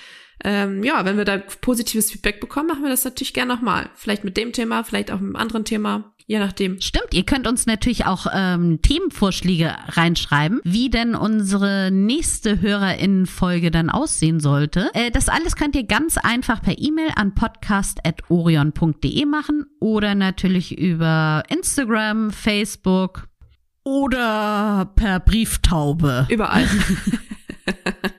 ähm, 0.43 0.83
ja, 0.83 1.05
wenn 1.05 1.17
wir 1.17 1.25
da 1.25 1.37
positives 1.37 2.11
Feedback 2.11 2.39
bekommen, 2.39 2.67
machen 2.67 2.83
wir 2.83 2.89
das 2.89 3.05
natürlich 3.05 3.33
gerne 3.33 3.53
nochmal. 3.53 3.89
Vielleicht 3.95 4.23
mit 4.23 4.37
dem 4.37 4.51
Thema, 4.51 4.83
vielleicht 4.83 5.11
auch 5.11 5.19
mit 5.19 5.27
einem 5.27 5.35
anderen 5.35 5.65
Thema. 5.65 6.13
Je 6.25 6.39
nachdem. 6.39 6.79
Stimmt, 6.79 7.13
ihr 7.13 7.25
könnt 7.25 7.47
uns 7.47 7.65
natürlich 7.65 8.05
auch 8.05 8.27
ähm, 8.33 8.81
Themenvorschläge 8.81 9.75
reinschreiben, 9.89 10.61
wie 10.63 10.89
denn 10.89 11.15
unsere 11.15 11.91
nächste 11.91 12.61
HörerInnen-Folge 12.61 13.71
dann 13.71 13.89
aussehen 13.89 14.39
sollte. 14.39 14.89
Äh, 14.93 15.11
das 15.11 15.27
alles 15.27 15.57
könnt 15.57 15.75
ihr 15.75 15.83
ganz 15.83 16.17
einfach 16.17 16.61
per 16.61 16.77
E-Mail 16.77 17.09
an 17.15 17.35
podcast.orion.de 17.35 19.25
machen 19.25 19.65
oder 19.81 20.15
natürlich 20.15 20.77
über 20.77 21.43
Instagram, 21.49 22.31
Facebook 22.31 23.27
oder 23.83 24.93
per 24.95 25.19
Brieftaube. 25.19 26.25
Überall. 26.29 26.65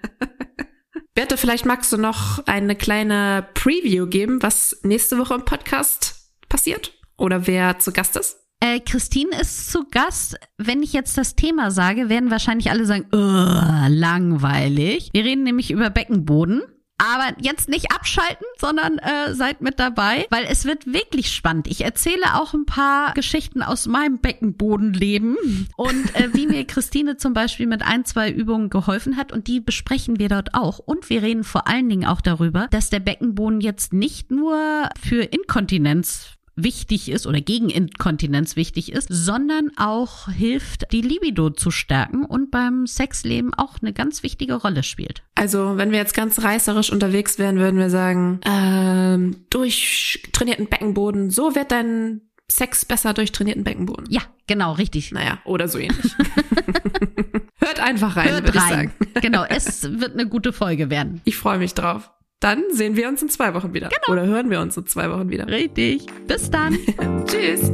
Berthe, 1.15 1.37
vielleicht 1.37 1.65
magst 1.65 1.93
du 1.93 1.97
noch 1.97 2.45
eine 2.47 2.75
kleine 2.75 3.47
Preview 3.55 4.09
geben, 4.09 4.43
was 4.43 4.81
nächste 4.83 5.17
Woche 5.17 5.35
im 5.35 5.45
Podcast 5.45 6.33
passiert? 6.49 6.93
Oder 7.17 7.47
wer 7.47 7.79
zu 7.79 7.93
Gast 7.93 8.17
ist? 8.17 8.37
Äh, 8.59 8.81
Christine 8.81 9.31
ist 9.41 9.71
zu 9.71 9.85
Gast. 9.89 10.37
Wenn 10.59 10.83
ich 10.83 10.93
jetzt 10.93 11.17
das 11.17 11.37
Thema 11.37 11.71
sage, 11.71 12.09
werden 12.09 12.33
wahrscheinlich 12.33 12.71
alle 12.73 12.85
sagen, 12.85 13.07
langweilig. 13.13 15.11
Wir 15.13 15.25
reden 15.25 15.45
nämlich 15.45 15.71
über 15.71 15.89
Beckenboden. 15.89 16.63
Aber 16.99 17.35
jetzt 17.41 17.69
nicht 17.69 17.91
abschalten, 17.93 18.47
sondern 18.59 18.99
äh, 18.99 19.35
seid 19.35 19.61
mit 19.61 19.81
dabei, 19.81 20.27
weil 20.31 20.45
es 20.49 20.65
wird 20.65 20.87
wirklich 20.87 21.33
spannend. 21.33 21.67
Ich 21.67 21.85
erzähle 21.85 22.35
auch 22.35 22.55
ein 22.55 22.67
paar 22.67 23.15
Geschichten 23.15 23.63
aus 23.63 23.87
meinem 23.87 24.19
Beckenbodenleben 24.19 25.37
und 25.77 26.15
äh, 26.15 26.29
wie 26.33 26.47
mir 26.47 26.65
Christine 26.67 27.17
zum 27.17 27.33
Beispiel 27.33 27.67
mit 27.67 27.83
ein, 27.83 28.05
zwei 28.05 28.31
Übungen 28.31 28.71
geholfen 28.71 29.17
hat 29.17 29.33
und 29.33 29.49
die 29.49 29.61
besprechen 29.61 30.21
wir 30.21 30.29
dort 30.29 30.55
auch. 30.55 30.79
Und 30.79 31.11
wir 31.11 31.23
reden 31.23 31.43
vor 31.43 31.67
allen 31.67 31.89
Dingen 31.89 32.07
auch 32.07 32.21
darüber, 32.21 32.69
dass 32.71 32.91
der 32.91 33.01
Beckenboden 33.01 33.61
jetzt 33.61 33.93
nicht 33.93 34.31
nur 34.31 34.89
für 35.03 35.23
Inkontinenz 35.23 36.34
wichtig 36.57 37.11
ist 37.11 37.27
oder 37.27 37.41
gegen 37.41 37.69
Inkontinenz 37.71 38.57
wichtig 38.57 38.93
ist, 38.93 39.09
sondern 39.11 39.71
auch 39.77 40.29
hilft, 40.29 40.93
die 40.93 41.01
Libido 41.01 41.51
zu 41.51 41.71
stärken 41.71 42.25
und 42.25 42.51
beim 42.51 42.87
Sexleben 42.87 43.53
auch 43.55 43.77
eine 43.83 43.93
ganz 43.93 44.23
wichtige 44.23 44.55
Rolle 44.55 44.83
spielt. 44.83 45.23
Also, 45.35 45.77
wenn 45.77 45.91
wir 45.91 45.99
jetzt 45.99 46.15
ganz 46.15 46.43
reißerisch 46.43 46.91
unterwegs 46.93 47.39
wären, 47.39 47.59
würden 47.59 47.79
wir 47.79 47.91
sagen, 47.91 48.41
ähm, 48.47 49.37
durch 49.51 50.23
trainierten 50.33 50.69
Beckenboden, 50.69 51.31
so 51.31 51.55
wird 51.55 51.73
dein 51.73 52.21
Sex 52.51 52.85
besser 52.85 53.15
durch 53.15 53.33
trainierten 53.33 53.65
Beckenboden. 53.65 54.07
Ja, 54.11 54.23
genau, 54.47 54.73
richtig. 54.73 55.11
Naja, 55.13 55.39
oder 55.45 55.67
so 55.67 55.79
ähnlich. 55.79 56.13
Hört 57.57 57.81
einfach 57.81 58.17
rein, 58.17 58.31
Hört 58.31 58.45
würde 58.45 58.59
ich 58.59 58.65
rein. 58.65 58.71
sagen. 58.71 58.93
Genau, 59.23 59.45
es 59.45 59.83
wird 60.01 60.13
eine 60.13 60.29
gute 60.29 60.53
Folge 60.53 60.91
werden. 60.91 61.21
Ich 61.25 61.37
freue 61.37 61.59
mich 61.59 61.75
drauf. 61.75 62.11
Dann 62.45 62.63
sehen 62.75 62.95
wir 62.95 63.09
uns 63.09 63.23
in 63.23 63.31
zwei 63.31 63.55
Wochen 63.55 63.73
wieder. 63.73 63.89
Genau. 63.89 64.13
Oder 64.13 64.27
hören 64.27 64.51
wir 64.51 64.61
uns 64.61 64.77
in 64.77 64.87
zwei 64.87 65.11
Wochen 65.11 65.31
wieder. 65.31 65.47
Richtig. 65.47 66.05
Bis 66.29 66.51
dann. 66.51 66.77
Tschüss. 67.27 67.73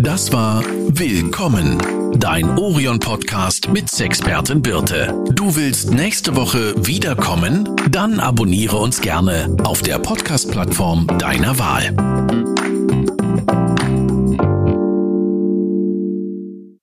Das 0.00 0.32
war 0.32 0.64
Willkommen, 0.88 1.78
dein 2.18 2.58
Orion-Podcast 2.58 3.68
mit 3.68 3.88
Sexpertin 3.88 4.62
Birte. 4.62 5.14
Du 5.30 5.54
willst 5.54 5.92
nächste 5.92 6.34
Woche 6.34 6.74
wiederkommen? 6.84 7.76
Dann 7.88 8.18
abonniere 8.18 8.78
uns 8.78 9.00
gerne 9.00 9.56
auf 9.62 9.82
der 9.82 10.00
Podcast-Plattform 10.00 11.06
deiner 11.20 11.56
Wahl. 11.60 12.47